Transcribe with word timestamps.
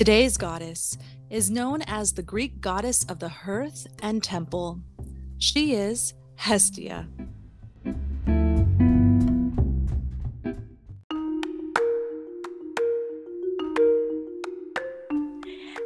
Today's 0.00 0.38
goddess 0.38 0.96
is 1.28 1.50
known 1.50 1.82
as 1.82 2.14
the 2.14 2.22
Greek 2.22 2.62
goddess 2.62 3.04
of 3.04 3.18
the 3.18 3.28
hearth 3.28 3.86
and 4.02 4.24
temple. 4.24 4.80
She 5.36 5.74
is 5.74 6.14
Hestia. 6.36 7.06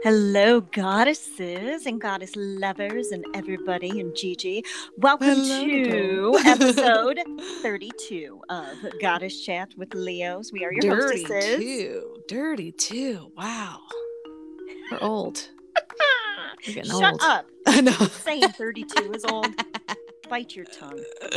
Hello, 0.04 0.60
goddesses 0.60 1.86
and 1.86 2.00
goddess 2.00 2.30
lovers, 2.36 3.10
and 3.10 3.24
everybody, 3.34 3.98
and 3.98 4.14
Gigi. 4.14 4.62
Welcome 4.98 5.42
Hello, 5.44 6.34
to 6.34 6.38
episode 6.46 7.18
32 7.62 8.38
of 8.48 8.76
Goddess 9.00 9.40
Chat 9.40 9.70
with 9.76 9.94
Leos. 9.94 10.52
We 10.52 10.64
are 10.64 10.72
your 10.72 10.94
Dirty 10.94 11.22
hostesses. 11.22 11.56
too. 11.56 12.16
Dirty 12.28 12.71
too. 12.71 13.32
Wow. 13.35 13.81
We're 14.90 14.98
old. 15.00 15.48
We're 16.66 16.74
getting 16.74 16.90
Shut 16.90 17.12
old. 17.12 17.20
up. 17.22 17.46
I 17.66 17.80
know. 17.80 17.92
Saying 17.92 18.42
32 18.42 19.12
is 19.12 19.25
old. 19.25 19.48
Bite 20.29 20.54
your 20.56 20.64
tongue. 20.66 21.02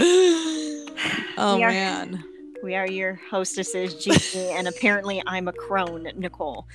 oh 1.37 1.55
We 1.57 1.63
are- 1.63 1.69
man. 1.69 2.23
We 2.63 2.73
are 2.73 2.89
your 2.89 3.19
hostesses, 3.29 3.93
Gigi, 4.03 4.39
and 4.49 4.67
apparently 4.67 5.21
I'm 5.27 5.47
a 5.47 5.53
crone, 5.53 6.09
Nicole. 6.15 6.67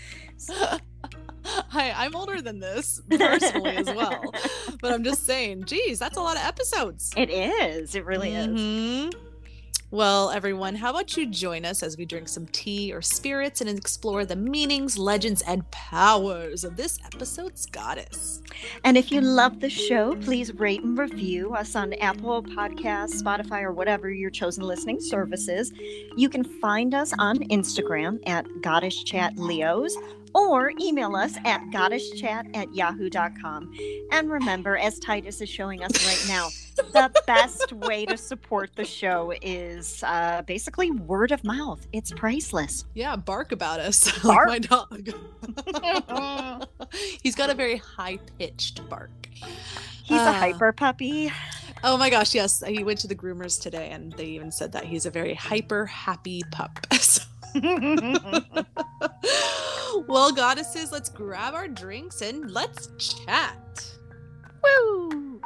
Hi, 1.45 1.91
I'm 1.97 2.15
older 2.15 2.41
than 2.41 2.61
this 2.61 3.03
personally 3.11 3.77
as 3.79 3.87
well. 3.87 4.33
But 4.81 4.93
I'm 4.93 5.03
just 5.03 5.27
saying, 5.27 5.65
geez, 5.65 5.99
that's 5.99 6.17
a 6.17 6.21
lot 6.21 6.37
of 6.37 6.45
episodes. 6.45 7.13
It 7.17 7.31
is. 7.31 7.97
It 7.97 8.05
really 8.05 8.33
is. 8.33 8.47
Mm-hmm. 8.47 9.19
Well, 9.93 10.31
everyone, 10.31 10.77
how 10.77 10.89
about 10.89 11.19
you 11.19 11.27
join 11.27 11.67
us 11.67 11.83
as 11.83 11.99
we 11.99 12.07
drink 12.07 12.27
some 12.27 12.47
tea 12.47 12.95
or 12.95 13.03
spirits 13.03 13.61
and 13.61 13.69
explore 13.69 14.25
the 14.25 14.35
meanings, 14.35 14.97
legends, 14.97 15.43
and 15.43 15.71
powers 15.71 16.65
of 16.65 16.79
this 16.79 16.99
episode's 17.05 17.67
goddess? 17.67 18.41
And 18.85 18.97
if 18.97 19.13
you 19.13 19.21
love 19.21 19.61
the 19.61 19.69
show, 19.69 20.17
please 20.17 20.55
rate 20.55 20.83
and 20.83 20.97
review 20.97 21.53
us 21.53 21.77
on 21.77 21.93
Apple 21.93 22.43
Podcasts, 22.43 23.23
Spotify, 23.23 23.61
or 23.65 23.73
whatever 23.73 24.11
your 24.11 24.31
chosen 24.31 24.65
listening 24.65 24.99
service 24.99 25.47
is. 25.47 25.71
You 26.17 26.31
can 26.31 26.43
find 26.43 26.95
us 26.95 27.13
on 27.19 27.41
Instagram 27.51 28.19
at 28.27 28.47
Goddess 28.63 29.05
Chat 29.05 29.37
Leos 29.37 29.95
or 30.35 30.73
email 30.81 31.15
us 31.17 31.37
at 31.45 31.61
goddesschat 31.71 32.57
at 32.57 32.75
yahoo.com. 32.75 33.73
And 34.13 34.31
remember, 34.31 34.77
as 34.77 34.99
Titus 34.99 35.41
is 35.41 35.49
showing 35.49 35.83
us 35.83 36.07
right 36.07 36.25
now, 36.29 36.49
the 36.93 37.11
best 37.27 37.73
way 37.73 38.07
to 38.07 38.17
support 38.17 38.71
the 38.77 38.85
show 38.85 39.33
is 39.43 40.03
uh, 40.07 40.43
basically 40.43 40.91
word 40.91 41.33
of 41.33 41.45
mouth. 41.45 41.87
It's 41.93 42.13
priceless. 42.13 42.85
Yeah, 42.95 43.17
bark 43.17 43.53
about 43.53 43.81
us, 43.81 44.11
Bark. 44.23 44.49
like 44.71 44.71
my 44.71 45.07
dog. 45.67 46.69
He's 47.23 47.35
got 47.35 47.51
a 47.51 47.55
very 47.55 47.77
high 47.77 48.19
pitched 48.39 48.89
bark. 48.89 49.11
He's 50.05 50.19
a 50.19 50.25
Ah. 50.25 50.33
hyper 50.33 50.73
puppy. 50.73 51.31
Oh 51.85 51.97
my 51.97 52.11
gosh, 52.11 52.35
yes. 52.35 52.63
He 52.67 52.85
went 52.85 53.01
to 53.01 53.09
the 53.09 53.15
groomers 53.15 53.61
today 53.61 53.91
and 53.91 54.13
they 54.13 54.27
even 54.27 54.53
said 54.53 54.73
that 54.73 54.85
he's 54.85 55.05
a 55.07 55.11
very 55.11 55.35
hyper 55.35 55.87
happy 55.87 56.43
pup. 56.53 56.79
So- 56.95 57.23
well, 60.09 60.33
goddesses, 60.33 60.93
let's 60.93 61.09
grab 61.09 61.55
our 61.55 61.69
drinks 61.69 62.21
and 62.23 62.51
let's 62.51 62.89
chat. 62.99 63.57
Woo! 64.63 65.41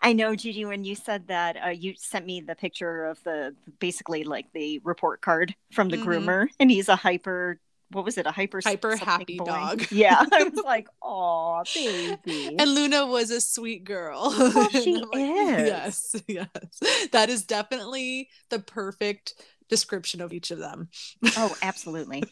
I 0.00 0.12
know, 0.12 0.36
Gigi, 0.36 0.64
when 0.64 0.84
you 0.84 0.94
said 0.94 1.26
that, 1.28 1.56
uh, 1.64 1.68
you 1.70 1.94
sent 1.96 2.26
me 2.26 2.40
the 2.40 2.54
picture 2.54 3.06
of 3.06 3.22
the 3.24 3.54
basically 3.78 4.24
like 4.24 4.46
the 4.52 4.80
report 4.84 5.22
card 5.22 5.54
from 5.72 5.88
the 5.88 5.96
Mhm. 5.96 6.04
groomer, 6.04 6.48
and 6.60 6.70
he's 6.70 6.88
a 6.88 6.96
hyper. 6.96 7.58
What 7.94 8.04
was 8.04 8.18
it? 8.18 8.26
A 8.26 8.30
hyper 8.32 8.60
Hyper 8.62 8.96
happy 8.96 9.38
boy. 9.38 9.44
dog. 9.46 9.84
Yeah, 9.90 10.22
I 10.32 10.44
was 10.44 10.62
like, 10.64 10.88
"Oh, 11.02 11.62
baby." 11.74 12.56
And 12.58 12.74
Luna 12.74 13.06
was 13.06 13.30
a 13.30 13.40
sweet 13.40 13.84
girl. 13.84 14.30
She 14.72 14.96
I'm 14.96 15.20
is. 15.20 15.68
Yes, 15.68 16.16
yes. 16.26 17.08
That 17.12 17.30
is 17.30 17.44
definitely 17.44 18.28
the 18.50 18.58
perfect 18.58 19.34
description 19.68 20.20
of 20.20 20.32
each 20.32 20.50
of 20.50 20.58
them. 20.58 20.88
oh, 21.36 21.56
absolutely. 21.62 22.22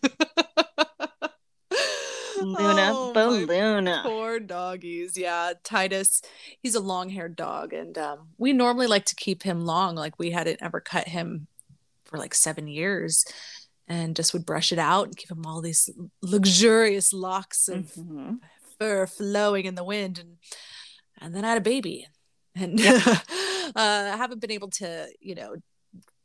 Luna, 2.41 2.91
Oh, 2.93 3.12
Poor 4.05 4.41
doggies. 4.41 5.17
Yeah. 5.17 5.53
Titus, 5.62 6.22
he's 6.61 6.75
a 6.75 6.81
long 6.81 7.09
haired 7.09 7.37
dog. 7.37 7.72
And 7.72 7.97
um, 7.99 8.28
we 8.37 8.53
normally 8.53 8.87
like 8.89 9.05
to 9.06 9.15
keep 9.15 9.43
him 9.45 9.65
long. 9.65 9.95
Like 9.95 10.19
we 10.19 10.31
hadn't 10.31 10.61
ever 10.61 10.81
cut 10.81 11.06
him 11.09 11.47
for 12.05 12.19
like 12.19 12.34
seven 12.34 12.67
years 12.67 13.25
and 13.92 14.16
just 14.16 14.32
would 14.32 14.47
brush 14.47 14.72
it 14.72 14.78
out 14.78 15.06
and 15.08 15.16
give 15.16 15.30
him 15.30 15.44
all 15.47 15.60
these 15.60 15.91
luxurious 16.22 17.12
locks 17.12 17.69
of 17.69 17.92
Mhm. 17.94 18.38
fur 18.78 19.06
flowing 19.06 19.64
in 19.66 19.75
the 19.75 19.84
wind. 19.84 20.19
And, 20.19 20.32
and 21.20 21.34
then 21.34 21.44
I 21.44 21.48
had 21.50 21.58
a 21.58 21.70
baby. 21.75 22.06
And 22.54 22.78
uh, 22.80 23.16
I 23.76 24.16
haven't 24.22 24.41
been 24.41 24.50
able 24.58 24.70
to, 24.80 25.08
you 25.20 25.34
know, 25.34 25.56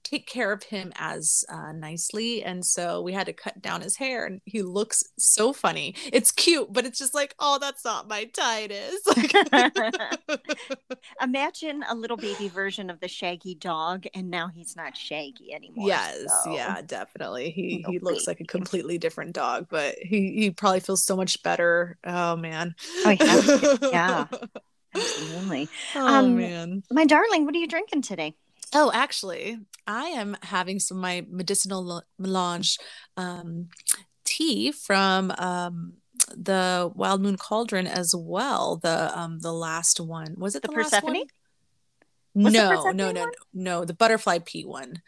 take 0.10 0.26
care 0.28 0.52
of 0.52 0.64
him 0.64 0.92
as 0.96 1.44
uh, 1.50 1.72
nicely 1.74 2.44
and 2.44 2.64
so 2.66 3.02
we 3.02 3.12
had 3.14 3.26
to 3.26 3.34
cut 3.34 3.62
down 3.62 3.82
his 3.82 3.98
hair 3.98 4.26
and 4.26 4.40
he 4.46 4.62
looks 4.62 5.04
so 5.18 5.52
funny 5.52 5.94
it's 6.14 6.32
cute 6.32 6.72
but 6.72 6.86
it's 6.86 6.98
just 7.00 7.14
like 7.14 7.36
oh 7.40 7.58
that's 7.60 7.84
not 7.84 8.08
my 8.08 8.24
titus 8.26 9.02
Imagine 11.22 11.84
a 11.90 11.96
little 11.96 12.18
baby 12.18 12.48
version 12.48 12.90
of 12.90 13.00
the 13.00 13.08
Shaggy 13.08 13.56
dog, 13.56 14.06
and 14.14 14.30
now 14.30 14.50
he's 14.54 14.76
not 14.76 14.96
Shaggy 14.96 15.52
anymore. 15.54 15.88
yes 15.88 16.26
so- 16.44 16.54
yeah 16.54 16.82
definitely 16.82 17.50
he 17.52 17.84
No 17.86 17.92
he 17.92 18.00
looks 18.00 18.28
like 18.28 18.40
a 18.40 18.46
completely 18.46 18.98
different 18.98 19.34
dog 19.34 19.68
but 19.70 19.96
he 20.02 20.34
he 20.38 20.52
probably 20.52 20.80
feels 20.80 21.04
so 21.04 21.16
much 21.16 21.42
better 21.44 21.98
oh 22.06 22.36
man 22.36 22.76
Oh, 23.06 23.10
yeah. 23.12 23.78
Yeah. 23.92 24.28
Absolutely. 24.96 25.70
oh 25.96 26.08
Um, 26.08 26.38
man 26.38 26.84
My 26.92 27.06
darling, 27.06 27.46
what 27.46 27.54
are 27.56 27.60
you 27.60 27.68
drinking 27.68 28.02
today? 28.04 28.36
Oh, 28.74 28.92
actually, 28.94 29.60
I 29.86 30.06
am 30.08 30.36
having 30.42 30.80
some 30.80 30.98
of 30.98 31.02
my 31.02 31.26
medicinal 31.30 32.04
melange 32.20 32.78
um, 33.16 33.70
tea 34.26 34.72
from 34.72 35.32
um, 35.38 35.94
the 36.36 36.92
Wild 36.96 37.22
Moon 37.22 37.38
Cauldron 37.38 37.88
as 37.88 38.14
well. 38.16 38.78
The 38.78 39.18
um, 39.18 39.40
the 39.40 39.54
last 39.54 40.00
one 40.00 40.36
was 40.38 40.56
it 40.56 40.62
The 40.64 40.68
the, 40.70 40.74
Persephone? 40.74 41.14
one? 41.14 41.24
Was 42.44 42.54
the 42.54 42.60
no, 42.60 42.70
Persephone 42.70 42.98
no, 42.98 43.12
no, 43.12 43.26
no, 43.26 43.32
no, 43.54 43.86
the 43.86 43.94
butterfly 43.94 44.40
pea 44.46 44.66
one. 44.66 45.02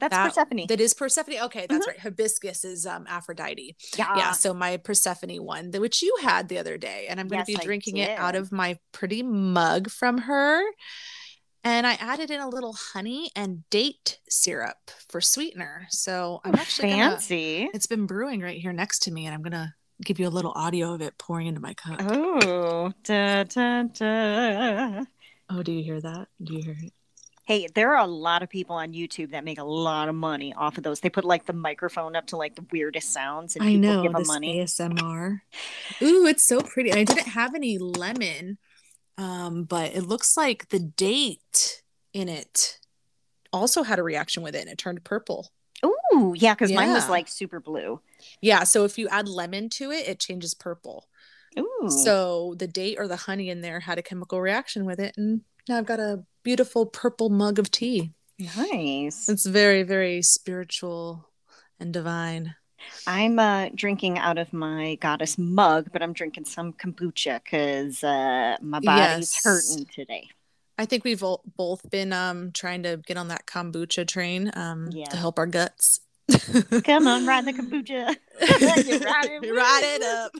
That's 0.00 0.14
That- 0.14 0.28
Persephone. 0.34 0.66
That 0.68 0.80
is 0.80 0.94
Persephone. 0.94 1.40
Okay, 1.44 1.66
that's 1.68 1.86
right. 1.86 1.98
Hibiscus 1.98 2.64
is 2.64 2.86
um, 2.86 3.04
Aphrodite. 3.08 3.76
yeah. 3.96 4.16
yeah 4.16 4.32
so 4.32 4.54
my 4.54 4.76
persephone 4.76 5.36
one 5.42 5.70
which 5.72 6.02
you 6.02 6.16
had 6.22 6.48
the 6.48 6.58
other 6.58 6.78
day 6.78 7.06
and 7.08 7.18
i'm 7.18 7.26
going 7.28 7.44
to 7.44 7.50
Yes, 7.52 7.58
be 7.60 7.64
drinking 7.66 7.96
it 7.96 8.16
out 8.18 8.36
of 8.36 8.52
my 8.52 8.78
pretty 8.92 9.22
mug 9.24 9.90
from 9.90 10.18
her 10.18 10.62
and 11.64 11.86
i 11.86 11.94
added 11.94 12.30
in 12.30 12.40
a 12.40 12.48
little 12.48 12.72
honey 12.72 13.30
and 13.36 13.68
date 13.70 14.18
syrup 14.28 14.90
for 15.08 15.20
sweetener 15.20 15.86
so 15.90 16.40
i'm 16.44 16.54
actually 16.54 16.90
gonna, 16.90 17.10
fancy. 17.12 17.68
it's 17.74 17.86
been 17.86 18.06
brewing 18.06 18.40
right 18.40 18.60
here 18.60 18.72
next 18.72 19.00
to 19.00 19.10
me 19.10 19.26
and 19.26 19.34
i'm 19.34 19.42
gonna 19.42 19.74
give 20.04 20.18
you 20.20 20.28
a 20.28 20.30
little 20.30 20.52
audio 20.54 20.94
of 20.94 21.00
it 21.00 21.16
pouring 21.18 21.46
into 21.48 21.60
my 21.60 21.74
cup 21.74 21.96
Oh, 22.00 22.92
da, 23.02 23.42
da, 23.44 23.82
da. 23.82 25.04
oh 25.50 25.62
do 25.62 25.72
you 25.72 25.82
hear 25.82 26.00
that 26.00 26.28
do 26.42 26.54
you 26.54 26.62
hear 26.62 26.76
it 26.82 26.92
Hey, 27.44 27.66
there 27.74 27.96
are 27.96 28.04
a 28.04 28.06
lot 28.06 28.42
of 28.42 28.50
people 28.50 28.76
on 28.76 28.92
YouTube 28.92 29.30
that 29.30 29.42
make 29.42 29.58
a 29.58 29.64
lot 29.64 30.10
of 30.10 30.14
money 30.14 30.52
off 30.52 30.76
of 30.76 30.84
those. 30.84 31.00
They 31.00 31.08
put 31.08 31.24
like 31.24 31.46
the 31.46 31.54
microphone 31.54 32.14
up 32.14 32.26
to 32.26 32.36
like 32.36 32.56
the 32.56 32.66
weirdest 32.70 33.10
sounds, 33.10 33.56
and 33.56 33.64
i 33.64 33.68
people 33.68 33.80
know 33.80 34.02
give 34.02 34.12
them 34.12 34.20
this 34.20 34.28
money. 34.28 34.58
asmr 34.60 35.40
ooh 36.02 36.26
it's 36.26 36.44
so 36.46 36.60
pretty 36.60 36.92
i 36.92 37.04
didn't 37.04 37.28
have 37.28 37.54
any 37.54 37.78
lemon 37.78 38.58
um 39.18 39.64
but 39.64 39.94
it 39.94 40.02
looks 40.04 40.36
like 40.36 40.68
the 40.70 40.78
date 40.78 41.82
in 42.14 42.28
it 42.28 42.78
also 43.52 43.82
had 43.82 43.98
a 43.98 44.02
reaction 44.02 44.42
with 44.42 44.54
it 44.54 44.60
and 44.62 44.70
it 44.70 44.78
turned 44.78 45.02
purple. 45.04 45.50
Ooh, 45.84 46.34
yeah, 46.36 46.54
because 46.54 46.72
mine 46.72 46.92
was 46.92 47.08
like 47.08 47.28
super 47.28 47.60
blue. 47.60 48.00
yeah 48.40 48.64
so 48.64 48.84
if 48.84 48.96
you 48.98 49.08
add 49.08 49.28
lemon 49.28 49.68
to 49.70 49.90
it 49.90 50.08
it 50.08 50.18
changes 50.20 50.54
purple. 50.54 51.06
Ooh, 51.58 51.88
so 51.88 52.54
the 52.58 52.66
date 52.68 52.96
or 52.98 53.08
the 53.08 53.16
honey 53.16 53.50
in 53.50 53.60
there 53.60 53.80
had 53.80 53.98
a 53.98 54.02
chemical 54.02 54.40
reaction 54.40 54.84
with 54.84 55.00
it 55.00 55.14
and 55.16 55.42
now 55.68 55.76
i've 55.78 55.86
got 55.86 55.98
a 56.00 56.22
beautiful 56.44 56.86
purple 56.86 57.28
mug 57.28 57.58
of 57.58 57.70
tea. 57.70 58.12
Nice. 58.56 59.28
it's 59.28 59.44
very 59.46 59.82
very 59.82 60.22
spiritual 60.22 61.28
and 61.80 61.92
divine 61.92 62.54
I'm 63.06 63.38
uh, 63.38 63.68
drinking 63.74 64.18
out 64.18 64.38
of 64.38 64.52
my 64.52 64.96
goddess 64.96 65.38
mug, 65.38 65.88
but 65.92 66.02
I'm 66.02 66.12
drinking 66.12 66.44
some 66.46 66.72
kombucha 66.72 67.42
because 67.42 68.02
uh, 68.04 68.56
my 68.62 68.80
body's 68.80 69.34
Yes. 69.34 69.44
hurting 69.44 69.86
today. 69.94 70.28
I 70.78 70.84
think 70.84 71.04
we've 71.04 71.22
all, 71.24 71.42
both 71.56 71.88
been 71.90 72.12
um 72.12 72.52
trying 72.52 72.84
to 72.84 72.98
get 73.04 73.16
on 73.16 73.28
that 73.28 73.46
kombucha 73.46 74.06
train 74.06 74.50
um 74.54 74.88
Yeah. 74.92 75.06
to 75.06 75.16
help 75.16 75.38
our 75.38 75.46
guts. 75.46 76.00
Come 76.84 77.08
on, 77.08 77.26
ride 77.26 77.46
the 77.46 77.52
kombucha. 77.58 78.06
Ride 78.06 78.86
it, 78.86 79.02
ride 79.56 79.82
it 79.82 80.02
up. 80.02 80.32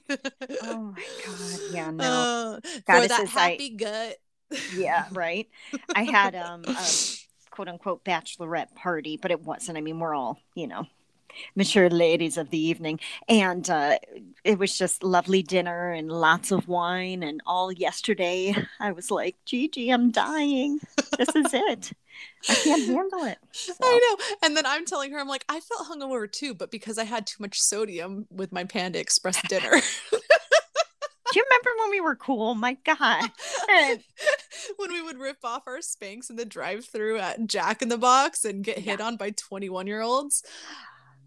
Oh 0.63 0.93
my 0.95 1.03
god, 1.27 1.61
yeah, 1.73 1.91
no, 1.91 2.05
Uh, 2.05 2.61
for 3.01 3.09
that 3.09 3.27
I- 3.35 3.41
happy 3.51 3.71
gut. 3.71 4.17
yeah, 4.77 5.07
right. 5.13 5.49
I 5.95 6.05
had 6.05 6.35
um 6.47 6.63
a 6.67 6.87
quote 7.51 7.69
unquote 7.69 8.05
bachelorette 8.05 8.75
party, 8.77 9.19
but 9.21 9.31
it 9.33 9.41
wasn't. 9.41 9.77
I 9.77 9.81
mean, 9.81 9.99
we're 9.99 10.15
all, 10.15 10.39
you 10.55 10.67
know, 10.69 10.87
mature 11.55 11.91
ladies 11.91 12.37
of 12.37 12.51
the 12.51 12.59
evening. 12.59 13.01
And 13.29 13.69
uh, 13.69 13.99
it 14.45 14.59
was 14.59 14.77
just 14.77 15.03
lovely 15.03 15.43
dinner 15.43 15.91
and 15.91 16.11
lots 16.11 16.51
of 16.51 16.69
wine. 16.69 17.23
And 17.23 17.41
all 17.47 17.73
yesterday, 17.73 18.55
I 18.81 18.93
was 18.93 19.11
like, 19.11 19.37
Gigi, 19.45 19.91
I'm 19.91 20.11
dying. 20.11 20.81
This 21.17 21.35
is 21.35 21.55
it. 21.55 21.93
I 22.49 22.55
can't 22.55 22.87
handle 22.87 23.25
it. 23.25 23.39
So. 23.53 23.75
I 23.83 24.17
know. 24.19 24.25
And 24.43 24.57
then 24.57 24.67
I'm 24.67 24.85
telling 24.85 25.13
her, 25.13 25.19
I'm 25.19 25.29
like, 25.29 25.45
I 25.49 25.61
felt 25.61 25.89
hungover 25.89 26.31
too, 26.31 26.55
but 26.55 26.71
because 26.71 26.99
I 26.99 27.05
had 27.05 27.27
too 27.27 27.43
much 27.43 27.61
sodium 27.61 28.27
with 28.31 28.53
my 28.53 28.65
Panda 28.65 28.99
Express 28.99 29.41
dinner. 29.49 29.71
Do 31.31 31.39
you 31.39 31.45
remember 31.51 31.71
when 31.83 31.91
we 31.91 32.01
were 32.01 32.17
cool? 32.17 32.55
My 32.55 32.79
God. 32.85 33.31
when 34.77 34.93
we 34.93 35.03
would 35.03 35.19
rip 35.19 35.39
off 35.45 35.65
our 35.67 35.79
Spanx 35.79 36.31
in 36.31 36.37
the 36.37 36.47
drive 36.47 36.87
through 36.87 37.19
at 37.19 37.47
Jack 37.47 37.83
in 37.83 37.91
the 37.91 37.99
Box 37.99 38.47
and 38.47 38.65
get 38.65 38.79
hit 38.79 39.01
on 39.01 39.17
by 39.17 39.31
21 39.31 39.87
year 39.87 40.01
olds. 40.01 40.43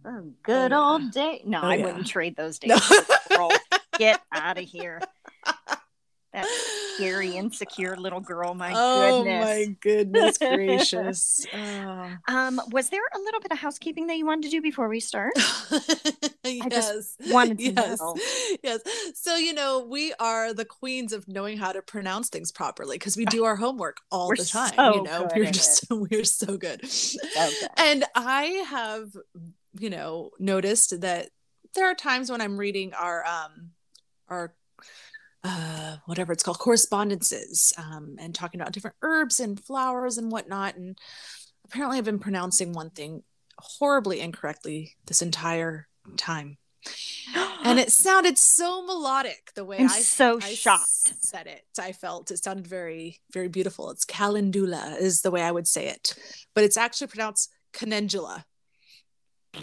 Oh, 0.03 0.31
good 0.44 0.74
oh, 0.74 0.94
old 0.94 1.12
day. 1.12 1.42
No, 1.45 1.59
oh, 1.62 1.68
I 1.68 1.75
yeah. 1.75 1.86
wouldn't 1.86 2.07
trade 2.07 2.36
those 2.36 2.59
days. 2.59 2.81
No. 3.30 3.51
Get 3.98 4.21
out 4.31 4.57
of 4.57 4.63
here. 4.63 5.01
That 6.33 6.48
scary, 6.95 7.36
insecure 7.36 7.98
little 7.98 8.21
girl. 8.21 8.53
My 8.53 8.69
goodness. 8.69 8.81
oh, 8.81 9.24
goodness. 9.24 9.45
my 9.45 9.75
goodness 9.81 10.38
gracious. 10.38 11.45
Oh. 11.53 12.12
Um, 12.30 12.62
was 12.71 12.89
there 12.89 13.01
a 13.13 13.19
little 13.19 13.42
bit 13.42 13.51
of 13.51 13.57
housekeeping 13.57 14.07
that 14.07 14.18
you 14.18 14.25
wanted 14.25 14.44
to 14.44 14.50
do 14.50 14.62
before 14.62 14.88
we 14.88 15.01
start? 15.01 15.33
yes. 16.45 17.18
I 17.27 17.33
wanted 17.33 17.57
to 17.57 17.63
yes. 17.74 18.00
know. 18.00 18.15
Yes. 18.63 18.81
So, 19.13 19.36
you 19.36 19.53
know, 19.53 19.86
we 19.86 20.13
are 20.19 20.53
the 20.53 20.63
queens 20.63 21.12
of 21.12 21.27
knowing 21.27 21.57
how 21.57 21.74
to 21.74 21.81
pronounce 21.81 22.30
things 22.30 22.50
properly 22.51 22.95
because 22.95 23.18
we 23.18 23.25
do 23.25 23.44
our 23.44 23.57
homework 23.57 23.98
all 24.09 24.30
we're 24.30 24.38
the 24.38 24.45
time. 24.45 24.74
So 24.75 24.95
you 24.95 25.03
know, 25.03 25.27
we're 25.36 25.51
just 25.51 25.86
we're 25.92 26.24
so 26.24 26.56
good. 26.56 26.89
So 26.89 27.19
good. 27.33 27.69
And 27.75 28.06
I 28.15 28.44
have 28.69 29.12
you 29.80 29.90
know 29.90 30.32
noticed 30.40 31.02
that 31.02 31.30
there 31.76 31.90
are 31.90 31.96
times 31.96 32.30
when 32.30 32.42
i'm 32.42 32.58
reading 32.58 32.94
our 32.94 33.26
um 33.26 33.72
our 34.28 34.54
uh 35.44 35.98
whatever 36.06 36.34
it's 36.34 36.44
called 36.44 36.60
correspondences 36.60 37.74
um 37.78 38.16
and 38.20 38.36
talking 38.36 38.60
about 38.60 38.74
different 38.74 38.96
herbs 39.02 39.40
and 39.40 39.60
flowers 39.64 40.18
and 40.18 40.32
whatnot 40.32 40.76
and 40.76 40.98
apparently 41.66 41.98
i've 41.98 42.06
been 42.06 42.20
pronouncing 42.20 42.74
one 42.74 42.90
thing 42.90 43.24
horribly 43.58 44.20
incorrectly 44.20 44.96
this 45.06 45.22
entire 45.22 45.88
time 46.18 46.58
and 47.64 47.80
it 47.80 47.92
sounded 47.92 48.38
so 48.38 48.84
melodic 48.86 49.52
the 49.56 49.64
way 49.64 49.78
I'm 49.78 49.86
I 49.86 50.00
so 50.00 50.40
I 50.42 50.54
shocked 50.54 51.14
said 51.22 51.48
it. 51.48 51.64
I 51.80 51.92
felt 51.92 52.32
it 52.32 52.44
sounded 52.44 52.68
very, 52.68 53.22
very 53.32 53.48
beautiful. 53.48 53.92
It's 53.92 54.06
calendula 54.06 54.98
is 55.00 55.22
the 55.22 55.32
way 55.32 55.42
I 55.42 55.52
would 55.52 55.68
say 55.68 55.88
it, 55.88 56.16
but 56.54 56.64
it's 56.64 56.78
actually 56.78 57.08
pronounced 57.08 57.52
canendula. 57.74 58.44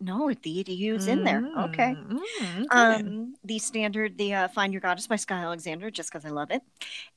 no, 0.00 0.32
the 0.42 0.60
EDU's 0.60 1.06
in 1.06 1.24
there. 1.24 1.48
Okay. 1.58 1.94
Mm, 1.94 2.20
okay. 2.64 2.66
Um, 2.70 3.34
the 3.44 3.58
standard, 3.58 4.18
the 4.18 4.34
uh, 4.34 4.48
Find 4.48 4.72
Your 4.72 4.80
Goddess 4.80 5.06
by 5.06 5.16
Skye 5.16 5.38
Alexander, 5.42 5.90
just 5.90 6.10
because 6.12 6.24
I 6.24 6.30
love 6.30 6.50
it. 6.50 6.62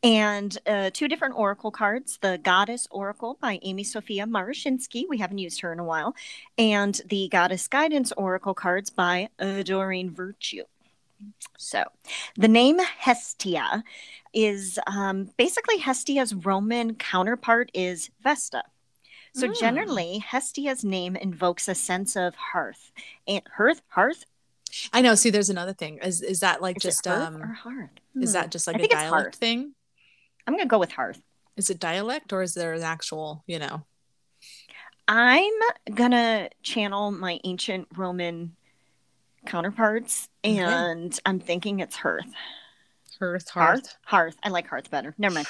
And 0.04 0.58
uh, 0.66 0.92
two 0.94 1.08
different 1.08 1.36
oracle 1.38 1.72
cards 1.72 2.18
the 2.22 2.40
Goddess 2.42 2.88
Oracle 2.92 3.38
by 3.42 3.60
Amy 3.64 3.84
Sophia 3.84 4.26
Marashinsky. 4.26 5.06
We 5.10 5.18
haven't 5.18 5.40
used 5.40 5.62
her 5.62 5.74
in 5.74 5.80
a 5.80 5.84
while. 5.84 6.16
And 6.58 7.00
the 7.08 7.28
Goddess 7.30 7.68
Guidance 7.68 8.12
Oracle 8.14 8.54
cards 8.54 8.90
by 8.90 9.30
Doreen 9.40 10.12
Virtue. 10.12 10.64
So, 11.58 11.84
the 12.36 12.48
name 12.48 12.80
Hestia 12.80 13.84
is 14.34 14.80
um, 14.88 15.30
basically 15.38 15.78
Hestia's 15.78 16.34
Roman 16.34 16.96
counterpart 16.96 17.70
is 17.74 18.10
Vesta. 18.24 18.64
So 19.34 19.48
mm. 19.48 19.60
generally, 19.60 20.20
Hestia's 20.20 20.84
name 20.84 21.16
invokes 21.16 21.68
a 21.68 21.76
sense 21.76 22.16
of 22.16 22.36
hearth 22.36 22.92
and 23.28 23.42
hearth, 23.56 23.82
hearth. 23.88 24.26
I 24.92 25.02
know. 25.02 25.16
See, 25.16 25.30
there's 25.30 25.50
another 25.50 25.74
thing. 25.74 26.00
Is 26.00 26.22
is 26.22 26.42
that 26.42 26.62
like 26.62 26.78
is 26.78 26.84
just 26.84 27.08
um 27.08 27.42
or 27.42 27.48
hearth? 27.48 27.90
Hmm. 28.14 28.24
Is 28.24 28.34
that 28.34 28.46
hmm. 28.46 28.50
just 28.50 28.68
like 28.68 28.78
I 28.78 28.84
a 28.84 28.88
dialect 28.88 29.36
thing? 29.36 29.74
I'm 30.46 30.54
gonna 30.56 30.68
go 30.68 30.80
with 30.80 30.92
hearth. 30.92 31.22
Is 31.58 31.70
it 31.70 31.80
dialect 31.80 32.34
or 32.34 32.42
is 32.42 32.54
there 32.54 32.74
an 32.74 32.84
actual? 32.84 33.44
You 33.48 33.60
know. 33.60 33.86
I'm 35.08 35.54
gonna 35.94 36.50
channel 36.64 37.12
my 37.12 37.40
ancient 37.44 37.88
Roman 37.96 38.56
counterparts, 39.46 40.30
and 40.44 41.18
I'm 41.26 41.40
thinking 41.40 41.80
it's 41.80 41.96
hearth. 41.96 42.32
Hearth, 43.22 43.50
hearth, 43.50 43.98
hearth. 44.04 44.36
I 44.42 44.50
like 44.50 44.68
hearth 44.68 44.90
better. 44.90 45.14
Never 45.20 45.36
mind. 45.36 45.48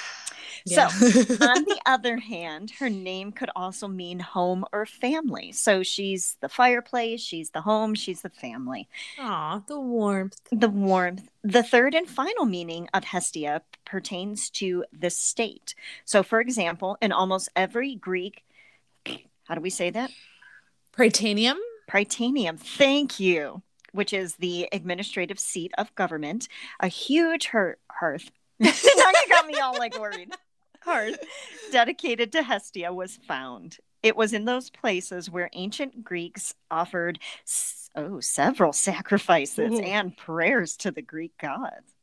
Yeah. 0.66 0.88
So, 0.88 1.36
on 1.40 1.64
the 1.64 1.80
other 1.86 2.18
hand, 2.18 2.70
her 2.78 2.90
name 2.90 3.32
could 3.32 3.48
also 3.56 3.88
mean 3.88 4.18
home 4.18 4.66
or 4.74 4.84
family. 4.84 5.52
So 5.52 5.82
she's 5.82 6.36
the 6.42 6.50
fireplace, 6.50 7.22
she's 7.22 7.48
the 7.48 7.62
home, 7.62 7.94
she's 7.94 8.20
the 8.20 8.28
family. 8.28 8.90
Ah, 9.18 9.62
the 9.66 9.80
warmth. 9.80 10.38
The 10.50 10.68
warmth. 10.68 11.30
The 11.42 11.62
third 11.62 11.94
and 11.94 12.06
final 12.06 12.44
meaning 12.44 12.90
of 12.92 13.04
Hestia 13.04 13.62
pertains 13.86 14.50
to 14.50 14.84
the 14.92 15.08
state. 15.08 15.74
So, 16.04 16.22
for 16.22 16.40
example, 16.40 16.98
in 17.00 17.10
almost 17.10 17.48
every 17.56 17.94
Greek, 17.94 18.44
how 19.44 19.54
do 19.54 19.62
we 19.62 19.70
say 19.70 19.88
that? 19.88 20.10
Prytaneum. 20.94 21.56
Prytaneum. 21.90 22.58
Thank 22.58 23.18
you. 23.18 23.62
Which 23.92 24.12
is 24.12 24.36
the 24.36 24.68
administrative 24.72 25.38
seat 25.38 25.72
of 25.78 25.94
government. 25.94 26.48
A 26.80 26.88
huge 26.88 27.48
hearth. 27.48 28.30
now 28.58 28.70
you 28.70 29.28
got 29.28 29.46
me 29.46 29.58
all 29.58 29.76
like 29.76 29.98
worried 29.98 30.32
hearth 30.84 31.18
dedicated 31.70 32.32
to 32.32 32.42
Hestia 32.42 32.92
was 32.92 33.18
found. 33.28 33.78
It 34.02 34.16
was 34.16 34.32
in 34.32 34.44
those 34.44 34.70
places 34.70 35.30
where 35.30 35.50
ancient 35.52 36.04
Greeks 36.04 36.54
offered 36.70 37.18
oh 37.94 38.20
several 38.20 38.72
sacrifices 38.72 39.72
Ooh. 39.72 39.82
and 39.82 40.16
prayers 40.16 40.76
to 40.78 40.90
the 40.90 41.02
Greek 41.02 41.36
gods. 41.38 41.94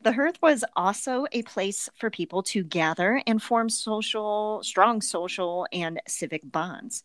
The 0.00 0.12
hearth 0.12 0.38
was 0.40 0.64
also 0.76 1.26
a 1.32 1.42
place 1.42 1.88
for 1.98 2.08
people 2.08 2.44
to 2.44 2.62
gather 2.62 3.20
and 3.26 3.42
form 3.42 3.68
social, 3.68 4.62
strong 4.62 5.02
social 5.02 5.66
and 5.72 6.00
civic 6.06 6.42
bonds. 6.44 7.02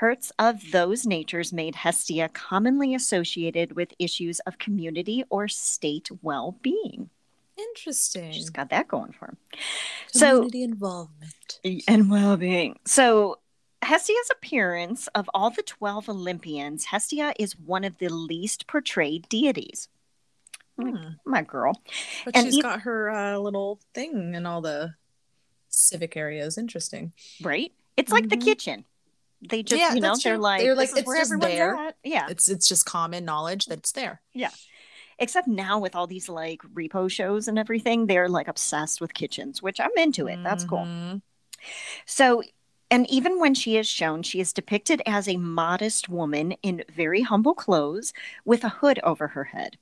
Hearths 0.00 0.30
of 0.38 0.72
those 0.72 1.06
natures 1.06 1.52
made 1.52 1.74
Hestia 1.74 2.28
commonly 2.28 2.94
associated 2.94 3.72
with 3.72 3.94
issues 3.98 4.40
of 4.40 4.58
community 4.58 5.24
or 5.30 5.48
state 5.48 6.10
well 6.22 6.58
being. 6.60 7.08
Interesting. 7.56 8.32
She's 8.32 8.50
got 8.50 8.68
that 8.70 8.88
going 8.88 9.12
for 9.12 9.28
him. 9.28 9.36
Community 10.12 10.60
so, 10.60 10.64
involvement 10.64 11.60
and 11.88 12.10
well 12.10 12.36
being. 12.36 12.78
So, 12.84 13.38
Hestia's 13.82 14.30
appearance 14.30 15.06
of 15.14 15.30
all 15.32 15.48
the 15.50 15.62
12 15.62 16.08
Olympians, 16.10 16.86
Hestia 16.86 17.32
is 17.38 17.58
one 17.58 17.84
of 17.84 17.96
the 17.98 18.08
least 18.08 18.66
portrayed 18.66 19.28
deities. 19.30 19.88
Hmm. 20.78 21.14
My 21.24 21.40
girl. 21.40 21.80
But 22.24 22.36
and 22.36 22.46
she's 22.46 22.62
got 22.62 22.80
her 22.82 23.10
uh, 23.10 23.38
little 23.38 23.80
thing 23.94 24.34
in 24.34 24.44
all 24.44 24.60
the 24.60 24.94
civic 25.70 26.16
areas. 26.18 26.58
Interesting. 26.58 27.12
Right? 27.40 27.72
It's 27.96 28.12
like 28.12 28.24
mm-hmm. 28.24 28.38
the 28.38 28.44
kitchen. 28.44 28.84
They 29.48 29.62
just, 29.62 29.80
yeah, 29.80 29.94
you 29.94 30.00
know, 30.00 30.16
they're 30.22 30.38
like, 30.38 30.62
they're 30.62 30.74
like, 30.74 30.90
it's 30.96 31.02
just 31.02 31.40
there. 31.40 31.76
At. 31.76 31.96
Yeah. 32.02 32.26
It's, 32.30 32.48
it's 32.48 32.68
just 32.68 32.86
common 32.86 33.24
knowledge 33.24 33.66
that 33.66 33.78
it's 33.78 33.92
there. 33.92 34.20
Yeah. 34.32 34.50
Except 35.18 35.48
now 35.48 35.78
with 35.78 35.94
all 35.94 36.06
these 36.06 36.28
like 36.28 36.60
repo 36.62 37.10
shows 37.10 37.48
and 37.48 37.58
everything, 37.58 38.06
they're 38.06 38.28
like 38.28 38.48
obsessed 38.48 39.00
with 39.00 39.14
kitchens, 39.14 39.62
which 39.62 39.80
I'm 39.80 39.90
into 39.96 40.26
it. 40.26 40.42
That's 40.42 40.64
cool. 40.64 40.80
Mm-hmm. 40.80 41.18
So 42.04 42.42
and 42.90 43.08
even 43.10 43.40
when 43.40 43.54
she 43.54 43.76
is 43.76 43.88
shown, 43.88 44.22
she 44.22 44.40
is 44.40 44.52
depicted 44.52 45.02
as 45.06 45.28
a 45.28 45.36
modest 45.36 46.08
woman 46.08 46.52
in 46.62 46.84
very 46.94 47.22
humble 47.22 47.54
clothes 47.54 48.12
with 48.44 48.62
a 48.62 48.68
hood 48.68 49.00
over 49.02 49.28
her 49.28 49.44
head. 49.44 49.76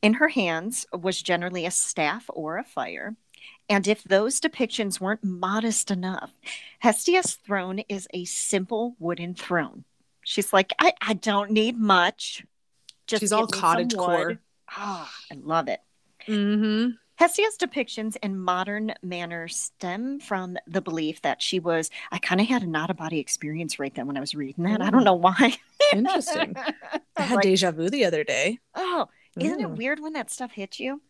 In 0.00 0.14
her 0.14 0.28
hands 0.28 0.84
was 0.92 1.22
generally 1.22 1.64
a 1.64 1.70
staff 1.70 2.24
or 2.28 2.58
a 2.58 2.64
fire. 2.64 3.14
And 3.68 3.86
if 3.86 4.02
those 4.04 4.40
depictions 4.40 5.00
weren't 5.00 5.24
modest 5.24 5.90
enough, 5.90 6.32
Hestia's 6.80 7.34
throne 7.34 7.80
is 7.88 8.08
a 8.12 8.24
simple 8.24 8.96
wooden 8.98 9.34
throne. 9.34 9.84
She's 10.24 10.52
like, 10.52 10.72
I, 10.78 10.92
I 11.00 11.14
don't 11.14 11.50
need 11.50 11.78
much. 11.78 12.44
Just 13.06 13.20
She's 13.20 13.32
all 13.32 13.46
cottage 13.46 13.94
core. 13.94 14.38
Ah, 14.70 15.10
oh, 15.10 15.34
I 15.34 15.38
love 15.42 15.68
it. 15.68 15.80
Mm-hmm. 16.26 16.90
Hestia's 17.16 17.56
depictions 17.56 18.16
in 18.22 18.38
modern 18.38 18.94
manner 19.02 19.46
stem 19.46 20.18
from 20.18 20.56
the 20.66 20.80
belief 20.80 21.22
that 21.22 21.42
she 21.42 21.60
was. 21.60 21.90
I 22.10 22.18
kind 22.18 22.40
of 22.40 22.46
had 22.46 22.62
a 22.62 22.66
not 22.66 22.90
a 22.90 22.94
body 22.94 23.18
experience 23.18 23.78
right 23.78 23.94
then 23.94 24.06
when 24.06 24.16
I 24.16 24.20
was 24.20 24.34
reading 24.34 24.64
that. 24.64 24.80
Ooh. 24.80 24.84
I 24.84 24.90
don't 24.90 25.04
know 25.04 25.14
why. 25.14 25.56
Interesting. 25.92 26.56
I 27.16 27.22
had 27.22 27.36
like, 27.36 27.42
deja 27.42 27.70
vu 27.70 27.90
the 27.90 28.04
other 28.06 28.24
day. 28.24 28.58
Oh, 28.74 29.08
isn't 29.38 29.60
it 29.60 29.70
weird 29.70 30.00
when 30.00 30.12
that 30.12 30.30
stuff 30.30 30.52
hits 30.52 30.78
you? 30.78 31.00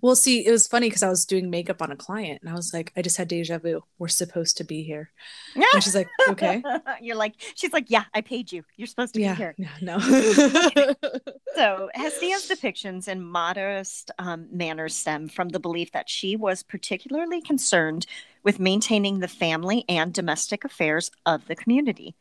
Well, 0.00 0.14
see, 0.14 0.46
it 0.46 0.50
was 0.50 0.68
funny 0.68 0.88
because 0.88 1.02
I 1.02 1.08
was 1.08 1.26
doing 1.26 1.50
makeup 1.50 1.82
on 1.82 1.90
a 1.90 1.96
client 1.96 2.40
and 2.40 2.50
I 2.50 2.54
was 2.54 2.72
like, 2.72 2.92
I 2.96 3.02
just 3.02 3.16
had 3.16 3.28
deja 3.28 3.58
vu. 3.58 3.82
We're 3.98 4.08
supposed 4.08 4.56
to 4.58 4.64
be 4.64 4.82
here. 4.82 5.10
Yeah. 5.56 5.64
And 5.74 5.82
she's 5.82 5.94
like, 5.94 6.08
okay. 6.28 6.62
You're 7.00 7.16
like, 7.16 7.34
she's 7.56 7.72
like, 7.72 7.86
yeah, 7.88 8.04
I 8.14 8.20
paid 8.20 8.52
you. 8.52 8.64
You're 8.76 8.86
supposed 8.86 9.14
to 9.14 9.20
yeah, 9.20 9.32
be 9.32 9.36
here. 9.36 9.54
Yeah, 9.58 9.68
no. 9.80 9.98
so 11.56 11.90
Hestia's 11.94 12.48
depictions 12.48 13.08
in 13.08 13.20
modest 13.20 14.12
um, 14.18 14.46
manners 14.52 14.94
stem 14.94 15.28
from 15.28 15.48
the 15.48 15.60
belief 15.60 15.92
that 15.92 16.08
she 16.08 16.36
was 16.36 16.62
particularly 16.62 17.40
concerned 17.40 18.06
with 18.44 18.60
maintaining 18.60 19.18
the 19.18 19.28
family 19.28 19.84
and 19.88 20.12
domestic 20.12 20.64
affairs 20.64 21.10
of 21.26 21.46
the 21.48 21.56
community. 21.56 22.14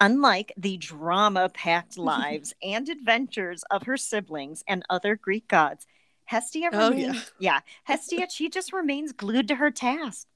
Unlike 0.00 0.52
the 0.56 0.76
drama 0.76 1.48
packed 1.48 1.98
lives 1.98 2.54
and 2.62 2.88
adventures 2.88 3.64
of 3.70 3.84
her 3.84 3.96
siblings 3.96 4.62
and 4.66 4.84
other 4.90 5.16
Greek 5.16 5.48
gods, 5.48 5.86
Hestia 6.26 6.70
oh, 6.72 6.92
yeah. 6.92 7.20
yeah, 7.38 7.60
Hestia, 7.84 8.28
she 8.30 8.48
just 8.48 8.72
remains 8.72 9.12
glued 9.12 9.48
to 9.48 9.56
her 9.56 9.70
task. 9.70 10.26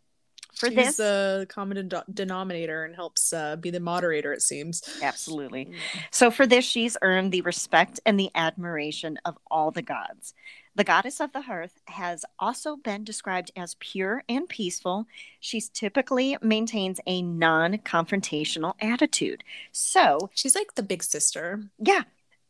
For 0.55 0.69
She's 0.69 0.76
this, 0.76 0.97
the 0.97 1.47
common 1.49 1.90
denominator 2.12 2.85
and 2.85 2.95
helps 2.95 3.33
uh, 3.33 3.57
be 3.57 3.71
the 3.71 3.81
moderator, 3.81 4.33
it 4.33 4.43
seems. 4.43 4.83
Absolutely. 5.02 5.67
Mm. 5.67 5.75
So, 6.11 6.31
for 6.31 6.47
this, 6.47 6.64
she's 6.64 6.97
earned 7.02 7.33
the 7.33 7.43
respect 7.43 8.00
and 8.05 8.19
the 8.19 8.31
admiration 8.35 9.19
of 9.25 9.38
all 9.50 9.71
the 9.71 9.83
gods. 9.83 10.35
The 10.78 10.85
goddess 10.85 11.21
of 11.21 11.33
the 11.33 11.40
hearth 11.40 11.81
has 11.88 12.25
also 12.38 12.76
been 12.76 13.02
described 13.02 13.50
as 13.57 13.75
pure 13.81 14.23
and 14.28 14.49
peaceful. 14.49 15.09
She 15.40 15.61
typically 15.61 16.37
maintains 16.40 17.00
a 17.05 17.21
non 17.21 17.78
confrontational 17.78 18.75
attitude. 18.81 19.43
So 19.73 20.31
she's 20.35 20.55
like 20.55 20.76
the 20.76 20.85
big 20.85 21.02
sister. 21.02 21.64
Yeah. 21.81 22.02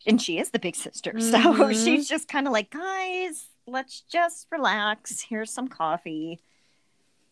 And 0.07 0.21
she 0.21 0.39
is 0.39 0.51
the 0.51 0.59
big 0.59 0.77
sister. 0.77 1.13
Mm-hmm. 1.19 1.57
So 1.57 1.73
she's 1.73 2.07
just 2.07 2.29
kind 2.29 2.47
of 2.47 2.53
like, 2.53 2.69
guys, 2.69 3.47
let's 3.67 4.03
just 4.03 4.47
relax. 4.51 5.23
Here's 5.23 5.51
some 5.51 5.69
coffee. 5.69 6.39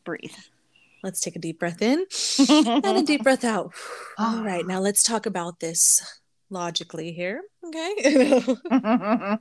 Breathe. 0.05 0.33
Let's 1.03 1.21
take 1.21 1.37
a 1.37 1.39
deep 1.39 1.59
breath 1.59 1.83
in 1.83 2.07
and 2.49 2.85
a 2.85 3.03
deep 3.03 3.23
breath 3.25 3.45
out. 3.45 3.73
All 4.19 4.43
right. 4.43 4.67
Now 4.67 4.81
let's 4.81 5.03
talk 5.03 5.27
about 5.27 5.61
this 5.61 6.21
logically 6.51 7.13
here. 7.13 7.43
Okay. 7.65 8.43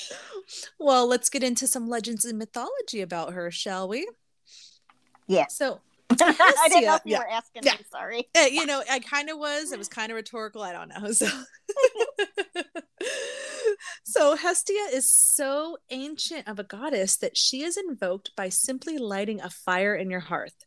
well, 0.78 1.06
let's 1.06 1.28
get 1.28 1.42
into 1.42 1.66
some 1.66 1.88
legends 1.88 2.24
and 2.24 2.38
mythology 2.38 3.00
about 3.00 3.32
her, 3.32 3.50
shall 3.50 3.88
we? 3.88 4.08
Yeah. 5.26 5.46
So 5.48 5.80
I 6.10 6.68
didn't 6.68 6.84
know 6.84 6.96
if 6.96 7.02
you 7.04 7.12
yeah. 7.12 7.18
were 7.18 7.30
asking 7.30 7.62
yeah. 7.64 7.72
me. 7.72 7.78
Sorry. 7.90 8.28
Uh, 8.36 8.46
you 8.50 8.66
know, 8.66 8.82
I 8.90 8.98
kind 9.00 9.30
of 9.30 9.38
was. 9.38 9.72
It 9.72 9.78
was 9.78 9.88
kind 9.88 10.10
of 10.10 10.16
rhetorical. 10.16 10.62
I 10.62 10.72
don't 10.72 10.88
know. 10.88 11.12
So, 11.12 11.26
so 14.04 14.36
Hestia 14.36 14.88
is 14.92 15.12
so 15.12 15.78
ancient 15.90 16.48
of 16.48 16.58
a 16.58 16.64
goddess 16.64 17.16
that 17.16 17.36
she 17.36 17.62
is 17.62 17.76
invoked 17.76 18.30
by 18.36 18.48
simply 18.48 18.98
lighting 18.98 19.40
a 19.40 19.50
fire 19.50 19.94
in 19.94 20.10
your 20.10 20.20
hearth. 20.20 20.64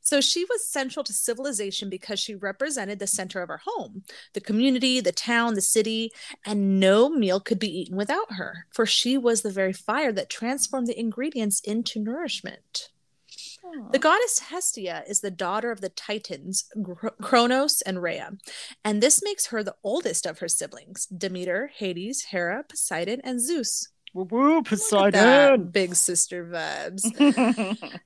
So 0.00 0.20
she 0.20 0.44
was 0.44 0.66
central 0.66 1.04
to 1.04 1.12
civilization 1.12 1.90
because 1.90 2.18
she 2.18 2.34
represented 2.34 2.98
the 2.98 3.06
center 3.06 3.42
of 3.42 3.50
our 3.50 3.60
home, 3.64 4.04
the 4.32 4.40
community, 4.40 5.00
the 5.00 5.12
town, 5.12 5.54
the 5.54 5.60
city, 5.60 6.12
and 6.46 6.80
no 6.80 7.08
meal 7.08 7.40
could 7.40 7.58
be 7.58 7.80
eaten 7.80 7.96
without 7.96 8.32
her, 8.32 8.66
for 8.72 8.86
she 8.86 9.18
was 9.18 9.42
the 9.42 9.50
very 9.50 9.72
fire 9.72 10.12
that 10.12 10.30
transformed 10.30 10.86
the 10.86 10.98
ingredients 10.98 11.60
into 11.60 12.00
nourishment. 12.00 12.88
The 13.92 13.98
goddess 13.98 14.38
Hestia 14.38 15.04
is 15.06 15.20
the 15.20 15.30
daughter 15.30 15.70
of 15.70 15.80
the 15.80 15.88
Titans, 15.88 16.64
Kronos 17.22 17.82
and 17.82 18.02
Rhea, 18.02 18.32
and 18.84 19.02
this 19.02 19.22
makes 19.22 19.46
her 19.46 19.62
the 19.62 19.76
oldest 19.82 20.26
of 20.26 20.38
her 20.38 20.48
siblings 20.48 21.06
Demeter, 21.06 21.70
Hades, 21.74 22.26
Hera, 22.30 22.64
Poseidon, 22.68 23.20
and 23.24 23.40
Zeus. 23.40 23.88
Woo 24.14 24.24
woo, 24.24 24.62
Poseidon! 24.62 25.68
Big 25.70 25.94
sister 25.94 26.44
vibes. 26.46 27.04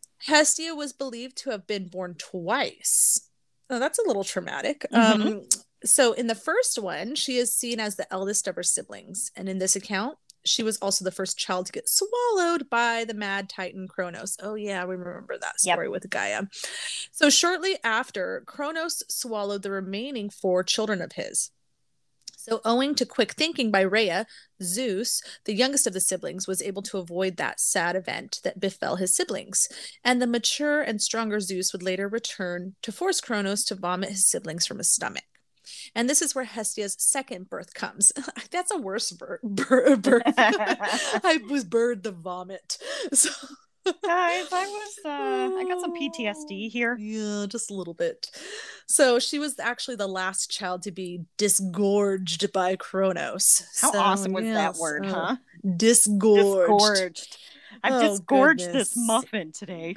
Hestia 0.27 0.75
was 0.75 0.93
believed 0.93 1.37
to 1.39 1.51
have 1.51 1.67
been 1.67 1.89
born 1.89 2.15
twice. 2.19 3.29
Oh, 3.71 3.79
that's 3.79 3.99
a 3.99 4.07
little 4.07 4.25
traumatic. 4.25 4.87
Mm-hmm. 4.93 5.23
Um, 5.23 5.43
so, 5.85 6.13
in 6.13 6.27
the 6.29 6.35
first 6.35 6.79
one, 6.79 7.15
she 7.15 7.39
is 7.39 7.57
seen 7.57 7.81
as 7.81 7.97
the 7.97 8.13
eldest 8.13 8.47
of 8.47 8.57
her 8.57 8.63
siblings. 8.63 9.33
And 9.35 9.49
in 9.49 9.59
this 9.59 9.75
account, 9.75 10.19
she 10.45 10.63
was 10.63 10.77
also 10.79 11.05
the 11.05 11.11
first 11.11 11.39
child 11.39 11.67
to 11.67 11.73
get 11.73 11.89
swallowed 11.89 12.69
by 12.69 13.05
the 13.05 13.15
mad 13.15 13.49
titan 13.49 13.89
Kronos. 13.89 14.37
Oh, 14.43 14.55
yeah, 14.55 14.85
we 14.85 14.97
remember 14.97 15.37
that 15.39 15.61
story 15.61 15.87
yep. 15.87 15.93
with 15.93 16.11
Gaia. 16.11 16.43
So, 17.11 17.31
shortly 17.31 17.77
after, 17.85 18.43
Kronos 18.47 19.03
swallowed 19.09 19.63
the 19.63 19.71
remaining 19.71 20.31
four 20.31 20.63
children 20.63 21.01
of 21.01 21.13
his. 21.13 21.51
So, 22.37 22.61
owing 22.65 22.97
to 22.97 23.07
quick 23.07 23.35
thinking 23.35 23.71
by 23.71 23.83
Rhea, 23.83 24.27
Zeus, 24.61 25.23
the 25.45 25.55
youngest 25.55 25.87
of 25.87 25.93
the 25.93 26.01
siblings, 26.01 26.49
was 26.49 26.61
able 26.61 26.83
to 26.83 26.99
avoid 26.99 27.37
that 27.37 27.61
sad 27.61 27.95
event 27.95 28.41
that 28.43 28.59
befell 28.59 28.97
his 28.97 29.15
siblings. 29.15 29.69
And 30.05 30.21
the 30.21 30.27
mature 30.27 30.83
and 30.83 31.01
stronger 31.01 31.39
Zeus 31.39 31.73
would 31.73 31.85
later 31.85 32.09
return 32.09 32.75
to 32.83 32.91
force 32.91 33.21
Kronos 33.21 33.65
to 33.67 33.77
vomit 33.77 34.11
his 34.11 34.27
siblings 34.27 34.67
from 34.67 34.79
his 34.79 34.93
stomach. 34.93 35.23
And 35.95 36.09
this 36.09 36.23
is 36.23 36.35
where 36.35 36.45
Hestia's 36.45 36.97
second 36.99 37.49
birth 37.49 37.75
comes. 37.75 38.13
That's 38.51 38.73
a 38.73 38.79
worse 38.79 39.11
birth. 39.13 39.41
birth. 39.43 40.23
I 40.37 41.41
was 41.49 41.65
bird 41.65 42.03
the 42.03 42.13
vomit. 42.13 42.79
So 43.13 43.31
Guys, 43.85 44.47
I 44.53 44.67
was 44.67 44.99
uh 45.05 45.57
I 45.59 45.65
got 45.67 45.81
some 45.81 45.93
PTSD 45.97 46.71
here. 46.71 46.97
Yeah, 47.01 47.47
just 47.49 47.69
a 47.69 47.75
little 47.75 47.95
bit. 47.95 48.31
So 48.87 49.19
she 49.19 49.41
was 49.41 49.59
actually 49.59 49.97
the 49.97 50.07
last 50.07 50.53
child 50.53 50.83
to 50.83 50.93
be 50.93 51.23
disgorged 51.37 52.53
by 52.53 52.77
Kronos. 52.77 53.65
How 53.81 53.91
so, 53.91 53.99
awesome 53.99 54.33
was 54.33 54.45
yes, 54.45 54.55
that 54.55 54.81
word, 54.81 55.07
uh, 55.07 55.13
huh? 55.13 55.37
Disgorged. 55.77 56.69
Disgorged. 56.69 57.39
I've 57.83 57.93
oh, 57.95 58.09
disgorged 58.11 58.67
goodness. 58.67 58.91
this 58.91 59.07
muffin 59.07 59.51
today. 59.51 59.97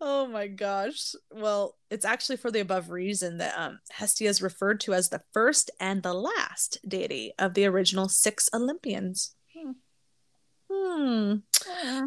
Oh 0.00 0.26
my 0.26 0.46
gosh. 0.46 1.14
Well, 1.30 1.76
it's 1.90 2.04
actually 2.04 2.36
for 2.36 2.50
the 2.50 2.60
above 2.60 2.90
reason 2.90 3.38
that 3.38 3.54
um, 3.56 3.80
Hestia 3.90 4.28
is 4.28 4.42
referred 4.42 4.80
to 4.80 4.94
as 4.94 5.08
the 5.08 5.22
first 5.32 5.70
and 5.80 6.02
the 6.02 6.14
last 6.14 6.78
deity 6.86 7.32
of 7.38 7.54
the 7.54 7.66
original 7.66 8.08
six 8.08 8.48
Olympians. 8.54 9.34
Hmm. 10.68 11.36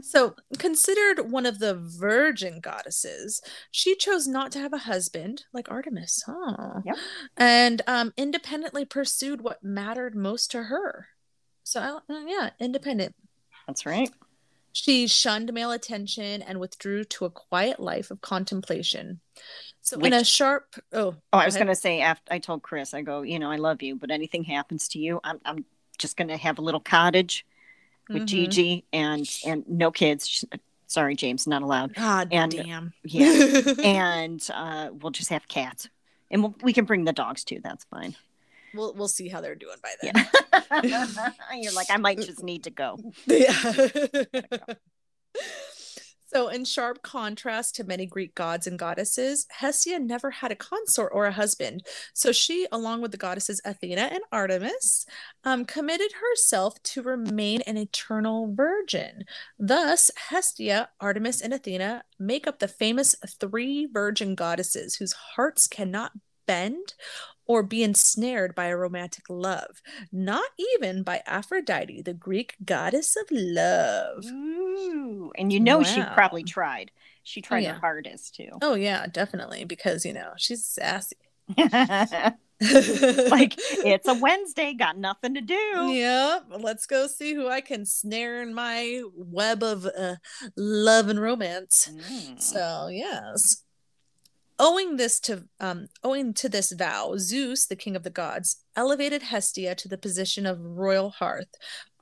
So, 0.02 0.36
considered 0.58 1.32
one 1.32 1.46
of 1.46 1.60
the 1.60 1.76
virgin 1.76 2.60
goddesses, 2.60 3.42
she 3.72 3.96
chose 3.96 4.28
not 4.28 4.52
to 4.52 4.60
have 4.60 4.74
a 4.74 4.80
husband 4.80 5.46
like 5.54 5.72
Artemis, 5.72 6.24
huh? 6.26 6.82
Yep. 6.86 6.98
And 7.38 7.82
um, 7.88 8.14
independently 8.18 8.86
pursued 8.86 9.42
what 9.42 9.64
mattered 9.64 10.16
most 10.16 10.52
to 10.52 10.64
her. 10.64 11.08
So 11.64 12.02
yeah, 12.10 12.50
independent. 12.60 13.14
That's 13.68 13.86
right. 13.86 14.10
She 14.82 15.08
shunned 15.08 15.52
male 15.52 15.72
attention 15.72 16.42
and 16.42 16.58
withdrew 16.60 17.04
to 17.04 17.26
a 17.26 17.30
quiet 17.30 17.82
life 17.82 18.12
of 18.12 18.22
contemplation. 18.22 19.20
So 19.82 19.98
Which- 19.98 20.08
in 20.08 20.14
a 20.14 20.24
sharp 20.24 20.76
oh 20.94 21.16
Oh, 21.34 21.38
I 21.38 21.46
was 21.46 21.56
going 21.56 21.68
to 21.68 21.76
say 21.76 22.00
after 22.00 22.34
I 22.34 22.40
told 22.40 22.64
Chris, 22.64 22.94
I 22.94 23.02
go, 23.02 23.22
you 23.24 23.40
know, 23.40 23.52
I 23.52 23.58
love 23.58 23.82
you, 23.82 23.96
but 23.98 24.10
anything 24.10 24.44
happens 24.46 24.88
to 24.90 25.00
you, 25.00 25.20
I'm 25.24 25.42
I'm 25.44 25.66
just 25.98 26.16
going 26.16 26.30
to 26.30 26.38
have 26.38 26.60
a 26.60 26.62
little 26.62 26.80
cottage 26.80 27.46
with 28.08 28.24
Mhm. 28.24 28.28
Gigi 28.28 28.86
and 28.94 29.30
and 29.46 29.66
no 29.68 29.92
kids. 29.92 30.46
Sorry, 30.88 31.16
James, 31.16 31.46
not 31.46 31.62
allowed. 31.62 31.94
God 31.94 32.30
and- 32.32 32.52
damn. 32.52 32.94
Yeah, 33.04 33.62
and 33.84 34.48
uh, 34.54 34.90
we'll 34.94 35.12
just 35.12 35.30
have 35.30 35.48
cats, 35.48 35.90
and 36.32 36.42
we'll, 36.42 36.56
we 36.64 36.72
can 36.74 36.86
bring 36.86 37.04
the 37.04 37.14
dogs 37.14 37.44
too. 37.44 37.60
That's 37.62 37.84
fine. 37.86 38.16
We'll 38.74 38.94
we'll 38.96 39.08
see 39.08 39.28
how 39.30 39.42
they're 39.42 39.56
doing 39.56 39.78
by 39.82 39.94
then. 40.02 40.14
Yeah. 40.84 41.32
You're 41.56 41.74
like, 41.74 41.88
I 41.90 41.98
might 41.98 42.20
just 42.20 42.44
need 42.44 42.64
to 42.66 42.72
go. 42.72 42.98
Yeah. 43.26 43.54
so, 46.26 46.48
in 46.50 46.66
sharp 46.66 47.02
contrast 47.02 47.76
to 47.76 47.84
many 47.84 48.06
Greek 48.06 48.36
gods 48.36 48.68
and 48.68 48.78
goddesses, 48.78 49.46
Hestia 49.52 50.00
never 50.00 50.32
had 50.32 50.52
a 50.52 50.56
consort 50.56 51.12
or 51.14 51.26
a 51.26 51.32
husband. 51.32 51.86
So, 52.14 52.32
she, 52.32 52.68
along 52.72 53.02
with 53.02 53.12
the 53.12 53.18
goddesses 53.18 53.62
Athena 53.66 54.10
and 54.12 54.22
Artemis, 54.32 55.06
um, 55.44 55.66
committed 55.66 56.12
herself 56.14 56.82
to 56.84 57.02
remain 57.02 57.62
an 57.62 57.78
eternal 57.78 58.54
virgin. 58.54 59.24
Thus, 59.58 60.12
Hestia, 60.30 60.90
Artemis, 61.00 61.42
and 61.42 61.54
Athena 61.54 62.04
make 62.20 62.48
up 62.48 62.60
the 62.60 62.68
famous 62.68 63.16
three 63.40 63.88
virgin 63.92 64.36
goddesses 64.36 64.96
whose 64.96 65.14
hearts 65.14 65.68
cannot 65.68 66.12
bend 66.50 66.96
or 67.50 67.64
be 67.64 67.84
ensnared 67.84 68.54
by 68.54 68.68
a 68.68 68.78
romantic 68.78 69.24
love 69.28 69.82
not 70.12 70.50
even 70.76 71.04
by 71.04 71.22
Aphrodite, 71.26 72.04
the 72.04 72.14
Greek 72.14 72.56
goddess 72.64 73.16
of 73.16 73.26
love. 73.32 74.24
Ooh, 74.26 75.32
and 75.36 75.52
you 75.52 75.60
know 75.60 75.84
she 75.84 76.02
probably 76.14 76.44
tried. 76.44 76.92
She 77.24 77.42
tried 77.42 77.64
yeah. 77.64 77.74
her 77.74 77.80
hardest 77.80 78.36
too. 78.36 78.50
Oh 78.62 78.76
yeah, 78.76 79.08
definitely 79.08 79.66
because 79.66 80.06
you 80.06 80.14
know 80.14 80.32
she's 80.38 80.66
sassy. 80.66 81.18
like 81.58 81.72
like 83.32 83.56
it's 83.60 84.08
a 84.08 84.14
Wednesday, 84.22 84.74
got 84.74 84.98
nothing 84.98 85.34
to 85.34 85.42
do. 85.42 85.92
yeah, 85.92 86.40
let's 86.60 86.86
go 86.86 87.08
see 87.08 87.34
who 87.34 87.48
I 87.48 87.62
can 87.62 87.86
snare 87.86 88.42
in 88.42 88.54
my 88.54 89.04
web 89.16 89.64
of 89.64 89.86
uh, 89.86 90.16
love 90.56 91.10
and 91.10 91.22
romance. 91.22 91.90
Mm. 91.92 92.42
So 92.42 92.90
yes. 92.92 93.64
Owing 94.62 94.98
this 94.98 95.22
to 95.22 95.46
um, 95.62 95.88
owing 96.04 96.34
to 96.34 96.50
this 96.50 96.74
vow, 96.74 97.16
Zeus, 97.18 97.66
the 97.66 97.78
king 97.78 97.96
of 97.96 98.04
the 98.04 98.10
gods, 98.10 98.58
elevated 98.76 99.24
Hestia 99.24 99.74
to 99.76 99.88
the 99.88 99.98
position 99.98 100.46
of 100.46 100.60
royal 100.60 101.12
hearth, 101.12 101.48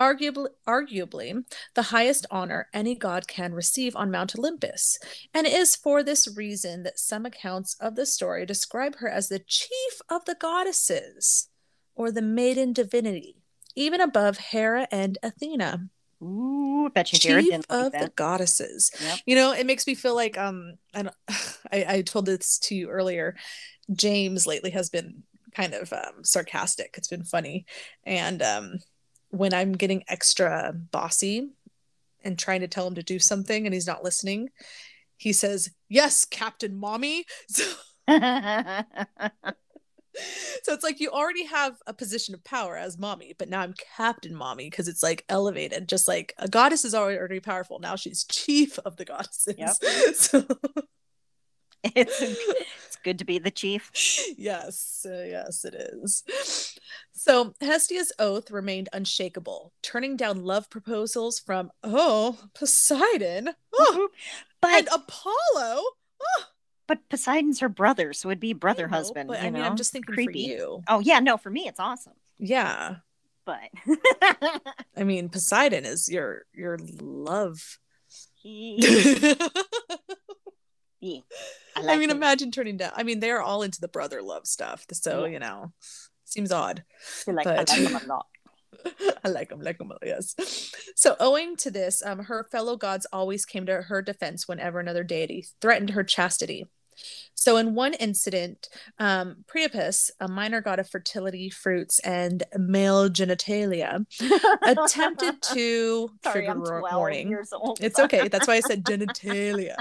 arguably, 0.01 0.47
arguably 0.67 1.43
the 1.75 1.83
highest 1.83 2.25
honor 2.31 2.67
any 2.73 2.95
god 2.95 3.27
can 3.27 3.53
receive 3.53 3.95
on 3.95 4.09
Mount 4.09 4.35
Olympus. 4.35 4.97
And 5.35 5.45
it 5.45 5.53
is 5.53 5.75
for 5.75 6.01
this 6.01 6.35
reason 6.35 6.81
that 6.81 6.97
some 6.97 7.27
accounts 7.27 7.75
of 7.79 7.95
the 7.95 8.07
story 8.07 8.43
describe 8.43 8.95
her 8.97 9.07
as 9.07 9.29
the 9.29 9.39
chief 9.39 10.01
of 10.09 10.25
the 10.25 10.35
goddesses, 10.35 11.49
or 11.93 12.11
the 12.11 12.23
maiden 12.23 12.73
divinity, 12.73 13.35
even 13.75 14.01
above 14.01 14.39
Hera 14.39 14.87
and 14.91 15.19
Athena 15.21 15.89
Ooh, 16.21 16.89
bet 16.93 17.13
you 17.13 17.19
chief 17.19 17.45
didn't 17.45 17.69
like 17.69 17.85
of 17.85 17.91
the 17.91 18.11
goddesses. 18.15 18.91
Yep. 18.99 19.19
You 19.25 19.35
know, 19.35 19.51
it 19.53 19.65
makes 19.65 19.85
me 19.85 19.93
feel 19.93 20.15
like 20.15 20.37
um, 20.37 20.73
I, 20.93 21.09
I 21.71 21.85
I 21.87 22.01
told 22.01 22.25
this 22.25 22.57
to 22.59 22.75
you 22.75 22.89
earlier. 22.89 23.35
James 23.93 24.47
lately 24.47 24.71
has 24.71 24.89
been 24.89 25.23
kind 25.55 25.73
of 25.73 25.93
um, 25.93 26.23
sarcastic. 26.23 26.95
It's 26.97 27.07
been 27.07 27.23
funny, 27.23 27.65
and 28.03 28.41
um, 28.41 28.79
when 29.29 29.53
I'm 29.53 29.73
getting 29.73 30.03
extra 30.07 30.73
bossy 30.73 31.49
and 32.23 32.37
trying 32.37 32.61
to 32.61 32.67
tell 32.67 32.87
him 32.87 32.95
to 32.95 33.03
do 33.03 33.19
something 33.19 33.65
and 33.65 33.73
he's 33.73 33.87
not 33.87 34.03
listening, 34.03 34.49
he 35.17 35.33
says, 35.33 35.69
"Yes, 35.87 36.25
Captain 36.25 36.75
Mommy." 36.75 37.25
So, 37.49 37.63
so 40.63 40.73
it's 40.73 40.83
like 40.83 40.99
you 40.99 41.09
already 41.09 41.45
have 41.45 41.77
a 41.87 41.93
position 41.93 42.33
of 42.33 42.43
power 42.43 42.77
as 42.77 42.97
mommy, 42.97 43.33
but 43.37 43.49
now 43.49 43.61
I'm 43.61 43.75
Captain 43.95 44.35
Mommy 44.35 44.69
because 44.69 44.87
it's 44.87 45.03
like 45.03 45.25
elevated, 45.29 45.87
just 45.87 46.07
like 46.07 46.33
a 46.37 46.47
goddess 46.47 46.85
is 46.85 46.95
already 46.95 47.39
powerful. 47.39 47.79
Now 47.79 47.95
she's 47.95 48.23
chief 48.25 48.79
of 48.79 48.97
the 48.97 49.05
goddesses. 49.05 49.55
Yep. 49.57 49.75
So 50.15 50.45
it's 51.95 52.21
it's 52.21 52.95
good 53.03 53.19
to 53.19 53.25
be 53.25 53.39
the 53.39 53.51
chief. 53.51 53.91
yes, 54.37 55.05
uh, 55.07 55.23
yes, 55.27 55.63
it 55.63 55.75
is. 55.75 56.23
So 57.13 57.53
Hestia's 57.61 58.11
oath 58.19 58.51
remained 58.51 58.89
unshakable, 58.93 59.73
turning 59.83 60.17
down 60.17 60.43
love 60.43 60.69
proposals 60.69 61.39
from 61.39 61.71
oh 61.83 62.37
Poseidon, 62.55 63.49
oh, 63.73 64.09
But 64.61 64.71
and 64.71 64.87
Apollo. 64.87 65.83
Oh, 66.19 66.43
but 66.87 67.07
Poseidon's 67.09 67.59
her 67.59 67.69
brother, 67.69 68.13
so 68.13 68.29
it'd 68.29 68.39
be 68.39 68.53
brother 68.53 68.85
I 68.85 68.89
know, 68.91 68.97
husband. 68.97 69.27
But 69.29 69.39
I 69.39 69.43
mean, 69.49 69.53
know? 69.53 69.63
I'm 69.63 69.75
just 69.75 69.91
thinking 69.91 70.13
creepy. 70.13 70.47
for 70.47 70.53
you. 70.53 70.83
Oh 70.87 70.99
yeah, 70.99 71.19
no, 71.19 71.37
for 71.37 71.49
me 71.49 71.67
it's 71.67 71.79
awesome. 71.79 72.13
Yeah, 72.39 72.97
But 73.45 73.59
I 74.97 75.03
mean, 75.03 75.29
Poseidon 75.29 75.85
is 75.85 76.09
your 76.09 76.43
your 76.53 76.77
love. 77.01 77.77
he, 78.35 78.77
I 78.81 79.37
he- 80.99 81.23
I, 81.75 81.97
mean, 81.97 82.09
him. 82.09 82.17
imagine 82.17 82.51
turning 82.51 82.77
down. 82.77 82.91
I 82.95 83.03
mean, 83.03 83.19
they're 83.19 83.41
all 83.41 83.61
into 83.63 83.79
the 83.81 83.87
brother 83.87 84.21
love 84.21 84.47
stuff, 84.47 84.85
so 84.91 85.25
Yeah. 85.25 85.31
you 85.31 85.39
know, 85.39 85.71
seems 86.25 86.51
odd. 86.51 86.83
I 87.27 87.31
like, 87.31 87.47
I 87.47 87.55
like 87.57 87.69
him 87.69 87.95
a 87.95 88.05
lot. 88.07 88.25
I 89.23 89.29
like 89.29 89.49
them, 89.49 89.61
like 89.61 89.77
them, 89.79 89.91
yes. 90.05 90.35
So, 90.95 91.15
owing 91.19 91.55
to 91.57 91.71
this, 91.71 92.03
um, 92.05 92.19
her 92.19 92.47
fellow 92.51 92.77
gods 92.77 93.07
always 93.11 93.45
came 93.45 93.65
to 93.65 93.81
her 93.83 94.01
defense 94.01 94.47
whenever 94.47 94.79
another 94.79 95.03
deity 95.03 95.47
threatened 95.61 95.91
her 95.91 96.03
chastity. 96.03 96.65
So, 97.35 97.57
in 97.57 97.75
one 97.75 97.93
incident, 97.93 98.67
um, 98.99 99.45
Priapus, 99.47 100.11
a 100.19 100.27
minor 100.27 100.59
god 100.61 100.79
of 100.79 100.89
fertility, 100.89 101.49
fruits, 101.49 101.99
and 101.99 102.43
male 102.57 103.09
genitalia, 103.09 104.05
attempted 104.63 105.41
to 105.53 106.09
Sorry, 106.23 106.45
trigger 106.45 106.51
I'm 106.51 106.63
12 106.81 106.95
warning. 106.95 107.29
years 107.29 107.53
old. 107.53 107.79
It's 107.81 107.99
okay. 107.99 108.27
That's 108.27 108.47
why 108.47 108.55
I 108.55 108.59
said 108.61 108.83
genitalia. 108.83 109.75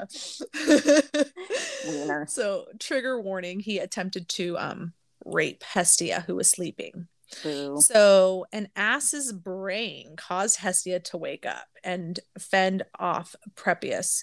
So, 2.29 2.67
trigger 2.79 3.21
warning. 3.21 3.61
He 3.61 3.79
attempted 3.79 4.29
to 4.31 4.59
um, 4.59 4.93
rape 5.25 5.63
Hestia, 5.63 6.25
who 6.27 6.35
was 6.35 6.51
sleeping. 6.51 7.07
Boo. 7.43 7.81
So, 7.81 8.47
an 8.53 8.69
ass's 8.77 9.33
brain 9.33 10.15
caused 10.17 10.59
Hestia 10.59 11.01
to 11.01 11.17
wake 11.17 11.47
up 11.47 11.67
and 11.83 12.19
fend 12.39 12.85
off 12.99 13.35
Priapus, 13.55 14.23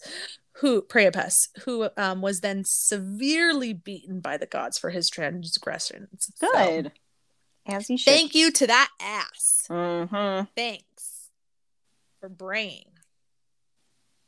who 0.58 0.82
Priapus, 0.84 1.50
who 1.66 1.90
um, 1.98 2.22
was 2.22 2.42
then 2.42 2.64
severely 2.66 3.74
beaten 3.74 4.20
by 4.20 4.38
the 4.38 4.46
gods 4.46 4.78
for 4.78 4.90
his 4.92 5.10
transgressions. 5.10 6.30
So, 6.36 6.52
Good. 6.52 6.92
As 7.66 7.88
he 7.88 7.98
should. 7.98 8.12
thank 8.14 8.36
you 8.36 8.52
to 8.52 8.68
that 8.68 8.90
ass. 9.02 9.66
Mm-hmm. 9.70 10.46
Thanks 10.56 11.30
for 12.20 12.28
braying 12.30 12.86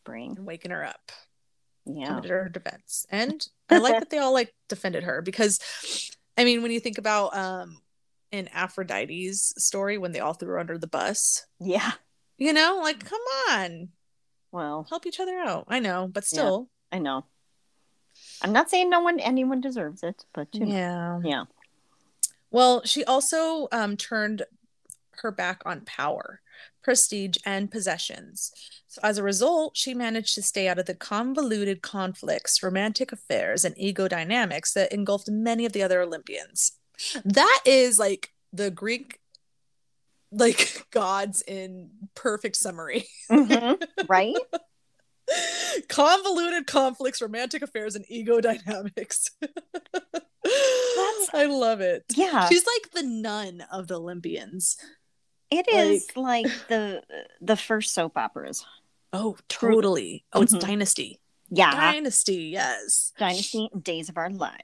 Brain. 0.04 0.36
and 0.38 0.46
waking 0.46 0.72
her 0.72 0.86
up. 0.86 1.12
Yeah. 1.86 2.08
Committed 2.08 2.32
her 2.32 2.50
defense, 2.50 3.06
and 3.12 3.46
I 3.70 3.78
like 3.78 4.00
that 4.00 4.10
they 4.10 4.18
all 4.18 4.34
like 4.34 4.54
defended 4.70 5.04
her 5.04 5.22
because, 5.22 5.60
I 6.38 6.44
mean, 6.44 6.64
when 6.64 6.72
you 6.72 6.80
think 6.80 6.98
about 6.98 7.36
um 7.38 7.78
in 8.32 8.48
Aphrodite's 8.48 9.54
story 9.64 9.98
when 10.00 10.12
they 10.12 10.20
all 10.20 10.34
threw 10.34 10.50
her 10.50 10.60
under 10.60 10.78
the 10.80 10.88
bus, 10.88 11.46
Yeah. 11.60 11.92
You 12.38 12.54
know, 12.54 12.80
like 12.82 13.04
come 13.06 13.22
on, 13.50 13.90
Well, 14.52 14.88
help 14.90 15.06
each 15.06 15.20
other 15.20 15.38
out. 15.38 15.66
I 15.68 15.80
know, 15.80 16.10
but 16.12 16.26
still, 16.26 16.70
I 16.92 17.00
know. 17.00 17.26
I'm 18.42 18.54
not 18.54 18.70
saying 18.70 18.90
no 18.90 19.02
one, 19.02 19.20
anyone 19.20 19.62
deserves 19.62 20.04
it, 20.04 20.26
but 20.34 20.48
you 20.54 20.66
know. 20.66 20.74
yeah. 20.74 21.20
Yeah. 21.24 21.44
Well, 22.52 22.84
she 22.86 23.04
also 23.04 23.68
um, 23.72 23.98
turned 23.98 24.44
her 25.22 25.32
back 25.32 25.62
on 25.66 25.82
power, 25.82 26.42
prestige, 26.82 27.38
and 27.46 27.70
possessions. 27.70 28.52
So 28.88 29.02
as 29.04 29.18
a 29.18 29.24
result, 29.24 29.76
she 29.76 29.94
managed 29.94 30.36
to 30.36 30.42
stay 30.42 30.68
out 30.68 30.80
of 30.80 30.86
the 30.86 30.96
convoluted 30.96 31.82
conflicts, 31.82 32.64
romantic 32.64 33.12
affairs, 33.12 33.66
and 33.66 33.78
ego 33.78 34.08
dynamics 34.08 34.74
that 34.74 34.94
engulfed 34.94 35.30
many 35.30 35.66
of 35.66 35.74
the 35.74 35.84
other 35.84 36.02
Olympians. 36.02 36.74
That 37.26 37.62
is 37.66 38.00
like 38.00 38.32
the 38.54 38.72
Greek 38.72 39.20
like 40.32 40.86
gods 40.92 41.42
in 41.48 41.90
perfect 42.16 42.56
summary. 42.58 43.06
Mhm. 43.30 43.82
Right? 44.08 44.36
convoluted 45.90 46.68
conflicts, 46.68 47.22
romantic 47.22 47.62
affairs, 47.64 47.96
and 47.96 48.06
ego 48.10 48.40
dynamics. 48.42 49.32
I 51.34 51.46
love 51.48 51.82
it. 51.82 52.04
Yeah. 52.16 52.48
She's 52.48 52.66
like 52.66 52.92
the 52.92 53.02
nun 53.04 53.64
of 53.72 53.88
the 53.88 53.96
Olympians. 54.00 54.78
It 55.52 55.68
is 55.68 56.08
like, 56.16 56.46
the 56.70 57.02
the 57.42 57.56
first 57.58 57.94
soap 57.94 58.18
operas. 58.18 58.66
Oh, 59.14 59.38
totally. 59.50 60.26
Oh, 60.34 60.42
it's 60.42 60.54
Mhm. 60.54 60.60
Dynasty. 60.60 61.20
Yeah. 61.50 61.72
Dynasty, 61.72 62.36
yes. 62.52 63.14
Dynasty 63.18 63.70
Days 63.82 64.10
of 64.10 64.18
Our 64.18 64.30
Lives. 64.30 64.64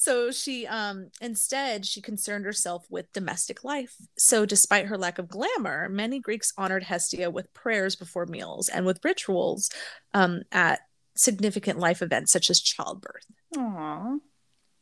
So 0.00 0.30
she 0.30 0.66
um 0.66 1.10
instead 1.20 1.84
she 1.84 2.00
concerned 2.00 2.46
herself 2.46 2.86
with 2.88 3.12
domestic 3.12 3.62
life 3.64 3.96
so 4.16 4.46
despite 4.46 4.86
her 4.86 4.96
lack 4.96 5.18
of 5.18 5.28
glamour 5.28 5.90
many 5.90 6.18
greeks 6.18 6.54
honored 6.56 6.82
hestia 6.82 7.30
with 7.30 7.52
prayers 7.52 7.96
before 7.96 8.24
meals 8.24 8.70
and 8.70 8.86
with 8.86 8.98
rituals 9.04 9.68
um 10.14 10.40
at 10.52 10.80
significant 11.16 11.78
life 11.78 12.00
events 12.00 12.32
such 12.32 12.48
as 12.48 12.60
childbirth 12.62 13.26
Aww. 13.54 14.20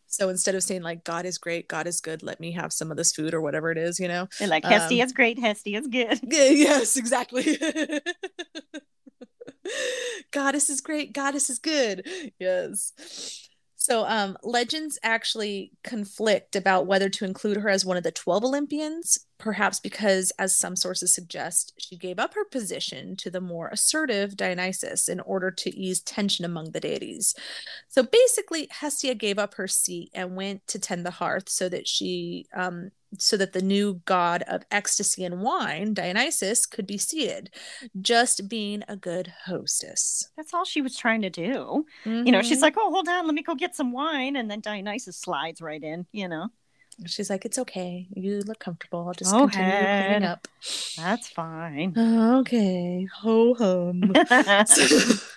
so 0.07 0.29
instead 0.29 0.55
of 0.55 0.63
saying 0.63 0.83
like 0.83 1.03
god 1.03 1.27
is 1.27 1.37
great 1.37 1.67
god 1.69 1.89
is 1.89 2.01
good 2.01 2.23
let 2.23 2.39
me 2.39 2.53
have 2.53 2.73
some 2.73 2.93
of 2.93 2.97
this 2.97 3.13
food 3.13 3.35
or 3.35 3.41
whatever 3.41 3.73
it 3.73 3.79
is 3.79 3.99
you 3.99 4.07
know 4.07 4.29
They're 4.39 4.47
like 4.47 4.65
Um, 4.65 4.71
Hestia's 4.71 5.13
great, 5.13 5.39
is 5.39 5.89
good. 5.89 6.21
Yes, 6.31 6.97
exactly. 6.97 7.59
Goddess 10.31 10.71
is 10.71 10.81
great. 10.81 11.13
Goddess 11.13 11.51
is 11.51 11.59
good. 11.59 12.07
Yes. 12.39 13.48
So, 13.79 14.05
um, 14.07 14.37
legends 14.43 14.99
actually 15.05 15.71
conflict 15.85 16.57
about 16.57 16.87
whether 16.87 17.09
to 17.11 17.25
include 17.25 17.59
her 17.59 17.69
as 17.69 17.85
one 17.85 17.97
of 17.97 18.03
the 18.03 18.11
12 18.11 18.45
Olympians, 18.45 19.21
perhaps 19.39 19.81
because, 19.81 20.33
as 20.39 20.55
some 20.59 20.77
sources 20.77 21.15
suggest, 21.15 21.73
she 21.79 21.97
gave 21.97 22.19
up 22.19 22.35
her 22.35 22.45
position 22.45 23.17
to 23.17 23.31
the 23.31 23.41
more 23.41 23.69
assertive 23.69 24.37
Dionysus 24.37 25.09
in 25.09 25.21
order 25.21 25.51
to 25.53 25.75
ease 25.77 26.01
tension 26.01 26.45
among 26.45 26.73
the 26.73 26.81
deities. 26.81 27.35
So, 27.89 28.03
basically, 28.03 28.69
Hestia 28.71 29.15
gave 29.15 29.39
up 29.39 29.55
her 29.55 29.69
seat 29.69 30.11
and 30.15 30.37
went 30.37 30.67
to 30.69 30.79
tend 30.79 31.07
the 31.07 31.11
hearth 31.13 31.49
so 31.49 31.69
that 31.69 31.87
she, 31.87 32.47
um, 32.53 32.91
so 33.17 33.39
that 33.39 33.55
the 33.55 33.63
new 33.63 34.03
god 34.05 34.43
of 34.49 34.65
ecstasy 34.71 35.25
and 35.25 35.41
wine, 35.41 35.95
Dionysus, 35.95 36.67
could 36.67 36.87
be 36.87 36.99
seated, 36.99 37.49
just 38.03 38.49
being 38.51 38.83
a 38.87 38.97
good 38.97 39.33
hostess. 39.47 40.29
That's 40.37 40.53
all 40.53 40.67
she 40.67 40.83
was 40.83 40.95
trying 40.95 41.23
to 41.23 41.31
do. 41.31 41.87
You 42.05 42.31
know, 42.33 42.43
she's 42.43 42.59
Mhm. 42.59 42.63
like, 42.63 42.75
oh, 42.77 42.91
hold 42.91 43.09
on, 43.09 43.25
let 43.25 43.35
me 43.35 43.43
go 43.43 43.55
get 43.55 43.75
some 43.75 43.93
wine. 43.93 44.37
And 44.37 44.51
then 44.51 44.61
Dionysus 44.61 45.17
slides 45.17 45.63
right 45.63 45.83
in, 45.83 46.07
you 46.13 46.29
know, 46.29 46.49
she's 47.07 47.31
like, 47.31 47.45
it's 47.45 47.59
okay. 47.59 48.07
You 48.15 48.41
look 48.41 48.59
comfortable. 48.59 49.07
I'll 49.07 49.15
just 49.15 49.33
continue 49.33 49.71
cleaning 49.71 50.25
up. 50.25 50.49
that's 50.97 51.29
fine. 51.29 51.95
Okay, 51.97 53.07
ho 53.21 53.55
hum. 53.55 54.13
so, 54.67 55.15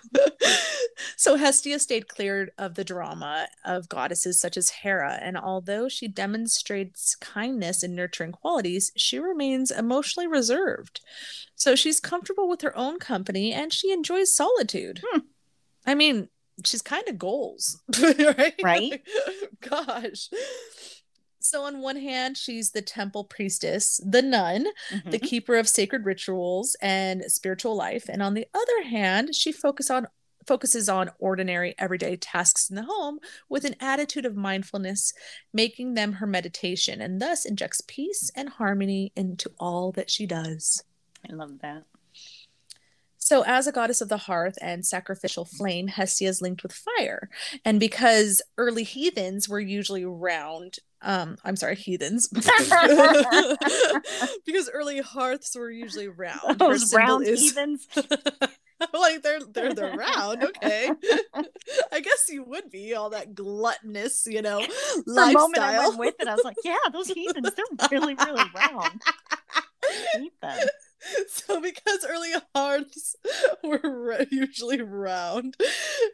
so 1.18 1.36
Hestia 1.36 1.80
stayed 1.80 2.08
clear 2.08 2.50
of 2.58 2.76
the 2.76 2.84
drama 2.84 3.48
of 3.66 3.90
goddesses 3.90 4.40
such 4.40 4.58
as 4.58 4.70
Hera, 4.70 5.20
and 5.22 5.38
although 5.38 5.88
she 5.88 6.08
demonstrates 6.08 7.16
kindness 7.16 7.84
and 7.84 7.96
nurturing 7.96 8.32
qualities, 8.32 8.92
she 8.96 9.20
remains 9.20 9.72
emotionally 9.72 10.28
reserved. 10.28 11.02
So 11.56 11.76
she's 11.76 12.00
comfortable 12.00 12.50
with 12.50 12.62
her 12.62 12.76
own 12.76 12.98
company 13.00 13.54
and 13.54 13.72
she 13.72 13.92
enjoys 13.92 14.34
solitude. 14.36 15.02
Hmm. 15.06 15.20
I 15.86 15.96
mean, 15.96 16.30
she's 16.66 16.82
kind 16.82 17.08
of 17.08 17.18
goals, 17.18 17.82
right? 18.02 18.56
Right. 18.64 18.92
Like, 18.92 19.06
gosh. 19.62 20.30
So 21.44 21.64
on 21.64 21.80
one 21.82 21.96
hand, 21.98 22.38
she's 22.38 22.72
the 22.72 22.82
temple 22.82 23.24
priestess, 23.24 24.00
the 24.06 24.22
nun, 24.22 24.68
the 25.06 25.18
Mhm. 25.20 25.24
keeper 25.24 25.56
of 25.56 25.68
sacred 25.68 26.06
rituals 26.06 26.76
and 26.82 27.24
spiritual 27.32 27.76
life 27.76 28.08
and 28.10 28.22
on 28.22 28.34
the 28.36 28.48
other 28.54 28.84
hand 28.84 29.36
she 29.36 29.52
focus 29.52 29.90
on 29.90 30.08
focuses 30.48 30.90
on 30.90 31.12
ordinary 31.20 31.76
everyday 31.78 32.16
tasks 32.18 32.68
in 32.70 32.76
the 32.76 32.82
home 32.84 33.20
with 33.48 33.64
an 33.64 33.76
attitude 33.80 34.26
of 34.26 34.36
mindfulness 34.36 35.14
making 35.54 35.94
them 35.94 36.14
her 36.14 36.26
meditation 36.26 37.00
and 37.00 37.22
thus 37.22 37.46
injects 37.46 37.80
peace 37.88 38.32
and 38.36 38.50
harmony 38.50 39.12
into 39.16 39.52
all 39.60 39.92
that 39.92 40.10
she 40.10 40.26
does 40.26 40.84
I 41.30 41.34
love 41.34 41.60
that. 41.60 41.84
so 43.20 43.44
as 43.46 43.68
a 43.68 43.72
goddess 43.72 44.02
of 44.02 44.10
the 44.10 44.18
hearth 44.18 44.58
and 44.62 44.84
sacrificial 44.86 45.46
flame 45.46 45.88
hestia 45.88 46.30
is 46.30 46.42
linked 46.42 46.64
with 46.64 46.74
fire 46.74 47.30
and 47.64 47.80
because 47.80 48.42
early 48.58 48.84
heathens 48.84 49.48
were 49.48 49.60
usually 49.60 50.04
round 50.06 50.80
um 51.04 51.36
i'm 51.44 51.56
sorry 51.56 51.76
heathens 51.76 52.28
because 54.46 54.70
early 54.74 55.00
hearths 55.02 55.56
were 55.56 55.70
usually 55.72 56.08
round 56.08 56.60
Those 56.60 56.94
round 56.94 57.26
is- 57.28 57.42
heathens. 57.42 57.88
like 58.94 59.22
they're 59.22 59.40
they're 59.54 59.74
they're 59.76 59.96
round 59.96 60.44
okay 60.44 60.90
i 61.92 62.00
guess 62.00 62.26
you 62.30 62.44
would 62.44 62.72
be 62.72 62.96
all 62.96 63.12
that 63.12 63.36
gluttonous 63.36 64.24
you 64.26 64.42
know 64.42 64.60
For 65.06 65.12
a 65.12 65.34
moment 65.34 65.60
I 65.60 65.78
lifestyle 65.78 65.90
went 65.90 66.00
with 66.00 66.16
it. 66.20 66.28
I 66.28 66.34
was 66.34 66.44
like, 66.44 66.56
yeah, 66.64 66.78
those 66.92 67.08
heathens, 67.10 67.52
they're 67.56 67.90
really, 67.92 68.16
really 68.16 68.44
round. 68.56 69.02
Them. 70.42 70.68
so 71.28 71.62
because 71.62 72.04
early 72.08 72.32
hearths 72.56 73.16
were 73.64 74.26
usually 74.32 74.82
round 74.82 75.56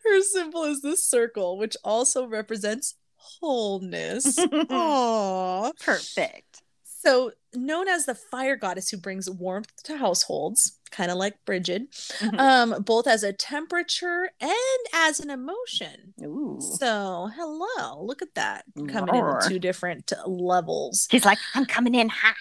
her 0.04 0.22
symbol 0.22 0.64
is 0.64 0.82
this 0.82 1.04
circle 1.06 1.58
which 1.58 1.78
also 1.84 2.26
represents 2.28 2.96
wholeness 3.40 4.36
Aww. 4.40 5.72
Perfect. 5.80 6.62
So, 6.84 7.32
known 7.54 7.88
as 7.88 8.06
the 8.06 8.16
fire 8.16 8.56
goddess 8.58 8.90
who 8.90 8.98
brings 8.98 9.30
warmth 9.30 9.72
to 9.84 9.98
households, 9.98 10.78
kind 10.92 11.10
of 11.12 11.18
like 11.18 11.36
Bridget, 11.46 11.92
Mhm. 12.20 12.40
um, 12.40 12.82
both 12.84 13.08
as 13.08 13.24
a 13.24 13.32
temperature 13.32 14.30
and 14.42 14.80
as 14.94 15.20
an 15.20 15.30
emotion. 15.30 16.14
Ooh. 16.24 16.60
So, 16.80 17.30
hello, 17.36 18.04
look 18.04 18.22
at 18.22 18.34
that 18.36 18.66
coming 18.90 19.16
in 19.16 19.22
Roar. 19.24 19.42
at 19.44 19.48
two 19.50 19.60
different 19.60 20.12
levels, 20.26 21.08
She's 21.10 21.24
like, 21.24 21.38
I'm 21.54 21.66
coming 21.66 21.96
in 21.96 22.10
hot. 22.10 22.36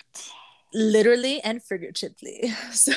literally 0.75 1.41
and 1.43 1.63
figuratively. 1.63 2.53
So, 2.73 2.93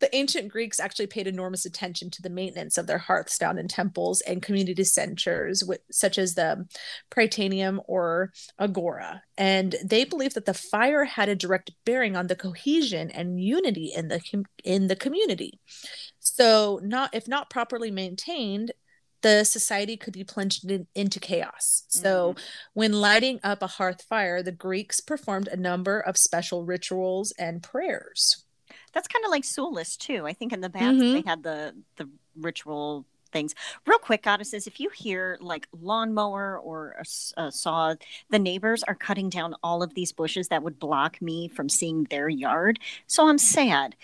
the 0.00 0.14
ancient 0.14 0.48
Greeks 0.48 0.80
actually 0.80 1.06
paid 1.06 1.26
enormous 1.26 1.64
attention 1.64 2.10
to 2.10 2.22
the 2.22 2.30
maintenance 2.30 2.76
of 2.76 2.86
their 2.86 2.98
hearths 2.98 3.36
found 3.36 3.58
in 3.58 3.68
temples 3.68 4.20
and 4.22 4.42
community 4.42 4.84
centers, 4.84 5.60
wi- 5.60 5.78
such 5.90 6.18
as 6.18 6.34
the 6.34 6.66
Prytaneum 7.10 7.80
or 7.86 8.32
Agora. 8.58 9.22
And 9.38 9.76
they 9.84 10.04
believed 10.04 10.34
that 10.34 10.46
the 10.46 10.54
fire 10.54 11.04
had 11.04 11.28
a 11.28 11.36
direct 11.36 11.70
bearing 11.86 12.16
on 12.16 12.26
the 12.26 12.36
cohesion 12.36 13.10
and 13.10 13.40
unity 13.40 13.92
in 13.94 14.08
the 14.08 14.20
in 14.64 14.88
the 14.88 14.96
community. 14.96 15.60
So, 16.18 16.80
not 16.82 17.14
if 17.14 17.28
not 17.28 17.50
properly 17.50 17.90
maintained, 17.90 18.72
the 19.22 19.44
society 19.44 19.96
could 19.96 20.12
be 20.12 20.24
plunged 20.24 20.70
in- 20.70 20.86
into 20.94 21.18
chaos. 21.18 21.84
So, 21.88 22.30
mm-hmm. 22.30 22.44
when 22.74 22.92
lighting 22.92 23.40
up 23.42 23.62
a 23.62 23.66
hearth 23.66 24.02
fire, 24.02 24.42
the 24.42 24.52
Greeks 24.52 25.00
performed 25.00 25.48
a 25.48 25.56
number 25.56 26.00
of 26.00 26.18
special 26.18 26.64
rituals 26.64 27.32
and 27.38 27.62
prayers. 27.62 28.43
That's 28.94 29.08
kind 29.08 29.24
of 29.24 29.30
like 29.30 29.42
Sulis 29.42 29.96
too. 29.98 30.26
I 30.26 30.32
think 30.32 30.52
in 30.52 30.60
the 30.60 30.68
baths 30.70 30.96
Mhm. 30.98 31.12
they 31.22 31.28
had 31.28 31.42
the 31.42 31.74
the 31.96 32.08
ritual 32.36 33.04
things. 33.32 33.52
Real 33.84 33.98
quick, 33.98 34.22
goddesses, 34.22 34.68
if 34.68 34.78
you 34.78 34.90
hear 34.90 35.36
like 35.40 35.66
lawnmower 35.80 36.56
or 36.60 36.94
a, 37.36 37.42
a 37.46 37.50
saw, 37.52 37.94
the 38.30 38.38
neighbors 38.38 38.84
are 38.84 38.94
cutting 38.94 39.28
down 39.28 39.56
all 39.62 39.82
of 39.82 39.94
these 39.94 40.12
bushes 40.12 40.48
that 40.48 40.62
would 40.62 40.78
block 40.78 41.20
me 41.20 41.48
from 41.48 41.68
seeing 41.68 42.04
their 42.04 42.28
yard. 42.28 42.78
So 43.08 43.28
I'm 43.28 43.38
sad, 43.38 43.96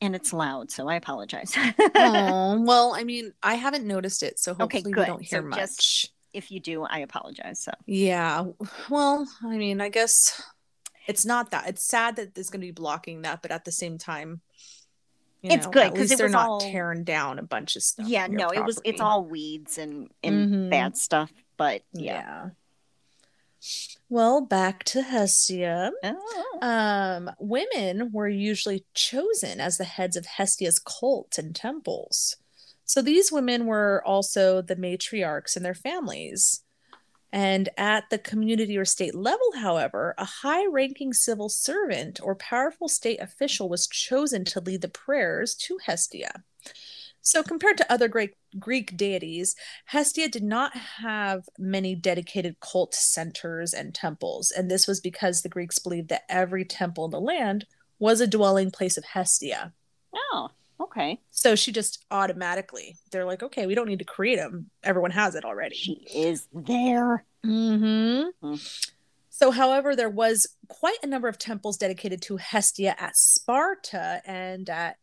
and 0.00 0.14
it's 0.16 0.32
loud. 0.32 0.70
So 0.70 0.88
I 0.88 0.94
apologize. 0.94 1.52
oh, 1.94 2.62
well, 2.62 2.94
I 2.94 3.04
mean, 3.04 3.34
I 3.42 3.56
haven't 3.56 3.86
noticed 3.86 4.22
it, 4.22 4.38
so 4.38 4.52
Okay, 4.52 4.78
hopefully 4.78 4.84
we 4.86 4.92
good. 4.92 5.06
don't 5.06 5.22
hear 5.22 5.40
So 5.42 5.46
much. 5.48 5.58
just- 5.58 6.12
if 6.34 6.50
you 6.50 6.60
do, 6.60 6.84
I 6.84 6.98
apologize. 7.00 7.58
So 7.64 7.72
Yeah. 7.86 8.44
Well, 8.90 9.26
I 9.42 9.56
mean, 9.56 9.80
I 9.80 9.88
guess 9.88 10.40
it's 11.08 11.24
not 11.26 11.50
that. 11.50 11.66
It's 11.68 11.82
sad 11.82 12.14
that 12.16 12.34
there's 12.34 12.50
going 12.50 12.60
to 12.60 12.66
be 12.68 12.70
blocking 12.72 13.22
that, 13.22 13.42
but 13.42 13.50
at 13.50 13.64
the 13.64 13.72
same 13.72 13.98
time, 13.98 14.40
you 15.42 15.50
It's 15.52 15.66
know, 15.66 15.72
good, 15.72 15.92
because 15.92 16.10
it 16.12 16.18
they're 16.18 16.28
not 16.28 16.48
all- 16.48 16.60
tearing 16.60 17.02
down 17.04 17.38
a 17.38 17.42
bunch 17.42 17.74
of 17.76 17.82
stuff. 17.82 18.06
yeah, 18.08 18.26
no, 18.28 18.50
it 18.50 18.64
was 18.64 18.80
it's 18.84 19.00
all 19.00 19.24
weeds 19.24 19.78
and 19.78 20.10
and 20.22 20.52
Mhm. 20.52 20.70
bad 20.70 20.96
stuff. 20.96 21.32
But 21.56 21.82
yeah. 21.92 22.12
yeah. 22.12 22.50
Well, 24.08 24.40
back 24.40 24.84
to 24.84 25.02
Hestia. 25.02 25.90
Oh. 26.02 26.58
Um, 26.62 27.30
women 27.38 28.10
were 28.12 28.28
usually 28.28 28.84
chosen 28.94 29.60
as 29.60 29.76
the 29.78 29.84
heads 29.84 30.16
of 30.16 30.26
Hestia's 30.26 30.78
cult 30.78 31.36
and 31.38 31.54
temples. 31.54 32.36
So 32.84 33.02
these 33.02 33.30
women 33.32 33.66
were 33.66 34.02
also 34.06 34.62
the 34.62 34.76
matriarchs 34.76 35.56
in 35.56 35.62
their 35.62 35.74
families. 35.74 36.62
And 37.32 37.68
at 37.76 38.08
the 38.10 38.18
community 38.18 38.78
or 38.78 38.84
state 38.84 39.14
level, 39.14 39.52
however, 39.60 40.14
a 40.16 40.24
high 40.24 40.66
ranking 40.66 41.12
civil 41.12 41.48
servant 41.48 42.20
or 42.22 42.34
powerful 42.34 42.88
state 42.88 43.20
official 43.20 43.68
was 43.68 43.86
chosen 43.86 44.44
to 44.46 44.60
lead 44.60 44.80
the 44.80 44.88
prayers 44.88 45.54
to 45.56 45.78
Hestia. 45.84 46.44
So, 47.20 47.42
compared 47.42 47.76
to 47.76 47.92
other 47.92 48.08
Greek, 48.08 48.36
Greek 48.58 48.96
deities, 48.96 49.54
Hestia 49.86 50.28
did 50.28 50.42
not 50.42 50.74
have 50.74 51.46
many 51.58 51.94
dedicated 51.94 52.60
cult 52.60 52.94
centers 52.94 53.74
and 53.74 53.94
temples. 53.94 54.50
And 54.50 54.70
this 54.70 54.86
was 54.86 55.00
because 55.00 55.42
the 55.42 55.50
Greeks 55.50 55.78
believed 55.78 56.08
that 56.08 56.24
every 56.30 56.64
temple 56.64 57.04
in 57.04 57.10
the 57.10 57.20
land 57.20 57.66
was 57.98 58.22
a 58.22 58.26
dwelling 58.26 58.70
place 58.70 58.96
of 58.96 59.04
Hestia. 59.04 59.74
oh, 60.14 60.50
okay. 60.80 61.20
So 61.30 61.54
she 61.54 61.72
just 61.72 62.04
automatically, 62.10 62.96
they're 63.10 63.24
like, 63.24 63.42
okay, 63.42 63.66
we 63.66 63.74
don't 63.74 63.88
need 63.88 63.98
to 64.00 64.04
create 64.04 64.36
them. 64.36 64.70
Everyone 64.82 65.10
has 65.10 65.34
it 65.34 65.44
already. 65.44 65.76
She 65.76 66.06
is 66.14 66.46
there. 66.52 67.24
Mm-hmm. 67.44 68.46
Hmm. 68.46 68.54
So, 69.30 69.52
however, 69.52 69.94
there 69.94 70.10
was 70.10 70.48
quite 70.66 70.98
a 71.02 71.06
number 71.06 71.28
of 71.28 71.38
temples 71.38 71.76
dedicated 71.76 72.20
to 72.22 72.38
Hestia 72.38 72.96
at 72.98 73.16
Sparta 73.16 74.20
and 74.26 74.68
at 74.68 74.96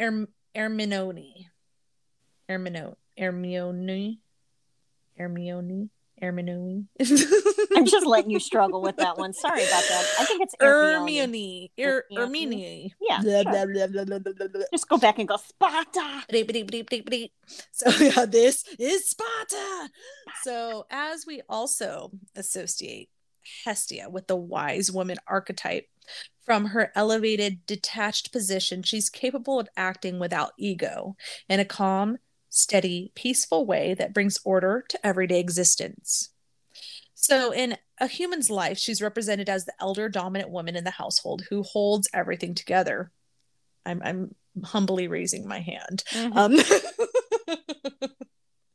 Erm- 0.00 0.28
Erminone. 0.56 1.46
Ermino- 2.50 2.96
Ermione. 3.16 4.18
Ermione. 5.20 5.88
Hermione. 6.20 6.86
I'm 7.76 7.86
just 7.86 8.06
letting 8.06 8.30
you 8.30 8.40
struggle 8.50 8.82
with 8.82 8.96
that 8.98 9.18
one. 9.18 9.32
Sorry 9.32 9.62
about 9.64 9.84
that. 9.88 10.14
I 10.20 10.24
think 10.24 10.42
it's 10.42 10.54
Hermione. 10.60 11.72
Er-. 11.78 12.04
Hermione. 12.14 12.94
Yeah, 13.00 13.20
Blah, 13.22 13.42
sure. 13.42 13.52
blah, 13.52 14.46
blah. 14.48 14.62
Just 14.72 14.88
go 14.88 14.96
back 14.98 15.18
and 15.18 15.28
go 15.28 15.36
Sparta. 15.36 16.24
So 17.72 17.90
yeah, 18.00 18.26
this 18.26 18.64
is 18.78 19.08
Sparta. 19.08 19.90
So 20.42 20.86
as 20.90 21.24
we 21.26 21.42
also 21.48 22.12
associate 22.36 23.10
Hestia 23.64 24.08
with 24.08 24.26
the 24.26 24.36
wise 24.36 24.90
woman 24.92 25.18
archetype, 25.26 25.86
from 26.44 26.66
her 26.66 26.92
elevated, 26.94 27.64
detached 27.66 28.30
position, 28.30 28.82
she's 28.82 29.08
capable 29.08 29.58
of 29.58 29.68
acting 29.78 30.18
without 30.18 30.52
ego 30.58 31.16
in 31.48 31.58
a 31.58 31.64
calm, 31.64 32.18
steady, 32.54 33.10
peaceful 33.14 33.66
way 33.66 33.94
that 33.94 34.14
brings 34.14 34.38
order 34.44 34.84
to 34.88 35.06
everyday 35.06 35.40
existence. 35.40 36.30
So 37.14 37.52
in 37.52 37.76
a 37.98 38.06
human's 38.06 38.48
life, 38.48 38.78
she's 38.78 39.02
represented 39.02 39.48
as 39.48 39.64
the 39.64 39.74
elder 39.80 40.08
dominant 40.08 40.50
woman 40.50 40.76
in 40.76 40.84
the 40.84 40.90
household 40.90 41.44
who 41.50 41.62
holds 41.62 42.08
everything 42.14 42.54
together. 42.54 43.10
I'm 43.84 44.00
I'm 44.04 44.34
humbly 44.62 45.08
raising 45.08 45.48
my 45.48 45.60
hand. 45.60 46.04
Mhm. 46.12 46.36
Um. 46.36 46.56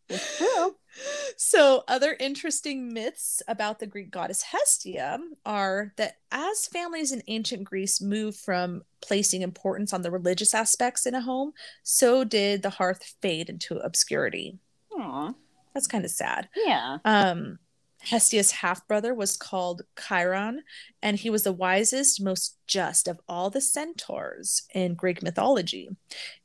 so, 1.38 1.84
other 1.88 2.16
interesting 2.20 2.94
myths 2.94 3.42
about 3.48 3.80
the 3.80 3.88
Greek 3.88 4.12
goddess 4.12 4.44
Hestia 4.44 5.20
are 5.46 5.94
that 5.98 6.18
as 6.32 6.68
families 6.68 7.12
in 7.12 7.24
ancient 7.28 7.64
Greece 7.64 8.02
moved 8.02 8.40
from 8.40 8.84
placing 9.02 9.42
importance 9.42 9.94
on 9.94 10.02
the 10.02 10.12
religious 10.12 10.54
aspects 10.54 11.06
in 11.06 11.16
a 11.16 11.22
home, 11.22 11.54
so 11.84 12.24
did 12.24 12.62
the 12.62 12.70
hearth 12.70 13.16
fade 13.22 13.50
into 13.50 13.78
obscurity. 13.78 14.60
Aw, 14.98 15.34
That's 15.74 15.88
kind 15.88 16.06
of 16.06 16.12
sad. 16.12 16.50
yeah. 16.56 16.98
Um, 17.06 17.60
Hestia's 18.02 18.52
half 18.52 18.88
brother 18.88 19.14
was 19.14 19.36
called 19.36 19.82
Chiron, 19.98 20.64
and 21.02 21.18
he 21.18 21.30
was 21.30 21.44
the 21.44 21.52
wisest, 21.54 22.22
most 22.22 22.56
just 22.66 23.08
of 23.08 23.20
all 23.28 23.50
the 23.50 23.62
centaurs 23.62 24.64
in 24.74 24.96
Greek 24.96 25.22
mythology. 25.22 25.90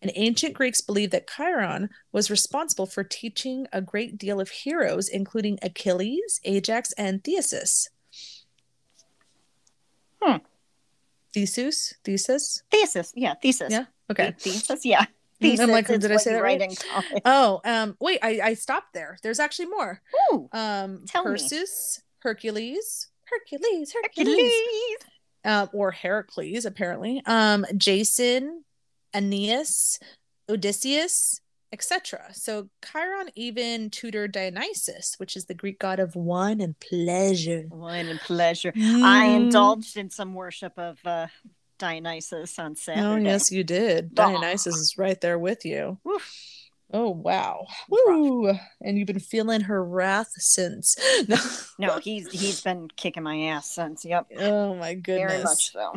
And 0.02 0.10
ancient 0.14 0.54
Greeks 0.54 0.80
believed 0.80 1.12
that 1.12 1.28
Chiron 1.28 1.90
was 2.12 2.30
responsible 2.30 2.86
for 2.86 3.04
teaching 3.04 3.66
a 3.72 3.80
great 3.80 4.18
deal 4.18 4.40
of 4.40 4.50
heroes, 4.50 5.08
including 5.08 5.58
Achilles, 5.62 6.40
Ajax, 6.44 6.92
and 6.92 7.22
Theseus. 7.22 7.88
Hmm. 10.20 10.38
Theseus? 11.32 11.94
Theseus? 12.04 12.62
Thesis. 12.70 13.12
Yeah, 13.14 13.34
Theseus. 13.34 13.72
Yeah. 13.72 13.84
Okay. 14.10 14.34
Theseus, 14.38 14.84
Yeah. 14.84 15.06
Mm, 15.42 15.60
I'm 15.60 15.70
like, 15.70 15.86
did 15.88 16.10
I 16.10 16.16
say 16.16 16.32
that 16.32 16.42
right? 16.42 16.60
college. 16.60 17.22
Oh, 17.24 17.60
um, 17.64 17.96
wait, 18.00 18.20
I, 18.22 18.40
I 18.42 18.54
stopped 18.54 18.94
there. 18.94 19.18
There's 19.22 19.40
actually 19.40 19.66
more. 19.66 20.00
Ooh, 20.32 20.48
Um, 20.52 21.04
Tell 21.06 21.24
me. 21.24 21.30
Hercules, 21.30 22.02
Hercules, 22.20 23.08
Hercules, 23.26 23.92
Hercules. 23.92 24.52
um, 25.44 25.68
or 25.74 25.90
Heracles, 25.90 26.64
apparently. 26.64 27.22
Um, 27.26 27.66
Jason, 27.76 28.64
Aeneas, 29.14 29.98
Odysseus, 30.48 31.40
etc. 31.72 32.28
So 32.32 32.68
Chiron 32.84 33.30
even 33.34 33.90
tutored 33.90 34.32
Dionysus, 34.32 35.14
which 35.18 35.36
is 35.36 35.46
the 35.46 35.54
Greek 35.54 35.78
god 35.80 35.98
of 35.98 36.14
wine 36.14 36.60
and 36.60 36.78
pleasure. 36.78 37.64
Wine 37.68 38.06
and 38.08 38.20
pleasure. 38.20 38.72
I 38.76 39.26
Mm. 39.28 39.36
indulged 39.36 39.96
in 39.96 40.08
some 40.10 40.34
worship 40.34 40.78
of 40.78 40.98
uh, 41.04 41.26
Dionysus 41.84 42.58
on 42.58 42.76
Saturday. 42.76 43.06
Oh 43.06 43.16
yes, 43.16 43.52
you 43.52 43.62
did. 43.62 44.12
Ah. 44.16 44.28
Dionysus 44.28 44.74
is 44.74 44.98
right 44.98 45.20
there 45.20 45.38
with 45.38 45.64
you. 45.64 45.98
Woof. 46.04 46.32
Oh 46.92 47.10
wow. 47.10 47.66
Rough. 47.90 47.90
Woo! 47.90 48.54
And 48.80 48.96
you've 48.96 49.06
been 49.06 49.20
feeling 49.20 49.62
her 49.62 49.84
wrath 49.84 50.32
since. 50.36 50.96
No. 51.28 51.36
No, 51.78 51.98
he's 51.98 52.30
he's 52.30 52.60
been 52.60 52.88
kicking 52.96 53.22
my 53.22 53.38
ass 53.48 53.70
since. 53.70 54.04
Yep. 54.04 54.28
Oh 54.38 54.74
my 54.74 54.94
goodness. 54.94 55.32
Very 55.32 55.42
much 55.42 55.72
so. 55.72 55.92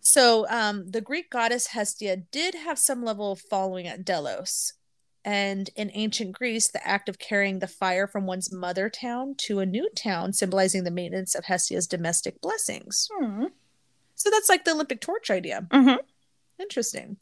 So, 0.00 0.48
um, 0.48 0.90
the 0.90 1.00
Greek 1.00 1.30
goddess 1.30 1.68
Hestia 1.68 2.16
did 2.16 2.54
have 2.54 2.78
some 2.78 3.04
level 3.04 3.32
of 3.32 3.40
following 3.40 3.86
at 3.86 4.04
Delos. 4.04 4.72
And 5.24 5.70
in 5.76 5.92
ancient 5.94 6.32
Greece, 6.32 6.68
the 6.68 6.84
act 6.84 7.08
of 7.08 7.20
carrying 7.20 7.60
the 7.60 7.68
fire 7.68 8.08
from 8.08 8.26
one's 8.26 8.52
mother 8.52 8.90
town 8.90 9.36
to 9.46 9.60
a 9.60 9.66
new 9.66 9.88
town, 9.90 10.32
symbolizing 10.32 10.82
the 10.82 10.90
maintenance 10.90 11.36
of 11.36 11.44
Hestia's 11.44 11.86
domestic 11.86 12.40
blessings. 12.40 13.08
Hmm. 13.16 13.44
So 14.22 14.30
that's 14.30 14.48
like 14.48 14.64
the 14.64 14.70
Olympic 14.70 15.00
torch 15.00 15.32
idea. 15.32 15.66
Mhm. 15.72 15.98
Interesting. 16.60 17.16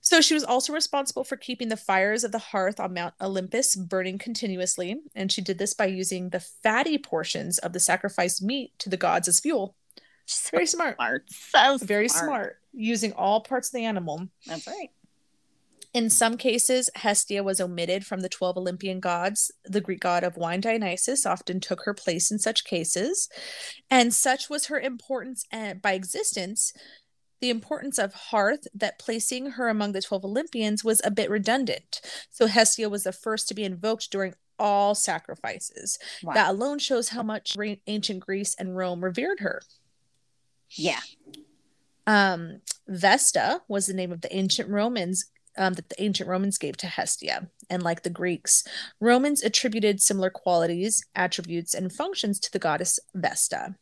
So 0.00 0.20
she 0.20 0.34
was 0.34 0.44
also 0.44 0.72
responsible 0.72 1.24
for 1.24 1.36
keeping 1.36 1.68
the 1.68 1.76
fires 1.76 2.22
of 2.22 2.30
the 2.30 2.38
hearth 2.38 2.78
on 2.78 2.94
Mount 2.94 3.14
Olympus 3.20 3.74
burning 3.74 4.18
continuously. 4.18 5.00
And 5.16 5.32
she 5.32 5.40
did 5.40 5.58
this 5.58 5.74
by 5.74 5.86
using 5.86 6.30
the 6.30 6.38
fatty 6.38 6.96
portions 6.96 7.58
of 7.58 7.72
the 7.72 7.80
sacrificed 7.80 8.40
meat 8.40 8.72
to 8.78 8.88
the 8.88 8.96
gods 8.96 9.26
as 9.26 9.40
fuel. 9.40 9.74
So 10.26 10.50
Very 10.52 10.66
smart. 10.66 10.94
smart. 10.94 11.24
So 11.28 11.78
Very 11.78 12.08
smart. 12.08 12.60
Using 12.72 13.12
all 13.14 13.40
parts 13.40 13.70
of 13.70 13.72
the 13.72 13.84
animal. 13.84 14.28
That's 14.46 14.68
right. 14.68 14.90
In 15.94 16.08
some 16.08 16.38
cases, 16.38 16.88
Hestia 16.94 17.42
was 17.42 17.60
omitted 17.60 18.06
from 18.06 18.20
the 18.20 18.28
12 18.28 18.56
Olympian 18.56 18.98
gods. 18.98 19.50
The 19.64 19.80
Greek 19.80 20.00
god 20.00 20.24
of 20.24 20.38
wine, 20.38 20.60
Dionysus, 20.60 21.26
often 21.26 21.60
took 21.60 21.82
her 21.84 21.92
place 21.92 22.30
in 22.30 22.38
such 22.38 22.64
cases. 22.64 23.28
And 23.90 24.14
such 24.14 24.48
was 24.48 24.66
her 24.66 24.80
importance 24.80 25.44
and 25.50 25.82
by 25.82 25.92
existence, 25.92 26.72
the 27.40 27.50
importance 27.50 27.98
of 27.98 28.14
hearth, 28.14 28.66
that 28.74 28.98
placing 28.98 29.50
her 29.50 29.68
among 29.68 29.92
the 29.92 30.00
12 30.00 30.24
Olympians 30.24 30.82
was 30.82 31.02
a 31.04 31.10
bit 31.10 31.28
redundant. 31.28 32.00
So 32.30 32.46
Hestia 32.46 32.88
was 32.88 33.04
the 33.04 33.12
first 33.12 33.48
to 33.48 33.54
be 33.54 33.64
invoked 33.64 34.10
during 34.10 34.34
all 34.58 34.94
sacrifices. 34.94 35.98
Wow. 36.22 36.34
That 36.34 36.50
alone 36.50 36.78
shows 36.78 37.10
how 37.10 37.22
much 37.22 37.54
re- 37.56 37.82
ancient 37.86 38.20
Greece 38.20 38.54
and 38.58 38.76
Rome 38.76 39.04
revered 39.04 39.40
her. 39.40 39.60
yeah. 40.70 41.00
Um, 42.06 42.60
Vesta 42.88 43.62
was 43.68 43.86
the 43.86 43.94
name 43.94 44.10
of 44.10 44.22
the 44.22 44.34
ancient 44.34 44.68
Romans 44.68 45.26
um, 45.56 45.74
that 45.74 45.88
the 45.88 46.02
ancient 46.02 46.28
Romans 46.28 46.58
gave 46.58 46.76
to 46.78 46.86
Hestia. 46.86 47.48
And 47.70 47.82
like 47.82 48.02
the 48.02 48.10
Greeks, 48.10 48.64
Romans 49.00 49.42
attributed 49.42 50.00
similar 50.00 50.30
qualities, 50.30 51.04
attributes, 51.14 51.74
and 51.74 51.92
functions 51.92 52.38
to 52.40 52.52
the 52.52 52.58
goddess 52.58 52.98
Vesta. 53.14 53.74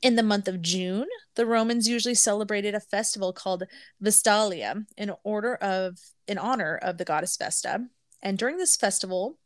In 0.00 0.14
the 0.14 0.22
month 0.22 0.46
of 0.46 0.62
June, 0.62 1.06
the 1.34 1.46
Romans 1.46 1.88
usually 1.88 2.14
celebrated 2.14 2.74
a 2.74 2.80
festival 2.80 3.32
called 3.32 3.64
Vestalia 4.00 4.84
in 4.96 5.12
order 5.24 5.56
of 5.56 5.98
in 6.28 6.38
honor 6.38 6.76
of 6.76 6.98
the 6.98 7.04
goddess 7.04 7.36
Vesta. 7.36 7.86
And 8.22 8.38
during 8.38 8.56
this 8.56 8.76
festival, 8.76 9.38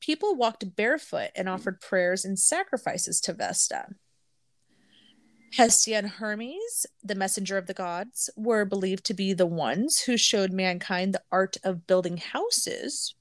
people 0.00 0.34
walked 0.34 0.76
barefoot 0.76 1.30
and 1.36 1.48
offered 1.48 1.80
prayers 1.80 2.24
and 2.24 2.38
sacrifices 2.38 3.20
to 3.22 3.32
Vesta. 3.32 3.86
Hestia 5.56 5.98
and 5.98 6.08
Hermes, 6.08 6.86
the 7.02 7.14
messenger 7.14 7.58
of 7.58 7.66
the 7.66 7.74
gods, 7.74 8.30
were 8.36 8.64
believed 8.64 9.04
to 9.06 9.14
be 9.14 9.32
the 9.32 9.46
ones 9.46 10.00
who 10.00 10.16
showed 10.16 10.52
mankind 10.52 11.14
the 11.14 11.22
art 11.32 11.56
of 11.64 11.86
building 11.86 12.18
houses. 12.18 13.14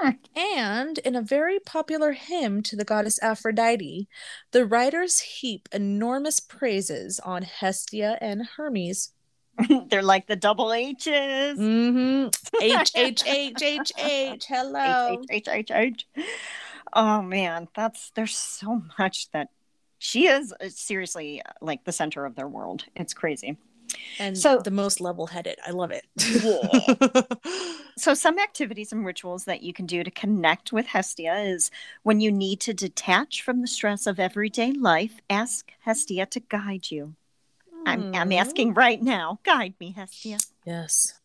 Hmm. 0.00 0.10
And 0.34 0.98
in 0.98 1.14
a 1.14 1.22
very 1.22 1.60
popular 1.60 2.12
hymn 2.12 2.62
to 2.64 2.76
the 2.76 2.84
goddess 2.84 3.22
Aphrodite, 3.22 4.08
the 4.50 4.66
writers 4.66 5.20
heap 5.20 5.68
enormous 5.72 6.40
praises 6.40 7.20
on 7.20 7.42
Hestia 7.42 8.18
and 8.20 8.46
Hermes. 8.56 9.12
They're 9.88 10.02
like 10.02 10.26
the 10.26 10.36
double 10.36 10.72
H's. 10.72 11.06
Mm-hmm. 11.08 12.28
H 12.60 12.90
H 12.96 13.22
H 13.26 13.62
H 13.62 13.92
H. 13.98 14.46
Hello. 14.48 15.22
H, 15.30 15.46
H, 15.46 15.48
H, 15.48 15.70
H, 15.70 16.06
H. 16.16 16.24
Oh 16.92 17.22
man, 17.22 17.68
that's 17.74 18.10
there's 18.14 18.36
so 18.36 18.82
much 18.98 19.30
that 19.32 19.48
she 20.04 20.26
is 20.26 20.52
uh, 20.60 20.68
seriously 20.68 21.40
uh, 21.40 21.50
like 21.62 21.84
the 21.84 21.92
center 21.92 22.26
of 22.26 22.34
their 22.34 22.46
world. 22.46 22.84
It's 22.94 23.14
crazy. 23.14 23.56
And 24.18 24.36
So- 24.36 24.58
the 24.58 24.70
most 24.70 25.00
level-headed. 25.00 25.56
I 25.66 25.70
love 25.70 25.90
it. 25.92 26.04
So 27.96 28.12
some 28.12 28.40
activities 28.40 28.90
and 28.92 29.06
rituals 29.06 29.44
that 29.44 29.62
you 29.62 29.72
can 29.72 29.86
do 29.86 30.02
to 30.02 30.10
connect 30.10 30.72
with 30.72 30.86
Hestia 30.86 31.36
is 31.36 31.70
when 32.02 32.20
you 32.20 32.32
need 32.32 32.58
to 32.62 32.74
detach 32.74 33.42
from 33.42 33.60
the 33.60 33.68
stress 33.68 34.08
of 34.08 34.18
everyday 34.18 34.72
life, 34.72 35.20
ask 35.30 35.70
Hestia 35.84 36.26
to 36.26 36.40
guide 36.40 36.90
you. 36.90 37.14
I'm, 37.86 38.12
I'm 38.12 38.32
asking 38.32 38.74
right 38.74 39.00
now, 39.00 39.38
guide 39.44 39.74
me, 39.78 39.92
Hestia. 39.92 40.38
Yes. 40.66 41.20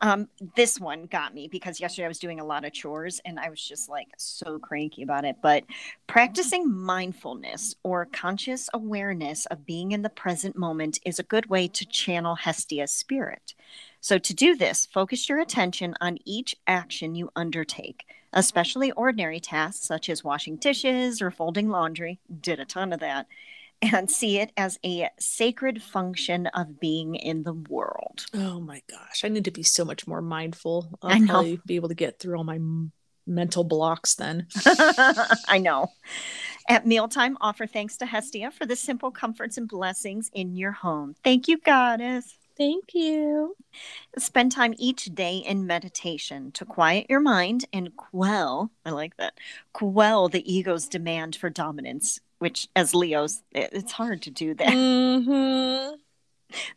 Um, 0.00 0.28
this 0.54 0.78
one 0.78 1.04
got 1.04 1.34
me 1.34 1.48
because 1.48 1.80
yesterday 1.80 2.04
I 2.04 2.08
was 2.08 2.18
doing 2.18 2.40
a 2.40 2.44
lot 2.44 2.64
of 2.64 2.72
chores 2.72 3.20
and 3.24 3.38
I 3.38 3.50
was 3.50 3.60
just 3.60 3.88
like 3.88 4.08
so 4.16 4.58
cranky 4.58 5.02
about 5.02 5.24
it. 5.24 5.36
But 5.42 5.64
practicing 6.06 6.72
mindfulness 6.72 7.74
or 7.82 8.06
conscious 8.06 8.68
awareness 8.72 9.46
of 9.46 9.66
being 9.66 9.92
in 9.92 10.02
the 10.02 10.10
present 10.10 10.56
moment 10.56 11.00
is 11.04 11.18
a 11.18 11.24
good 11.24 11.46
way 11.46 11.68
to 11.68 11.86
channel 11.86 12.36
Hestia's 12.36 12.92
spirit. 12.92 13.54
So, 14.00 14.18
to 14.18 14.34
do 14.34 14.54
this, 14.54 14.86
focus 14.86 15.28
your 15.28 15.40
attention 15.40 15.94
on 16.00 16.18
each 16.24 16.54
action 16.66 17.16
you 17.16 17.30
undertake, 17.34 18.04
especially 18.32 18.92
ordinary 18.92 19.40
tasks 19.40 19.84
such 19.84 20.08
as 20.08 20.22
washing 20.22 20.56
dishes 20.56 21.20
or 21.20 21.30
folding 21.30 21.68
laundry. 21.68 22.20
Did 22.40 22.60
a 22.60 22.64
ton 22.64 22.92
of 22.92 23.00
that. 23.00 23.26
And 23.80 24.10
see 24.10 24.38
it 24.38 24.50
as 24.56 24.78
a 24.84 25.08
sacred 25.20 25.82
function 25.82 26.48
of 26.48 26.80
being 26.80 27.14
in 27.14 27.44
the 27.44 27.52
world. 27.52 28.26
Oh 28.34 28.60
my 28.60 28.82
gosh, 28.90 29.24
I 29.24 29.28
need 29.28 29.44
to 29.44 29.52
be 29.52 29.62
so 29.62 29.84
much 29.84 30.06
more 30.06 30.20
mindful. 30.20 30.98
I'll 31.00 31.12
I 31.12 31.18
know. 31.18 31.26
probably 31.26 31.60
be 31.64 31.76
able 31.76 31.88
to 31.88 31.94
get 31.94 32.18
through 32.18 32.36
all 32.36 32.44
my 32.44 32.58
mental 33.26 33.62
blocks 33.62 34.16
then. 34.16 34.46
I 35.48 35.58
know. 35.58 35.92
At 36.68 36.86
mealtime, 36.86 37.38
offer 37.40 37.66
thanks 37.66 37.96
to 37.98 38.06
Hestia 38.06 38.50
for 38.50 38.66
the 38.66 38.76
simple 38.76 39.10
comforts 39.10 39.56
and 39.58 39.68
blessings 39.68 40.30
in 40.34 40.56
your 40.56 40.72
home. 40.72 41.14
Thank 41.22 41.46
you, 41.46 41.58
Goddess. 41.58 42.36
Thank 42.56 42.92
you. 42.92 43.54
Spend 44.18 44.50
time 44.50 44.74
each 44.78 45.04
day 45.14 45.36
in 45.36 45.66
meditation 45.66 46.50
to 46.52 46.64
quiet 46.64 47.06
your 47.08 47.20
mind 47.20 47.64
and 47.72 47.96
quell, 47.96 48.72
I 48.84 48.90
like 48.90 49.16
that, 49.18 49.34
quell 49.72 50.28
the 50.28 50.52
ego's 50.52 50.88
demand 50.88 51.36
for 51.36 51.50
dominance, 51.50 52.18
which 52.38 52.68
as 52.76 52.94
Leos, 52.94 53.42
it's 53.52 53.92
hard 53.92 54.22
to 54.22 54.30
do 54.30 54.54
that. 54.54 54.68
Mm-hmm. 54.68 55.94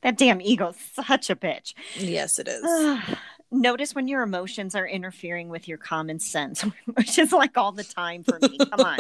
That 0.02 0.18
damn 0.18 0.42
ego's 0.42 0.76
such 0.94 1.30
a 1.30 1.36
bitch. 1.36 1.74
Yes, 1.96 2.40
it 2.40 2.48
is. 2.48 3.00
Notice 3.52 3.94
when 3.94 4.08
your 4.08 4.22
emotions 4.22 4.76
are 4.76 4.88
interfering 4.88 5.50
with 5.50 5.68
your 5.68 5.78
common 5.78 6.20
sense, 6.20 6.62
which 6.94 7.18
is 7.18 7.32
like 7.32 7.58
all 7.58 7.72
the 7.72 7.84
time 7.84 8.24
for 8.24 8.40
me. 8.42 8.58
Come 8.58 8.80
on. 8.80 9.00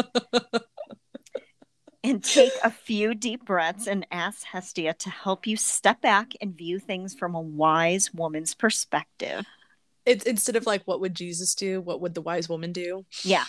and 2.03 2.23
take 2.23 2.51
a 2.63 2.71
few 2.71 3.13
deep 3.13 3.45
breaths 3.45 3.87
and 3.87 4.05
ask 4.11 4.43
Hestia 4.45 4.93
to 4.95 5.09
help 5.09 5.47
you 5.47 5.55
step 5.55 6.01
back 6.01 6.33
and 6.41 6.57
view 6.57 6.79
things 6.79 7.13
from 7.13 7.35
a 7.35 7.41
wise 7.41 8.13
woman's 8.13 8.53
perspective. 8.53 9.45
It's 10.05 10.25
instead 10.25 10.55
of 10.55 10.65
like, 10.65 10.81
what 10.85 10.99
would 10.99 11.15
Jesus 11.15 11.53
do? 11.53 11.79
What 11.79 12.01
would 12.01 12.15
the 12.15 12.21
wise 12.21 12.49
woman 12.49 12.73
do? 12.73 13.05
Yeah. 13.23 13.45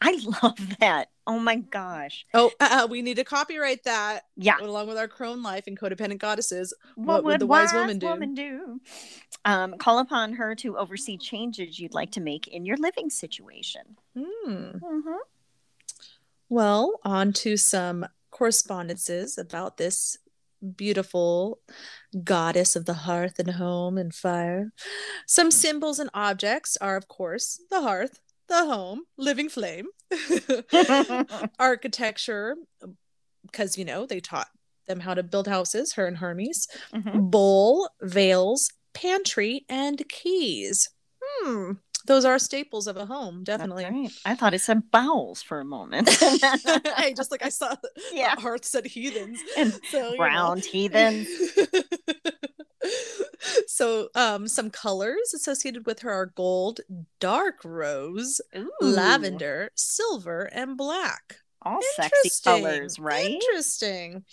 I 0.00 0.18
love 0.42 0.78
that. 0.78 1.10
Oh 1.26 1.38
my 1.38 1.56
gosh. 1.56 2.26
Oh, 2.34 2.50
uh, 2.58 2.88
we 2.90 3.02
need 3.02 3.16
to 3.16 3.24
copyright 3.24 3.84
that. 3.84 4.24
Yeah. 4.36 4.56
Along 4.60 4.88
with 4.88 4.96
our 4.96 5.08
crone 5.08 5.42
life 5.42 5.64
and 5.66 5.78
codependent 5.78 6.18
goddesses. 6.18 6.74
What, 6.94 7.06
What, 7.06 7.24
would, 7.24 7.30
would 7.32 7.40
the 7.40 7.46
wise, 7.46 7.72
woman 7.72 7.98
do? 7.98 8.34
do? 8.34 8.80
Um, 9.44 9.74
call 9.78 9.98
upon 10.00 10.34
her 10.34 10.54
to 10.56 10.76
oversee 10.76 11.16
changes 11.18 11.78
you'd 11.78 11.94
like 11.94 12.12
to 12.12 12.20
make 12.20 12.48
in 12.48 12.64
your 12.64 12.76
living 12.78 13.10
situation. 13.10 13.96
Hmm. 14.18 14.52
Mm-hmm. 14.54 15.16
Well, 16.48 16.98
on 17.04 17.32
to 17.34 17.56
some 17.56 18.06
correspondences 18.30 19.38
about 19.38 19.76
this 19.76 20.16
beautiful 20.76 21.60
goddess 22.24 22.76
of 22.76 22.84
the 22.86 22.94
hearth 22.94 23.38
and 23.38 23.52
home 23.52 23.96
and 23.96 24.14
fire. 24.14 24.72
Some 25.26 25.50
symbols 25.50 25.98
and 25.98 26.10
objects 26.12 26.76
are, 26.80 26.96
of 26.96 27.08
course, 27.08 27.60
the 27.70 27.80
hearth, 27.82 28.20
the 28.50 28.66
home, 28.66 29.04
living 29.16 29.48
flame, 29.48 29.86
architecture, 31.58 32.56
because, 33.46 33.78
you 33.78 33.84
know, 33.86 34.04
they 34.06 34.20
taught 34.20 34.48
them 34.86 35.00
how 35.00 35.14
to 35.14 35.22
build 35.22 35.46
houses, 35.48 35.94
her 35.94 36.06
and 36.06 36.18
Hermes, 36.18 36.66
Mhm. 36.92 37.30
bowl, 37.30 37.88
veils, 38.02 38.70
pantry, 38.92 39.64
and 39.68 40.02
keys. 40.08 40.90
Hmm. 41.22 41.72
Those 42.06 42.24
are 42.24 42.38
staples 42.38 42.86
of 42.86 42.96
a 42.96 43.04
home, 43.06 43.44
definitely. 43.44 43.84
right. 43.84 44.10
I 44.24 44.34
thought 44.34 44.54
it 44.54 44.60
said 44.62 44.90
bowels 44.90 45.42
for 45.42 45.60
a 45.60 45.64
moment. 45.64 46.08
hey, 46.96 47.12
just 47.14 47.30
like 47.30 47.42
I 47.44 47.50
saw 47.50 47.74
the, 47.82 47.90
Yeah. 48.12 48.34
hearth 48.40 48.64
said 48.64 48.86
heathens. 48.86 49.38
And 49.56 49.72
So 49.90 49.98
you 49.98 50.10
know. 50.12 50.16
Brown 50.16 50.60
heathen. 50.60 51.26
So 53.66 54.08
um 54.14 54.48
some 54.48 54.70
colors 54.70 55.32
associated 55.34 55.86
with 55.86 56.00
her 56.00 56.10
are 56.10 56.26
gold, 56.26 56.80
dark 57.18 57.64
rose, 57.64 58.40
Ooh, 58.56 58.70
lavender, 58.80 59.70
silver, 59.74 60.44
and 60.52 60.76
black. 60.76 61.36
All 61.62 61.80
sexy 61.94 62.30
colors, 62.42 62.98
right? 62.98 63.30
Interesting. 63.30 64.24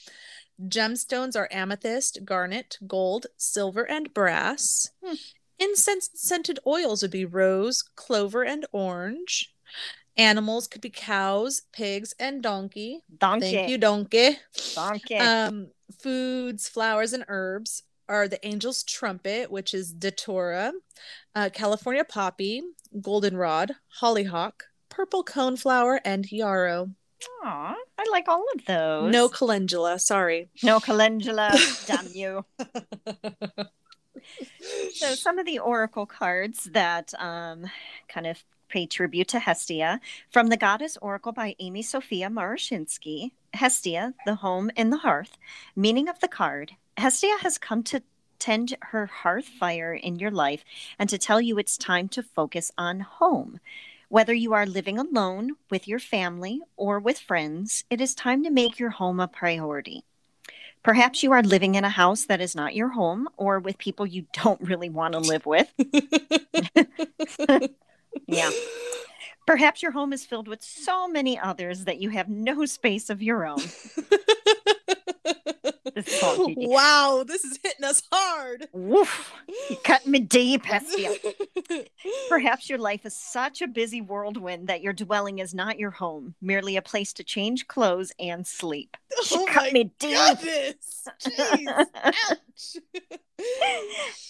Gemstones 0.63 1.35
are 1.35 1.49
amethyst, 1.51 2.25
garnet, 2.25 2.77
gold, 2.87 3.27
silver, 3.37 3.83
and 3.83 4.13
brass. 4.13 4.89
Hmm. 5.03 5.15
Incense 5.59 6.09
scented 6.13 6.59
oils 6.65 7.01
would 7.01 7.11
be 7.11 7.25
rose, 7.25 7.83
clover, 7.95 8.43
and 8.43 8.65
orange. 8.71 9.53
Animals 10.15 10.67
could 10.67 10.81
be 10.81 10.89
cows, 10.89 11.63
pigs, 11.71 12.13
and 12.19 12.41
donkey. 12.41 13.01
Donkey. 13.19 13.51
Thank 13.51 13.69
you, 13.69 13.77
donkey. 13.77 14.37
Donkey. 14.73 15.17
Um, 15.17 15.67
foods, 15.99 16.67
flowers, 16.67 17.13
and 17.13 17.25
herbs 17.27 17.83
are 18.09 18.27
the 18.27 18.43
angel's 18.45 18.83
trumpet, 18.83 19.51
which 19.51 19.73
is 19.73 19.91
datura, 19.91 20.73
uh, 21.35 21.49
California 21.53 22.03
poppy, 22.03 22.63
goldenrod, 23.01 23.73
hollyhock, 23.87 24.65
purple 24.89 25.23
coneflower, 25.23 25.99
and 26.05 26.31
yarrow. 26.31 26.91
Aw, 27.43 27.75
I 27.97 28.05
like 28.11 28.27
all 28.27 28.45
of 28.55 28.65
those. 28.65 29.11
No 29.11 29.27
calendula, 29.27 29.99
sorry. 29.99 30.49
no 30.63 30.79
calendula. 30.79 31.57
Damn 31.85 32.07
you. 32.13 32.45
So 34.93 35.15
some 35.15 35.39
of 35.39 35.45
the 35.45 35.59
oracle 35.59 36.05
cards 36.05 36.65
that 36.73 37.13
um, 37.19 37.65
kind 38.09 38.27
of 38.27 38.43
pay 38.69 38.85
tribute 38.85 39.29
to 39.29 39.39
Hestia 39.39 39.99
from 40.29 40.47
the 40.47 40.57
Goddess 40.57 40.97
Oracle 41.01 41.31
by 41.31 41.55
Amy 41.59 41.81
Sophia 41.81 42.29
Marashinsky. 42.29 43.31
Hestia, 43.53 44.13
the 44.25 44.35
home 44.35 44.69
and 44.75 44.91
the 44.91 44.97
hearth. 44.97 45.37
Meaning 45.75 46.09
of 46.09 46.19
the 46.19 46.27
card: 46.27 46.73
Hestia 46.97 47.37
has 47.41 47.57
come 47.57 47.83
to 47.83 48.01
tend 48.39 48.75
her 48.81 49.05
hearth 49.05 49.47
fire 49.47 49.93
in 49.93 50.17
your 50.17 50.31
life 50.31 50.63
and 50.97 51.09
to 51.09 51.17
tell 51.17 51.39
you 51.39 51.57
it's 51.57 51.77
time 51.77 52.07
to 52.09 52.23
focus 52.23 52.71
on 52.77 53.01
home. 53.01 53.59
Whether 54.09 54.33
you 54.33 54.53
are 54.53 54.65
living 54.65 54.97
alone 54.97 55.51
with 55.69 55.87
your 55.87 55.99
family 55.99 56.61
or 56.75 56.99
with 56.99 57.19
friends, 57.19 57.83
it 57.89 58.01
is 58.01 58.15
time 58.15 58.43
to 58.43 58.49
make 58.49 58.79
your 58.79 58.91
home 58.91 59.19
a 59.19 59.27
priority. 59.27 60.05
Perhaps 60.81 61.21
you 61.21 61.31
are 61.33 61.43
living 61.43 61.75
in 61.75 61.83
a 61.83 61.89
house 61.89 62.25
that 62.25 62.41
is 62.41 62.55
not 62.55 62.75
your 62.75 62.89
home 62.89 63.27
or 63.37 63.59
with 63.59 63.77
people 63.77 64.05
you 64.05 64.25
don't 64.33 64.61
really 64.61 64.89
want 64.89 65.13
to 65.13 65.19
live 65.19 65.45
with. 65.45 65.71
Yeah. 68.27 68.51
Perhaps 69.45 69.81
your 69.81 69.91
home 69.91 70.11
is 70.11 70.25
filled 70.25 70.47
with 70.47 70.61
so 70.61 71.07
many 71.07 71.39
others 71.39 71.85
that 71.85 72.01
you 72.01 72.09
have 72.09 72.27
no 72.27 72.65
space 72.65 73.09
of 73.09 73.21
your 73.21 73.45
own. 73.45 73.59
This 75.97 76.15
is 76.17 76.23
all 76.23 76.37
GG. 76.49 76.55
wow, 76.57 77.23
this 77.25 77.43
is 77.43 77.57
hitting 77.63 77.83
us 77.83 78.03
hard. 78.11 78.67
Woof! 78.71 79.33
You 79.69 79.77
cut 79.83 80.05
me 80.05 80.19
deep, 80.19 80.63
Hestia. 80.65 81.15
Perhaps 82.29 82.69
your 82.69 82.77
life 82.77 83.03
is 83.03 83.15
such 83.15 83.63
a 83.63 83.67
busy 83.67 84.01
whirlwind 84.01 84.67
that 84.67 84.81
your 84.81 84.93
dwelling 84.93 85.39
is 85.39 85.55
not 85.55 85.79
your 85.79 85.89
home, 85.89 86.35
merely 86.39 86.77
a 86.77 86.83
place 86.83 87.13
to 87.13 87.23
change 87.23 87.67
clothes 87.67 88.11
and 88.19 88.45
sleep. 88.45 88.95
She 89.23 89.37
oh 89.39 89.47
cut 89.49 89.73
me 89.73 89.85
deep. 89.97 90.17
goodness. 90.39 91.07
Jeez. 91.19 91.85
Ouch. 92.03 92.77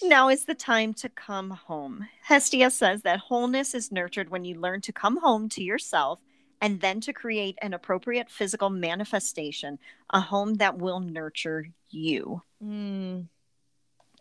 now 0.02 0.30
is 0.30 0.46
the 0.46 0.54
time 0.54 0.94
to 0.94 1.10
come 1.10 1.50
home. 1.50 2.08
Hestia 2.22 2.70
says 2.70 3.02
that 3.02 3.18
wholeness 3.18 3.74
is 3.74 3.92
nurtured 3.92 4.30
when 4.30 4.46
you 4.46 4.54
learn 4.58 4.80
to 4.82 4.92
come 4.92 5.18
home 5.18 5.50
to 5.50 5.62
yourself 5.62 6.20
and 6.60 6.80
then 6.80 7.00
to 7.02 7.12
create 7.12 7.58
an 7.62 7.74
appropriate 7.74 8.30
physical 8.30 8.70
manifestation, 8.70 9.78
a 10.10 10.20
home 10.20 10.54
that 10.54 10.78
will 10.78 11.00
nurture 11.00 11.66
you. 11.90 12.42
Mm. 12.62 13.26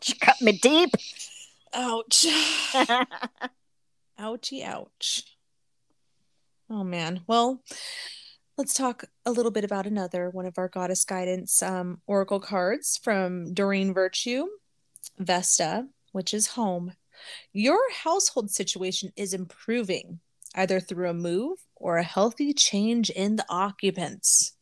She 0.02 0.13
cut 0.13 0.41
me 0.41 0.54
deep. 0.54 0.91
Ouch. 1.73 2.26
Ouchie, 4.19 4.63
ouch. 4.63 5.36
Oh 6.69 6.84
man. 6.84 7.21
Well, 7.28 7.62
let's 8.58 8.73
talk 8.73 9.06
a 9.26 9.32
little 9.32 9.52
bit 9.52 9.63
about 9.63 9.86
another 9.88 10.30
one 10.30 10.45
of 10.45 10.58
our 10.58 10.67
goddess 10.67 11.06
guidance 11.06 11.62
um, 11.62 12.02
oracle 12.08 12.39
cards 12.39 13.00
from 13.02 13.54
Doreen 13.54 13.93
Virtue, 13.93 14.47
Vesta, 15.19 15.88
which 16.12 16.34
is 16.34 16.47
home. 16.47 16.93
Your 17.54 17.80
household 17.91 18.52
situation 18.52 19.12
is 19.15 19.34
improving 19.34 20.19
either 20.56 20.80
through 20.80 21.10
a 21.10 21.13
move 21.13 21.60
or 21.80 21.98
a 21.98 22.04
healthy 22.04 22.54
change 22.54 23.10
in 23.10 23.36
the 23.36 23.46
occupants. 23.50 24.54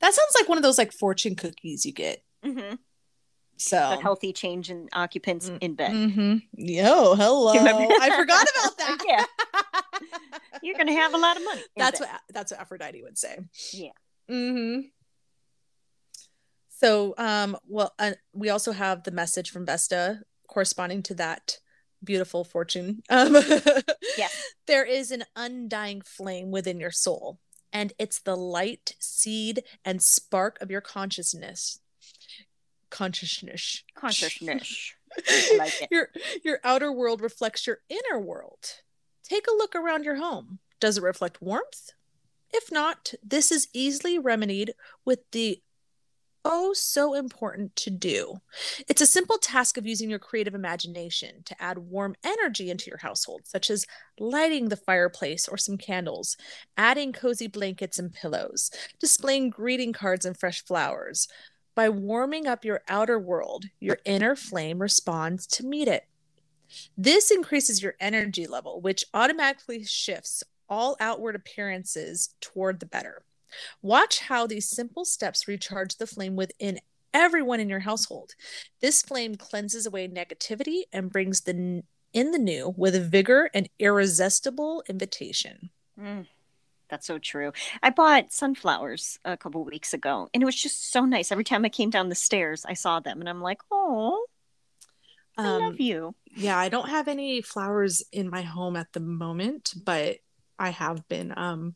That 0.00 0.12
sounds 0.12 0.34
like 0.38 0.48
one 0.48 0.58
of 0.58 0.62
those 0.62 0.78
like 0.78 0.92
fortune 0.92 1.34
cookies 1.34 1.84
you 1.86 1.92
get. 1.92 2.22
Mhm. 2.44 2.78
So 3.58 3.78
A 3.78 4.00
healthy 4.00 4.32
change 4.32 4.70
in 4.70 4.88
occupants 4.92 5.48
Mm, 5.48 5.58
in 5.60 5.74
bed. 5.74 5.92
Mm-hmm. 5.92 6.36
Yo, 6.54 7.14
hello. 7.14 7.52
I 7.52 8.10
forgot 8.18 8.46
about 8.56 8.78
that. 8.78 8.98
Yeah. 9.06 9.24
You're 10.62 10.74
going 10.76 10.88
to 10.88 10.92
have 10.94 11.14
a 11.14 11.18
lot 11.18 11.36
of 11.36 11.44
money. 11.44 11.62
that's 11.76 12.00
bed. 12.00 12.08
what 12.10 12.20
that's 12.30 12.50
what 12.52 12.60
Aphrodite 12.60 13.02
would 13.02 13.16
say. 13.18 13.38
Yeah. 13.72 13.90
Mm-hmm. 14.30 14.80
So, 16.68 17.14
um, 17.18 17.56
well, 17.68 17.92
uh, 17.98 18.12
we 18.32 18.50
also 18.50 18.72
have 18.72 19.04
the 19.04 19.12
message 19.12 19.50
from 19.50 19.64
Vesta 19.64 20.22
corresponding 20.48 21.02
to 21.04 21.14
that 21.14 21.58
beautiful 22.02 22.42
fortune. 22.44 23.02
Um, 23.08 23.36
Yes. 24.16 24.34
there 24.66 24.84
is 24.84 25.10
an 25.10 25.24
undying 25.36 26.02
flame 26.02 26.50
within 26.50 26.80
your 26.80 26.90
soul, 26.90 27.38
and 27.72 27.92
it's 27.98 28.20
the 28.20 28.36
light, 28.36 28.94
seed, 28.98 29.64
and 29.84 30.02
spark 30.02 30.60
of 30.60 30.70
your 30.70 30.80
consciousness. 30.80 31.80
Consciousness. 32.90 33.84
Consciousness. 33.94 34.94
Like. 35.58 35.88
Your 35.90 36.08
your 36.42 36.58
outer 36.64 36.90
world 36.90 37.20
reflects 37.20 37.66
your 37.66 37.80
inner 37.90 38.18
world. 38.18 38.80
Take 39.22 39.46
a 39.46 39.54
look 39.54 39.74
around 39.74 40.04
your 40.04 40.16
home. 40.16 40.58
Does 40.80 40.96
it 40.96 41.02
reflect 41.02 41.42
warmth? 41.42 41.90
If 42.50 42.72
not, 42.72 43.12
this 43.22 43.52
is 43.52 43.68
easily 43.74 44.18
remedied 44.18 44.72
with 45.04 45.18
the 45.32 45.60
oh 46.44 46.72
so 46.72 47.14
important 47.14 47.74
to 47.76 47.90
do. 47.90 48.40
It's 48.88 49.00
a 49.00 49.06
simple 49.06 49.38
task 49.38 49.76
of 49.76 49.86
using 49.86 50.10
your 50.10 50.18
creative 50.18 50.54
imagination 50.54 51.42
to 51.44 51.62
add 51.62 51.78
warm 51.78 52.14
energy 52.24 52.70
into 52.70 52.90
your 52.90 52.98
household, 52.98 53.42
such 53.44 53.70
as 53.70 53.86
lighting 54.18 54.68
the 54.68 54.76
fireplace 54.76 55.48
or 55.48 55.56
some 55.56 55.78
candles, 55.78 56.36
adding 56.76 57.12
cozy 57.12 57.46
blankets 57.46 57.98
and 57.98 58.12
pillows, 58.12 58.70
displaying 58.98 59.50
greeting 59.50 59.92
cards 59.92 60.24
and 60.24 60.36
fresh 60.36 60.64
flowers. 60.64 61.28
By 61.74 61.88
warming 61.88 62.46
up 62.46 62.64
your 62.64 62.82
outer 62.88 63.18
world, 63.18 63.66
your 63.80 63.98
inner 64.04 64.36
flame 64.36 64.80
responds 64.80 65.46
to 65.48 65.66
meet 65.66 65.88
it. 65.88 66.06
This 66.96 67.30
increases 67.30 67.82
your 67.82 67.94
energy 68.00 68.46
level, 68.46 68.80
which 68.80 69.04
automatically 69.14 69.84
shifts 69.84 70.42
all 70.68 70.96
outward 71.00 71.36
appearances 71.36 72.34
toward 72.40 72.80
the 72.80 72.86
better. 72.86 73.22
Watch 73.80 74.20
how 74.20 74.46
these 74.46 74.68
simple 74.68 75.04
steps 75.04 75.48
recharge 75.48 75.96
the 75.96 76.06
flame 76.06 76.36
within 76.36 76.80
everyone 77.14 77.60
in 77.60 77.68
your 77.68 77.80
household. 77.80 78.34
This 78.80 79.02
flame 79.02 79.36
cleanses 79.36 79.86
away 79.86 80.08
negativity 80.08 80.82
and 80.92 81.12
brings 81.12 81.42
the 81.42 81.82
in 82.12 82.30
the 82.30 82.38
new 82.38 82.74
with 82.76 82.94
a 82.94 83.00
vigor 83.00 83.50
and 83.54 83.68
irresistible 83.78 84.84
invitation. 84.88 85.70
Mm, 85.98 86.26
that's 86.88 87.06
so 87.06 87.18
true. 87.18 87.52
I 87.82 87.90
bought 87.90 88.32
sunflowers 88.32 89.18
a 89.24 89.36
couple 89.36 89.64
weeks 89.64 89.94
ago, 89.94 90.28
and 90.34 90.42
it 90.42 90.46
was 90.46 90.60
just 90.60 90.90
so 90.92 91.04
nice. 91.04 91.32
Every 91.32 91.44
time 91.44 91.64
I 91.64 91.70
came 91.70 91.90
down 91.90 92.08
the 92.08 92.14
stairs, 92.14 92.64
I 92.66 92.74
saw 92.74 93.00
them, 93.00 93.20
and 93.20 93.28
I'm 93.28 93.40
like, 93.40 93.60
"Oh, 93.70 94.26
I 95.38 95.42
um, 95.42 95.62
love 95.62 95.80
you." 95.80 96.14
Yeah, 96.36 96.58
I 96.58 96.68
don't 96.68 96.88
have 96.88 97.08
any 97.08 97.40
flowers 97.42 98.02
in 98.12 98.30
my 98.30 98.42
home 98.42 98.76
at 98.76 98.92
the 98.92 99.00
moment, 99.00 99.74
but 99.84 100.18
I 100.58 100.70
have 100.70 101.06
been 101.08 101.32
um, 101.36 101.74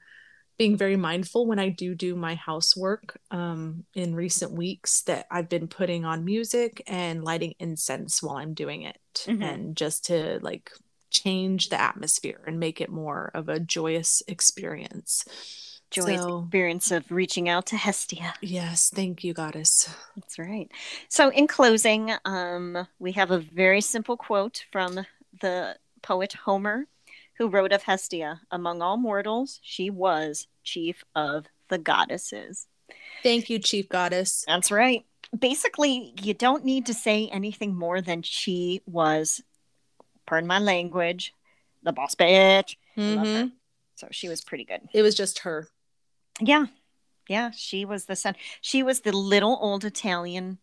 being 0.58 0.76
very 0.76 0.96
mindful 0.96 1.46
when 1.46 1.58
I 1.58 1.68
do 1.68 1.94
do 1.94 2.16
my 2.16 2.34
housework 2.34 3.18
um, 3.30 3.84
in 3.94 4.14
recent 4.14 4.52
weeks 4.52 5.02
that 5.02 5.26
I've 5.30 5.48
been 5.48 5.68
putting 5.68 6.04
on 6.04 6.24
music 6.24 6.82
and 6.86 7.22
lighting 7.22 7.54
incense 7.58 8.22
while 8.22 8.36
I'm 8.36 8.54
doing 8.54 8.82
it, 8.82 8.98
mm-hmm. 9.14 9.42
and 9.42 9.76
just 9.76 10.06
to 10.06 10.38
like 10.42 10.70
change 11.10 11.68
the 11.68 11.80
atmosphere 11.80 12.40
and 12.46 12.58
make 12.58 12.80
it 12.80 12.90
more 12.90 13.30
of 13.34 13.48
a 13.48 13.60
joyous 13.60 14.22
experience. 14.28 15.24
Joyous 15.90 16.22
so, 16.22 16.40
experience 16.40 16.90
of 16.90 17.10
reaching 17.10 17.48
out 17.48 17.66
to 17.66 17.76
Hestia. 17.76 18.34
Yes, 18.40 18.90
thank 18.92 19.22
you, 19.22 19.32
goddess. 19.32 19.88
That's 20.16 20.38
right. 20.38 20.68
So, 21.08 21.30
in 21.30 21.46
closing, 21.46 22.12
um, 22.24 22.86
we 22.98 23.12
have 23.12 23.30
a 23.30 23.38
very 23.38 23.80
simple 23.80 24.16
quote 24.16 24.64
from 24.72 25.06
the 25.40 25.76
poet 26.02 26.32
Homer 26.32 26.86
who 27.38 27.48
wrote 27.48 27.72
of 27.72 27.82
Hestia, 27.82 28.40
Among 28.50 28.82
all 28.82 28.96
mortals, 28.96 29.60
she 29.62 29.90
was 29.90 30.48
chief 30.62 31.04
of 31.14 31.46
the 31.68 31.78
goddesses. 31.78 32.66
Thank 33.22 33.50
you, 33.50 33.58
Chief 33.58 33.88
Goddess. 33.88 34.44
That's 34.46 34.70
right. 34.70 35.04
Basically, 35.36 36.14
you 36.22 36.34
don't 36.34 36.64
need 36.64 36.86
to 36.86 36.94
say 36.94 37.28
anything 37.28 37.74
more 37.74 38.00
than 38.00 38.22
she 38.22 38.82
was, 38.86 39.42
pardon 40.26 40.46
my 40.46 40.58
language, 40.58 41.34
the 41.82 41.92
boss 41.92 42.14
bitch. 42.14 42.76
Mm-hmm. 42.96 43.48
So 43.96 44.08
she 44.10 44.28
was 44.28 44.40
pretty 44.40 44.64
good. 44.64 44.82
It 44.92 45.02
was 45.02 45.14
just 45.14 45.40
her. 45.40 45.68
Yeah. 46.40 46.66
Yeah. 47.28 47.50
She 47.50 47.84
was 47.84 48.04
the 48.04 48.16
son. 48.16 48.36
She 48.60 48.82
was 48.82 49.00
the 49.00 49.12
little 49.12 49.58
old 49.60 49.84
Italian 49.84 50.58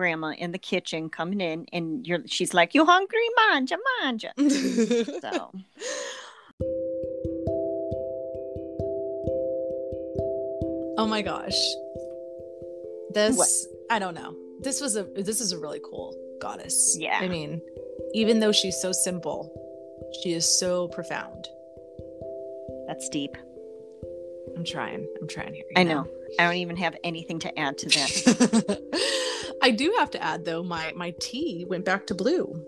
grandma 0.00 0.30
in 0.38 0.50
the 0.50 0.58
kitchen 0.58 1.10
coming 1.10 1.42
in 1.42 1.66
and 1.74 2.06
you're 2.06 2.20
she's 2.26 2.54
like, 2.54 2.74
You 2.74 2.86
hungry? 2.86 3.28
Manja, 3.36 3.76
manja. 4.00 4.32
so 5.20 5.52
Oh 10.96 11.06
my 11.06 11.20
gosh. 11.20 11.60
This 13.12 13.36
what? 13.36 13.48
I 13.90 13.98
don't 13.98 14.14
know. 14.14 14.34
This 14.62 14.80
was 14.80 14.96
a 14.96 15.04
this 15.04 15.42
is 15.42 15.52
a 15.52 15.58
really 15.58 15.80
cool 15.84 16.16
goddess. 16.40 16.96
Yeah. 16.98 17.18
I 17.20 17.28
mean, 17.28 17.60
even 18.14 18.40
though 18.40 18.52
she's 18.52 18.80
so 18.80 18.92
simple, 18.92 19.52
she 20.22 20.32
is 20.32 20.46
so 20.58 20.88
profound. 20.88 21.46
That's 22.86 23.06
deep. 23.10 23.36
I'm 24.60 24.66
trying. 24.66 25.08
I'm 25.18 25.26
trying 25.26 25.54
here. 25.54 25.64
I 25.74 25.84
know. 25.84 26.02
know. 26.02 26.10
I 26.38 26.44
don't 26.44 26.56
even 26.56 26.76
have 26.76 26.94
anything 27.02 27.38
to 27.38 27.58
add 27.58 27.78
to 27.78 27.88
that. 27.88 29.56
I 29.62 29.70
do 29.70 29.94
have 29.98 30.10
to 30.10 30.22
add 30.22 30.44
though, 30.44 30.62
my 30.62 30.92
my 30.94 31.14
tea 31.18 31.64
went 31.66 31.86
back 31.86 32.06
to 32.08 32.14
blue. 32.14 32.62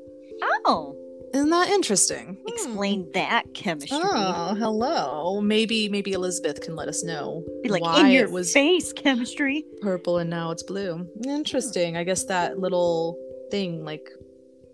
Oh. 0.65 0.97
Isn't 1.35 1.51
that 1.51 1.69
interesting? 1.69 2.39
Explain 2.47 3.05
hmm. 3.05 3.11
that 3.13 3.53
chemistry. 3.53 3.99
Oh, 4.03 4.55
hello. 4.59 5.43
Maybe 5.43 5.91
maybe 5.91 6.13
Elizabeth 6.13 6.63
can 6.63 6.77
let 6.77 6.89
us 6.89 7.05
know 7.05 7.45
Be 7.63 7.69
like 7.69 7.83
why 7.83 8.01
in 8.01 8.13
your 8.13 8.25
it 8.25 8.31
was 8.31 8.55
face 8.55 8.91
chemistry 8.95 9.67
purple 9.83 10.17
and 10.17 10.31
now 10.31 10.51
it's 10.51 10.63
blue. 10.63 11.07
Interesting. 11.27 11.99
I 11.99 12.05
guess 12.05 12.25
that 12.25 12.59
little 12.59 13.19
thing 13.51 13.85
like 13.85 14.09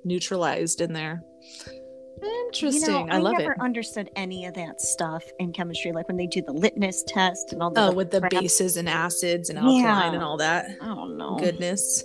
neutralized 0.05 0.81
in 0.81 0.93
there. 0.93 1.21
Interesting. 2.23 2.83
You 2.83 3.07
know, 3.07 3.13
I, 3.13 3.17
I, 3.17 3.19
love 3.19 3.39
never 3.39 3.53
it. 3.53 3.61
understood 3.61 4.11
any 4.17 4.47
of 4.47 4.55
that 4.55 4.81
stuff 4.81 5.25
in 5.39 5.53
chemistry, 5.53 5.93
like 5.93 6.09
when 6.09 6.17
they 6.17 6.27
do 6.27 6.43
the 6.43 6.53
litmus 6.53 7.03
test 7.07 7.53
and 7.53 7.63
all 7.63 7.71
that. 7.71 7.91
Oh, 7.91 7.93
with 7.93 8.11
the 8.11 8.27
bases 8.31 8.77
and 8.77 8.89
acids 8.89 9.51
and 9.51 9.59
alkaline 9.59 9.83
yeah. 9.83 10.13
and 10.13 10.23
all 10.23 10.37
that. 10.39 10.67
I 10.81 10.87
don't 10.87 11.17
know. 11.17 11.37
Goodness. 11.37 12.05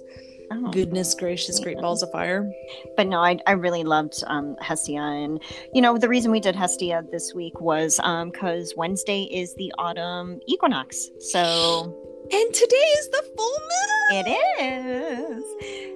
Oh, 0.52 0.70
Goodness 0.72 1.16
gracious, 1.16 1.60
great 1.60 1.80
balls 1.80 2.04
of 2.04 2.12
fire. 2.12 2.52
But 2.96 3.08
no, 3.08 3.20
I, 3.20 3.40
I 3.48 3.54
really 3.54 3.84
loved 3.84 4.24
um, 4.28 4.56
Hestia. 4.62 5.02
And, 5.02 5.42
you 5.74 5.82
know, 5.82 5.98
the 5.98 6.10
reason 6.10 6.32
we 6.32 6.40
did 6.40 6.56
Hestia 6.56 7.06
this 7.12 7.34
week 7.34 7.60
was 7.60 7.96
because 7.96 8.72
um, 8.72 8.78
Wednesday 8.78 9.24
is 9.24 9.56
the 9.56 9.74
autumn 9.78 10.40
equinox. 10.48 11.10
So. 11.20 12.03
And 12.32 12.54
today 12.54 12.76
is 12.76 13.10
the 13.10 13.24
full 13.36 13.60
moon. 13.60 14.26
It 14.26 15.44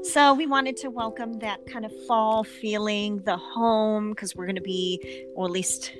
is. 0.01 0.13
So 0.13 0.33
we 0.33 0.45
wanted 0.45 0.75
to 0.77 0.89
welcome 0.89 1.39
that 1.39 1.65
kind 1.65 1.85
of 1.85 1.91
fall 2.05 2.43
feeling, 2.43 3.19
the 3.19 3.37
home, 3.37 4.09
because 4.11 4.35
we're 4.35 4.45
going 4.45 4.55
to 4.55 4.61
be, 4.61 5.25
or 5.35 5.45
at 5.45 5.51
least 5.51 5.93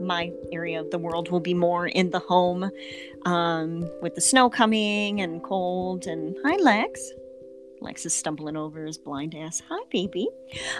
my 0.00 0.32
area 0.52 0.80
of 0.80 0.90
the 0.90 0.98
world 0.98 1.30
will 1.30 1.40
be 1.40 1.54
more 1.54 1.86
in 1.86 2.10
the 2.10 2.18
home 2.18 2.70
um, 3.26 3.88
with 4.00 4.14
the 4.14 4.20
snow 4.20 4.48
coming 4.48 5.20
and 5.20 5.42
cold. 5.42 6.06
And 6.06 6.36
hi, 6.44 6.56
Lex. 6.56 7.12
Lex 7.80 8.06
is 8.06 8.14
stumbling 8.14 8.56
over 8.56 8.84
his 8.84 8.98
blind 8.98 9.34
ass. 9.34 9.62
Hi, 9.68 9.84
baby. 9.90 10.28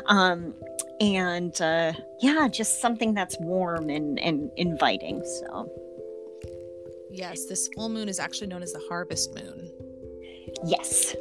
Um, 0.06 0.54
and 1.00 1.60
uh, 1.60 1.92
yeah, 2.20 2.48
just 2.48 2.80
something 2.80 3.14
that's 3.14 3.36
warm 3.38 3.90
and, 3.90 4.18
and 4.18 4.50
inviting. 4.56 5.24
So, 5.24 5.70
yes, 7.18 7.46
this 7.46 7.68
full 7.74 7.88
moon 7.88 8.08
is 8.08 8.20
actually 8.20 8.46
known 8.46 8.62
as 8.62 8.72
the 8.72 8.82
harvest 8.88 9.34
moon. 9.34 9.70
Yes. 10.64 11.14
yes. 11.14 11.16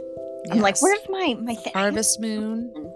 I'm 0.51 0.59
like, 0.59 0.81
where's 0.81 0.99
my 1.09 1.35
my 1.41 1.55
th- 1.55 1.73
harvest 1.73 2.21
moon? 2.21 2.71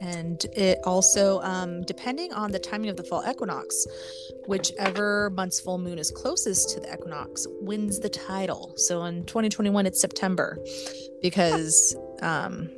and 0.00 0.46
it 0.56 0.78
also 0.84 1.40
um, 1.42 1.82
depending 1.82 2.32
on 2.32 2.50
the 2.50 2.58
timing 2.58 2.88
of 2.88 2.96
the 2.96 3.04
fall 3.04 3.22
equinox 3.28 3.86
whichever 4.46 5.30
month's 5.30 5.60
full 5.60 5.78
moon 5.78 5.98
is 5.98 6.10
closest 6.10 6.70
to 6.70 6.80
the 6.80 6.92
equinox 6.92 7.46
wins 7.60 7.98
the 8.00 8.08
title 8.08 8.72
so 8.76 9.04
in 9.04 9.24
2021 9.26 9.86
it's 9.86 10.00
september 10.00 10.58
because 11.20 11.94
um, 12.22 12.70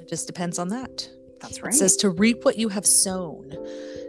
it 0.00 0.08
just 0.08 0.26
depends 0.26 0.58
on 0.58 0.68
that 0.68 1.08
that's 1.40 1.62
right 1.62 1.74
it 1.74 1.76
says 1.76 1.96
to 1.96 2.08
reap 2.08 2.44
what 2.44 2.56
you 2.56 2.70
have 2.70 2.86
sown 2.86 3.52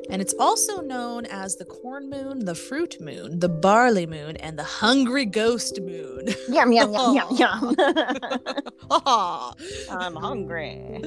and 0.09 0.21
it's 0.21 0.33
also 0.39 0.81
known 0.81 1.25
as 1.25 1.55
the 1.55 1.65
corn 1.65 2.09
moon, 2.09 2.45
the 2.45 2.55
fruit 2.55 2.99
moon, 2.99 3.39
the 3.39 3.49
barley 3.49 4.05
moon, 4.05 4.37
and 4.37 4.57
the 4.57 4.63
hungry 4.63 5.25
ghost 5.25 5.79
moon. 5.81 6.27
Yum, 6.47 6.71
yum, 6.71 6.93
yum, 6.93 7.15
yum, 7.15 7.35
yum. 7.37 7.75
Ah. 8.91 9.53
I'm 9.89 10.15
hungry. 10.15 11.01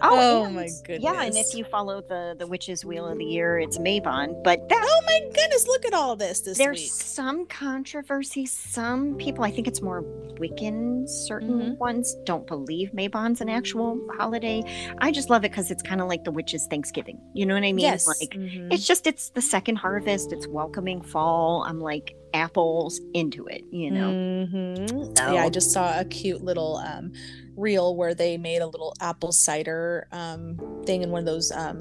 Oh, 0.00 0.44
oh 0.44 0.50
my 0.50 0.68
goodness. 0.84 1.02
Yeah, 1.02 1.22
and 1.22 1.36
if 1.36 1.54
you 1.54 1.64
follow 1.64 2.00
the 2.00 2.34
the 2.38 2.46
witch's 2.46 2.84
wheel 2.84 3.06
of 3.06 3.18
the 3.18 3.24
year, 3.24 3.58
it's 3.58 3.78
Mabon. 3.78 4.42
But 4.42 4.68
that, 4.68 4.80
oh 4.82 5.00
my 5.06 5.20
goodness, 5.34 5.66
look 5.66 5.84
at 5.84 5.94
all 5.94 6.16
this 6.16 6.40
this 6.40 6.58
there's 6.58 6.80
week. 6.80 6.90
some 6.90 7.46
controversy. 7.46 8.46
Some 8.46 9.16
people, 9.16 9.44
I 9.44 9.50
think 9.50 9.68
it's 9.68 9.82
more 9.82 10.02
Wiccan. 10.38 11.08
Certain 11.08 11.60
mm-hmm. 11.60 11.74
ones 11.74 12.14
don't 12.24 12.46
believe 12.46 12.90
Mabon's 12.92 13.40
an 13.40 13.48
actual 13.48 14.00
holiday. 14.16 14.62
I 14.98 15.10
just 15.10 15.30
love 15.30 15.44
it 15.44 15.50
because 15.50 15.70
it's 15.70 15.82
kind 15.82 16.00
of 16.00 16.08
like 16.08 16.24
the 16.24 16.32
witch's 16.32 16.66
Thanksgiving. 16.66 17.20
You 17.32 17.46
know 17.46 17.54
what 17.54 17.64
I 17.64 17.72
mean? 17.72 17.84
Yes. 17.84 18.06
Like 18.06 18.30
mm-hmm. 18.30 18.72
it's 18.72 18.86
just 18.86 19.06
it's 19.06 19.30
the 19.30 19.42
second 19.42 19.76
harvest. 19.76 20.32
It's 20.32 20.46
welcoming 20.46 21.02
fall. 21.02 21.64
I'm 21.66 21.80
like 21.80 22.14
apples 22.34 23.00
into 23.14 23.46
it. 23.46 23.64
You 23.70 23.90
know. 23.90 24.10
Mm-hmm. 24.10 25.14
So. 25.16 25.32
Yeah, 25.32 25.44
I 25.44 25.48
just 25.48 25.70
saw 25.70 25.98
a 25.98 26.04
cute 26.04 26.42
little. 26.42 26.76
um 26.76 27.12
reel 27.56 27.96
where 27.96 28.14
they 28.14 28.36
made 28.36 28.60
a 28.60 28.66
little 28.66 28.94
apple 29.00 29.32
cider 29.32 30.06
um, 30.12 30.58
thing 30.84 31.02
in 31.02 31.10
one 31.10 31.20
of 31.20 31.26
those 31.26 31.52
um, 31.52 31.78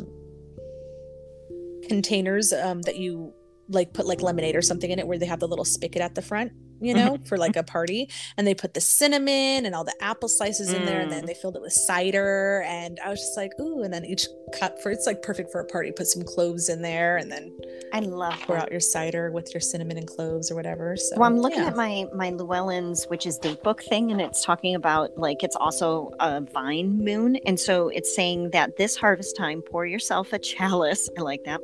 containers 1.87 2.53
um, 2.53 2.81
that 2.83 2.97
you 2.97 3.33
like 3.69 3.93
put 3.93 4.05
like 4.05 4.21
lemonade 4.21 4.55
or 4.55 4.61
something 4.61 4.91
in 4.91 4.99
it 4.99 5.07
where 5.07 5.17
they 5.17 5.25
have 5.25 5.39
the 5.39 5.47
little 5.47 5.65
spigot 5.65 6.01
at 6.01 6.15
the 6.15 6.21
front 6.21 6.51
you 6.83 6.93
know 6.93 7.17
for 7.25 7.37
like 7.37 7.55
a 7.55 7.63
party 7.63 8.09
and 8.37 8.45
they 8.45 8.53
put 8.53 8.73
the 8.73 8.81
cinnamon 8.81 9.65
and 9.65 9.73
all 9.73 9.83
the 9.83 9.95
apple 10.01 10.29
slices 10.29 10.71
in 10.73 10.85
there 10.85 11.01
and 11.01 11.11
then 11.11 11.23
mm. 11.23 11.27
they 11.27 11.33
filled 11.33 11.55
it 11.55 11.61
with 11.61 11.73
cider 11.73 12.63
and 12.67 12.99
i 13.03 13.09
was 13.09 13.19
just 13.19 13.37
like 13.37 13.51
ooh 13.59 13.83
and 13.83 13.93
then 13.93 14.05
each 14.05 14.27
cup 14.59 14.79
for 14.81 14.91
it's 14.91 15.07
like 15.07 15.21
perfect 15.21 15.51
for 15.51 15.61
a 15.61 15.65
party 15.65 15.91
put 15.91 16.07
some 16.07 16.23
cloves 16.23 16.69
in 16.69 16.81
there 16.81 17.17
and 17.17 17.31
then 17.31 17.51
I 17.93 17.99
love 17.99 18.33
pour 18.41 18.55
that. 18.55 18.63
out 18.63 18.71
your 18.71 18.79
cider 18.79 19.31
with 19.31 19.53
your 19.53 19.61
cinnamon 19.61 19.97
and 19.97 20.07
cloves 20.07 20.49
or 20.49 20.55
whatever. 20.55 20.97
So 20.97 21.15
Well, 21.15 21.29
I'm 21.29 21.39
looking 21.39 21.59
yeah. 21.59 21.67
at 21.67 21.75
my 21.75 22.07
my 22.15 22.31
Llewellyn's, 22.31 23.05
which 23.05 23.27
is 23.27 23.37
date 23.37 23.61
book 23.61 23.83
thing, 23.83 24.11
and 24.11 24.19
it's 24.19 24.43
talking 24.43 24.73
about 24.73 25.15
like 25.15 25.43
it's 25.43 25.55
also 25.55 26.11
a 26.19 26.41
vine 26.41 27.03
moon, 27.03 27.35
and 27.45 27.59
so 27.59 27.89
it's 27.89 28.15
saying 28.15 28.49
that 28.49 28.77
this 28.77 28.95
harvest 28.97 29.37
time, 29.37 29.61
pour 29.61 29.85
yourself 29.85 30.33
a 30.33 30.39
chalice. 30.39 31.07
I 31.19 31.21
like 31.21 31.43
that 31.43 31.61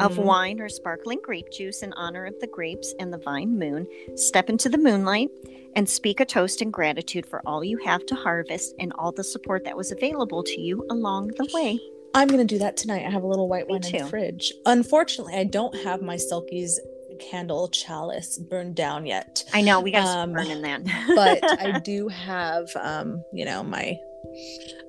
of 0.00 0.16
Mm. 0.16 0.24
wine 0.24 0.60
or 0.60 0.70
sparkling 0.70 1.20
grape 1.22 1.50
juice 1.52 1.82
in 1.82 1.92
honor 1.92 2.24
of 2.24 2.38
the 2.40 2.46
grapes 2.46 2.94
and 2.98 3.12
the 3.12 3.18
vine 3.18 3.58
moon. 3.58 3.86
Step 4.14 4.39
into 4.48 4.68
the 4.68 4.78
moonlight 4.78 5.28
and 5.76 5.88
speak 5.88 6.20
a 6.20 6.24
toast 6.24 6.62
in 6.62 6.70
gratitude 6.70 7.26
for 7.26 7.42
all 7.46 7.62
you 7.62 7.78
have 7.84 8.04
to 8.06 8.14
harvest 8.14 8.74
and 8.78 8.92
all 8.94 9.12
the 9.12 9.24
support 9.24 9.64
that 9.64 9.76
was 9.76 9.92
available 9.92 10.42
to 10.42 10.60
you 10.60 10.84
along 10.90 11.28
the 11.36 11.48
way. 11.52 11.78
I'm 12.14 12.26
gonna 12.28 12.44
do 12.44 12.58
that 12.58 12.76
tonight. 12.76 13.04
I 13.06 13.10
have 13.10 13.22
a 13.22 13.26
little 13.26 13.48
white 13.48 13.66
Me 13.68 13.74
wine 13.74 13.84
in 13.84 14.02
the 14.04 14.08
fridge. 14.08 14.52
Unfortunately, 14.66 15.34
I 15.34 15.44
don't 15.44 15.74
have 15.84 16.02
my 16.02 16.16
Selkies 16.16 16.72
candle 17.20 17.68
chalice 17.68 18.38
burned 18.38 18.74
down 18.74 19.06
yet. 19.06 19.44
I 19.52 19.60
know 19.60 19.80
we 19.80 19.90
got 19.92 20.04
to 20.04 20.18
Um, 20.20 20.32
burn 20.32 20.50
in 20.50 20.62
that, 20.62 20.82
but 21.14 21.60
I 21.60 21.78
do 21.84 22.08
have 22.08 22.68
um, 22.80 23.22
you 23.32 23.44
know, 23.44 23.62
my 23.62 23.96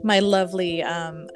my 0.03 0.19
lovely 0.19 0.81
um 0.81 1.27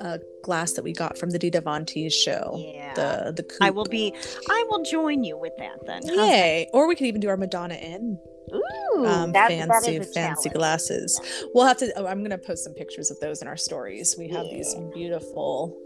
uh 0.00 0.18
glass 0.42 0.72
that 0.74 0.82
we 0.84 0.92
got 0.92 1.18
from 1.18 1.30
the 1.30 1.38
Dita 1.38 1.60
Von 1.60 1.84
Teese 1.84 2.12
show. 2.12 2.54
yeah. 2.56 2.94
The 2.94 3.32
the 3.42 3.56
I 3.60 3.70
will 3.70 3.84
be. 3.84 4.14
I 4.50 4.64
will 4.68 4.82
join 4.82 5.24
you 5.24 5.36
with 5.38 5.52
that 5.58 5.84
then. 5.86 6.02
Yay. 6.04 6.68
Or 6.72 6.86
we 6.88 6.94
could 6.94 7.06
even 7.06 7.20
do 7.20 7.28
our 7.28 7.36
Madonna 7.36 7.74
Inn 7.74 8.18
Ooh, 8.54 9.06
um, 9.06 9.32
that- 9.32 9.48
fancy 9.48 9.96
a 9.96 10.04
fancy 10.04 10.48
glasses. 10.50 11.20
We'll 11.52 11.66
have 11.66 11.78
to. 11.78 11.92
Oh, 11.96 12.06
I'm 12.06 12.22
gonna 12.22 12.38
post 12.38 12.64
some 12.64 12.74
pictures 12.74 13.10
of 13.10 13.18
those 13.20 13.42
in 13.42 13.48
our 13.48 13.56
stories. 13.56 14.14
We 14.18 14.28
have 14.28 14.44
these 14.48 14.74
beautiful 14.94 15.76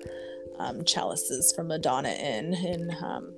um, 0.58 0.84
chalices 0.84 1.52
from 1.56 1.68
Madonna 1.68 2.10
Inn 2.10 2.52
in 2.54 2.90
um, 3.02 3.34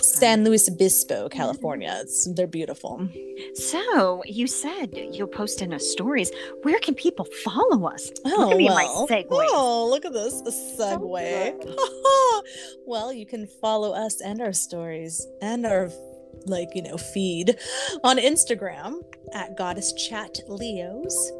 San 0.00 0.44
Luis 0.44 0.68
Obispo, 0.68 1.28
California. 1.28 1.98
It's, 2.02 2.30
they're 2.34 2.46
beautiful. 2.46 3.08
So 3.54 4.22
you 4.26 4.46
said 4.46 4.90
you'll 4.94 5.28
post 5.28 5.62
in 5.62 5.72
our 5.72 5.78
stories. 5.78 6.30
Where 6.62 6.78
can 6.80 6.94
people 6.94 7.26
follow 7.44 7.86
us? 7.86 8.10
Oh 8.24 8.50
Look 8.50 8.52
at 8.52 8.60
oh, 8.88 9.06
well. 9.30 9.48
Oh, 9.52 9.90
look 9.90 10.04
at 10.04 10.12
this 10.12 10.40
a 10.42 10.50
segue. 10.50 11.78
well, 12.86 13.12
you 13.12 13.26
can 13.26 13.46
follow 13.46 13.92
us 13.92 14.20
and 14.20 14.40
our 14.40 14.52
stories 14.52 15.26
and 15.42 15.66
our 15.66 15.90
like 16.46 16.68
you 16.74 16.82
know 16.82 16.96
feed 16.96 17.56
on 18.04 18.16
Instagram 18.16 19.02
at 19.32 19.56
Goddess 19.56 19.92
Chat 19.92 20.40
Leos, 20.48 21.32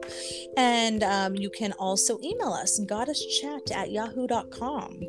and 0.56 1.02
um, 1.02 1.34
you 1.34 1.50
can 1.50 1.72
also 1.72 2.18
email 2.22 2.52
us 2.52 2.80
goddesschat 2.80 3.70
at 3.72 3.90
yahoo.com. 3.90 5.02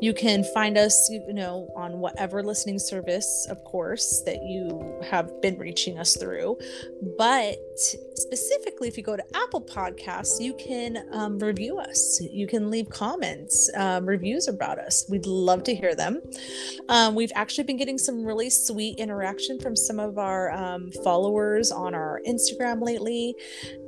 You 0.00 0.14
can 0.14 0.44
find 0.54 0.78
us, 0.78 1.08
you 1.10 1.32
know, 1.32 1.68
on 1.76 1.98
whatever 1.98 2.42
listening 2.42 2.78
service, 2.78 3.46
of 3.50 3.62
course, 3.64 4.22
that 4.26 4.42
you 4.42 5.00
have 5.10 5.40
been 5.40 5.58
reaching 5.58 5.98
us 5.98 6.16
through. 6.16 6.58
But 7.18 7.56
specifically, 8.14 8.88
if 8.88 8.96
you 8.96 9.02
go 9.02 9.16
to 9.16 9.24
Apple 9.34 9.62
Podcasts, 9.62 10.40
you 10.40 10.54
can 10.54 11.08
um, 11.12 11.38
review 11.38 11.78
us. 11.78 12.20
You 12.20 12.46
can 12.46 12.70
leave 12.70 12.88
comments, 12.90 13.70
um, 13.76 14.06
reviews 14.06 14.48
about 14.48 14.78
us. 14.78 15.04
We'd 15.08 15.26
love 15.26 15.62
to 15.64 15.74
hear 15.74 15.94
them. 15.94 16.20
Um, 16.88 17.14
we've 17.14 17.32
actually 17.34 17.64
been 17.64 17.76
getting 17.76 17.98
some 17.98 18.24
really 18.24 18.50
sweet 18.50 18.98
interaction 18.98 19.58
from 19.58 19.76
some 19.76 19.98
of 19.98 20.18
our 20.18 20.52
um, 20.52 20.90
followers 21.04 21.72
on 21.72 21.94
our 21.94 22.20
Instagram 22.26 22.82
lately. 22.82 23.34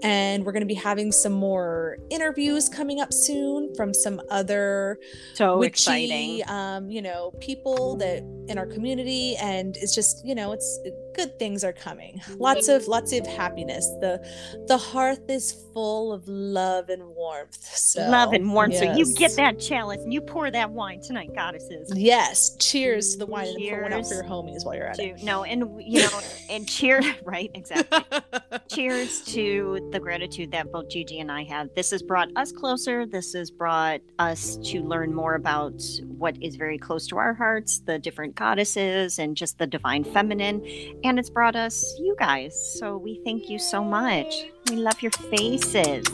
And 0.02 0.44
we're 0.44 0.52
going 0.52 0.62
to 0.62 0.66
be 0.66 0.74
having 0.74 1.12
some 1.12 1.32
more 1.32 1.98
interviews 2.10 2.68
coming 2.68 3.00
up 3.00 3.12
soon 3.12 3.74
from 3.74 3.94
some 3.94 4.20
other 4.30 4.98
So 5.34 5.58
witchy, 5.58 5.68
exciting. 5.68 6.42
um, 6.48 6.90
you 6.90 7.02
know, 7.02 7.32
people 7.40 7.96
that 7.96 8.22
in 8.48 8.58
our 8.58 8.66
community, 8.66 9.36
and 9.36 9.76
it's 9.76 9.94
just, 9.94 10.26
you 10.26 10.34
know, 10.34 10.52
it's 10.52 10.80
good 11.14 11.38
things 11.38 11.64
are 11.64 11.72
coming. 11.72 12.20
Lots 12.36 12.68
of 12.68 12.86
lots 12.86 13.12
of 13.12 13.26
happiness. 13.26 13.86
The 14.00 14.20
the 14.68 14.76
hearth 14.78 15.28
is 15.28 15.64
full 15.72 16.12
of 16.12 16.26
love 16.28 16.88
and 16.88 17.02
warmth. 17.08 17.58
So 17.62 18.08
Love 18.08 18.32
and 18.32 18.52
warmth. 18.52 18.76
So 18.76 18.92
you 18.94 19.12
get 19.14 19.36
that 19.36 19.58
chalice 19.58 20.02
and 20.02 20.12
you 20.12 20.20
pour 20.20 20.50
that 20.50 20.70
wine 20.70 21.00
tonight, 21.00 21.34
goddesses. 21.34 21.92
Yes, 21.94 22.56
cheers 22.58 23.12
to 23.12 23.18
the 23.18 23.26
wine 23.26 23.48
and 23.48 23.58
pour 23.68 23.82
one 23.82 23.92
out 23.92 24.06
for 24.06 24.14
your 24.14 24.24
homies 24.24 24.64
while 24.64 24.74
you're 24.76 24.86
at 24.86 24.96
To, 24.96 25.24
no, 25.24 25.44
and 25.44 25.82
you 25.82 26.02
know, 26.02 26.20
and 26.50 26.68
cheer, 26.68 27.00
right? 27.24 27.50
Exactly. 27.54 28.20
Cheers 28.68 29.22
to 29.32 29.88
the 29.92 30.00
gratitude 30.00 30.50
that 30.52 30.70
both 30.70 30.88
Gigi 30.88 31.20
and 31.20 31.30
I 31.30 31.44
have. 31.44 31.68
This 31.74 31.90
has 31.90 32.02
brought 32.02 32.28
us 32.36 32.52
closer. 32.52 33.06
This 33.06 33.32
has 33.32 33.50
brought 33.50 34.00
us 34.18 34.56
to 34.64 34.82
learn 34.82 35.14
more 35.14 35.34
about 35.34 35.82
what 36.06 36.36
is 36.42 36.56
very 36.56 36.78
close 36.78 37.06
to 37.08 37.16
our 37.18 37.34
hearts, 37.34 37.80
the 37.80 37.98
different 37.98 38.34
goddesses, 38.34 39.18
and 39.18 39.36
just 39.36 39.58
the 39.58 39.66
divine 39.66 40.04
feminine. 40.04 40.64
And 41.04 41.18
it's 41.18 41.28
brought 41.30 41.54
us 41.54 41.84
you 41.98 42.16
guys. 42.18 42.78
So 42.78 42.96
we 42.96 43.20
thank 43.24 43.50
you 43.50 43.58
so 43.58 43.84
much. 43.84 44.34
We 44.70 44.76
love 44.76 45.02
your 45.02 45.10
faces. 45.12 46.06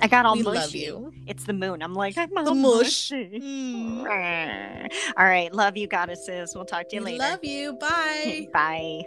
I 0.00 0.08
got 0.08 0.26
all 0.26 0.34
we 0.34 0.42
mushy. 0.42 0.58
love 0.58 0.74
you. 0.74 1.12
It's 1.26 1.44
the 1.44 1.52
moon. 1.52 1.82
I'm 1.82 1.94
like, 1.94 2.18
I'm 2.18 2.36
all 2.36 2.54
mushy. 2.54 3.40
Mm. 3.40 4.88
All 5.16 5.24
right. 5.24 5.52
Love 5.54 5.76
you, 5.76 5.86
goddesses. 5.86 6.52
We'll 6.54 6.64
talk 6.64 6.88
to 6.88 6.96
you 6.96 7.02
We 7.02 7.12
later. 7.12 7.24
love 7.24 7.44
you. 7.44 7.72
Bye. 7.74 8.48
Bye. 8.52 9.02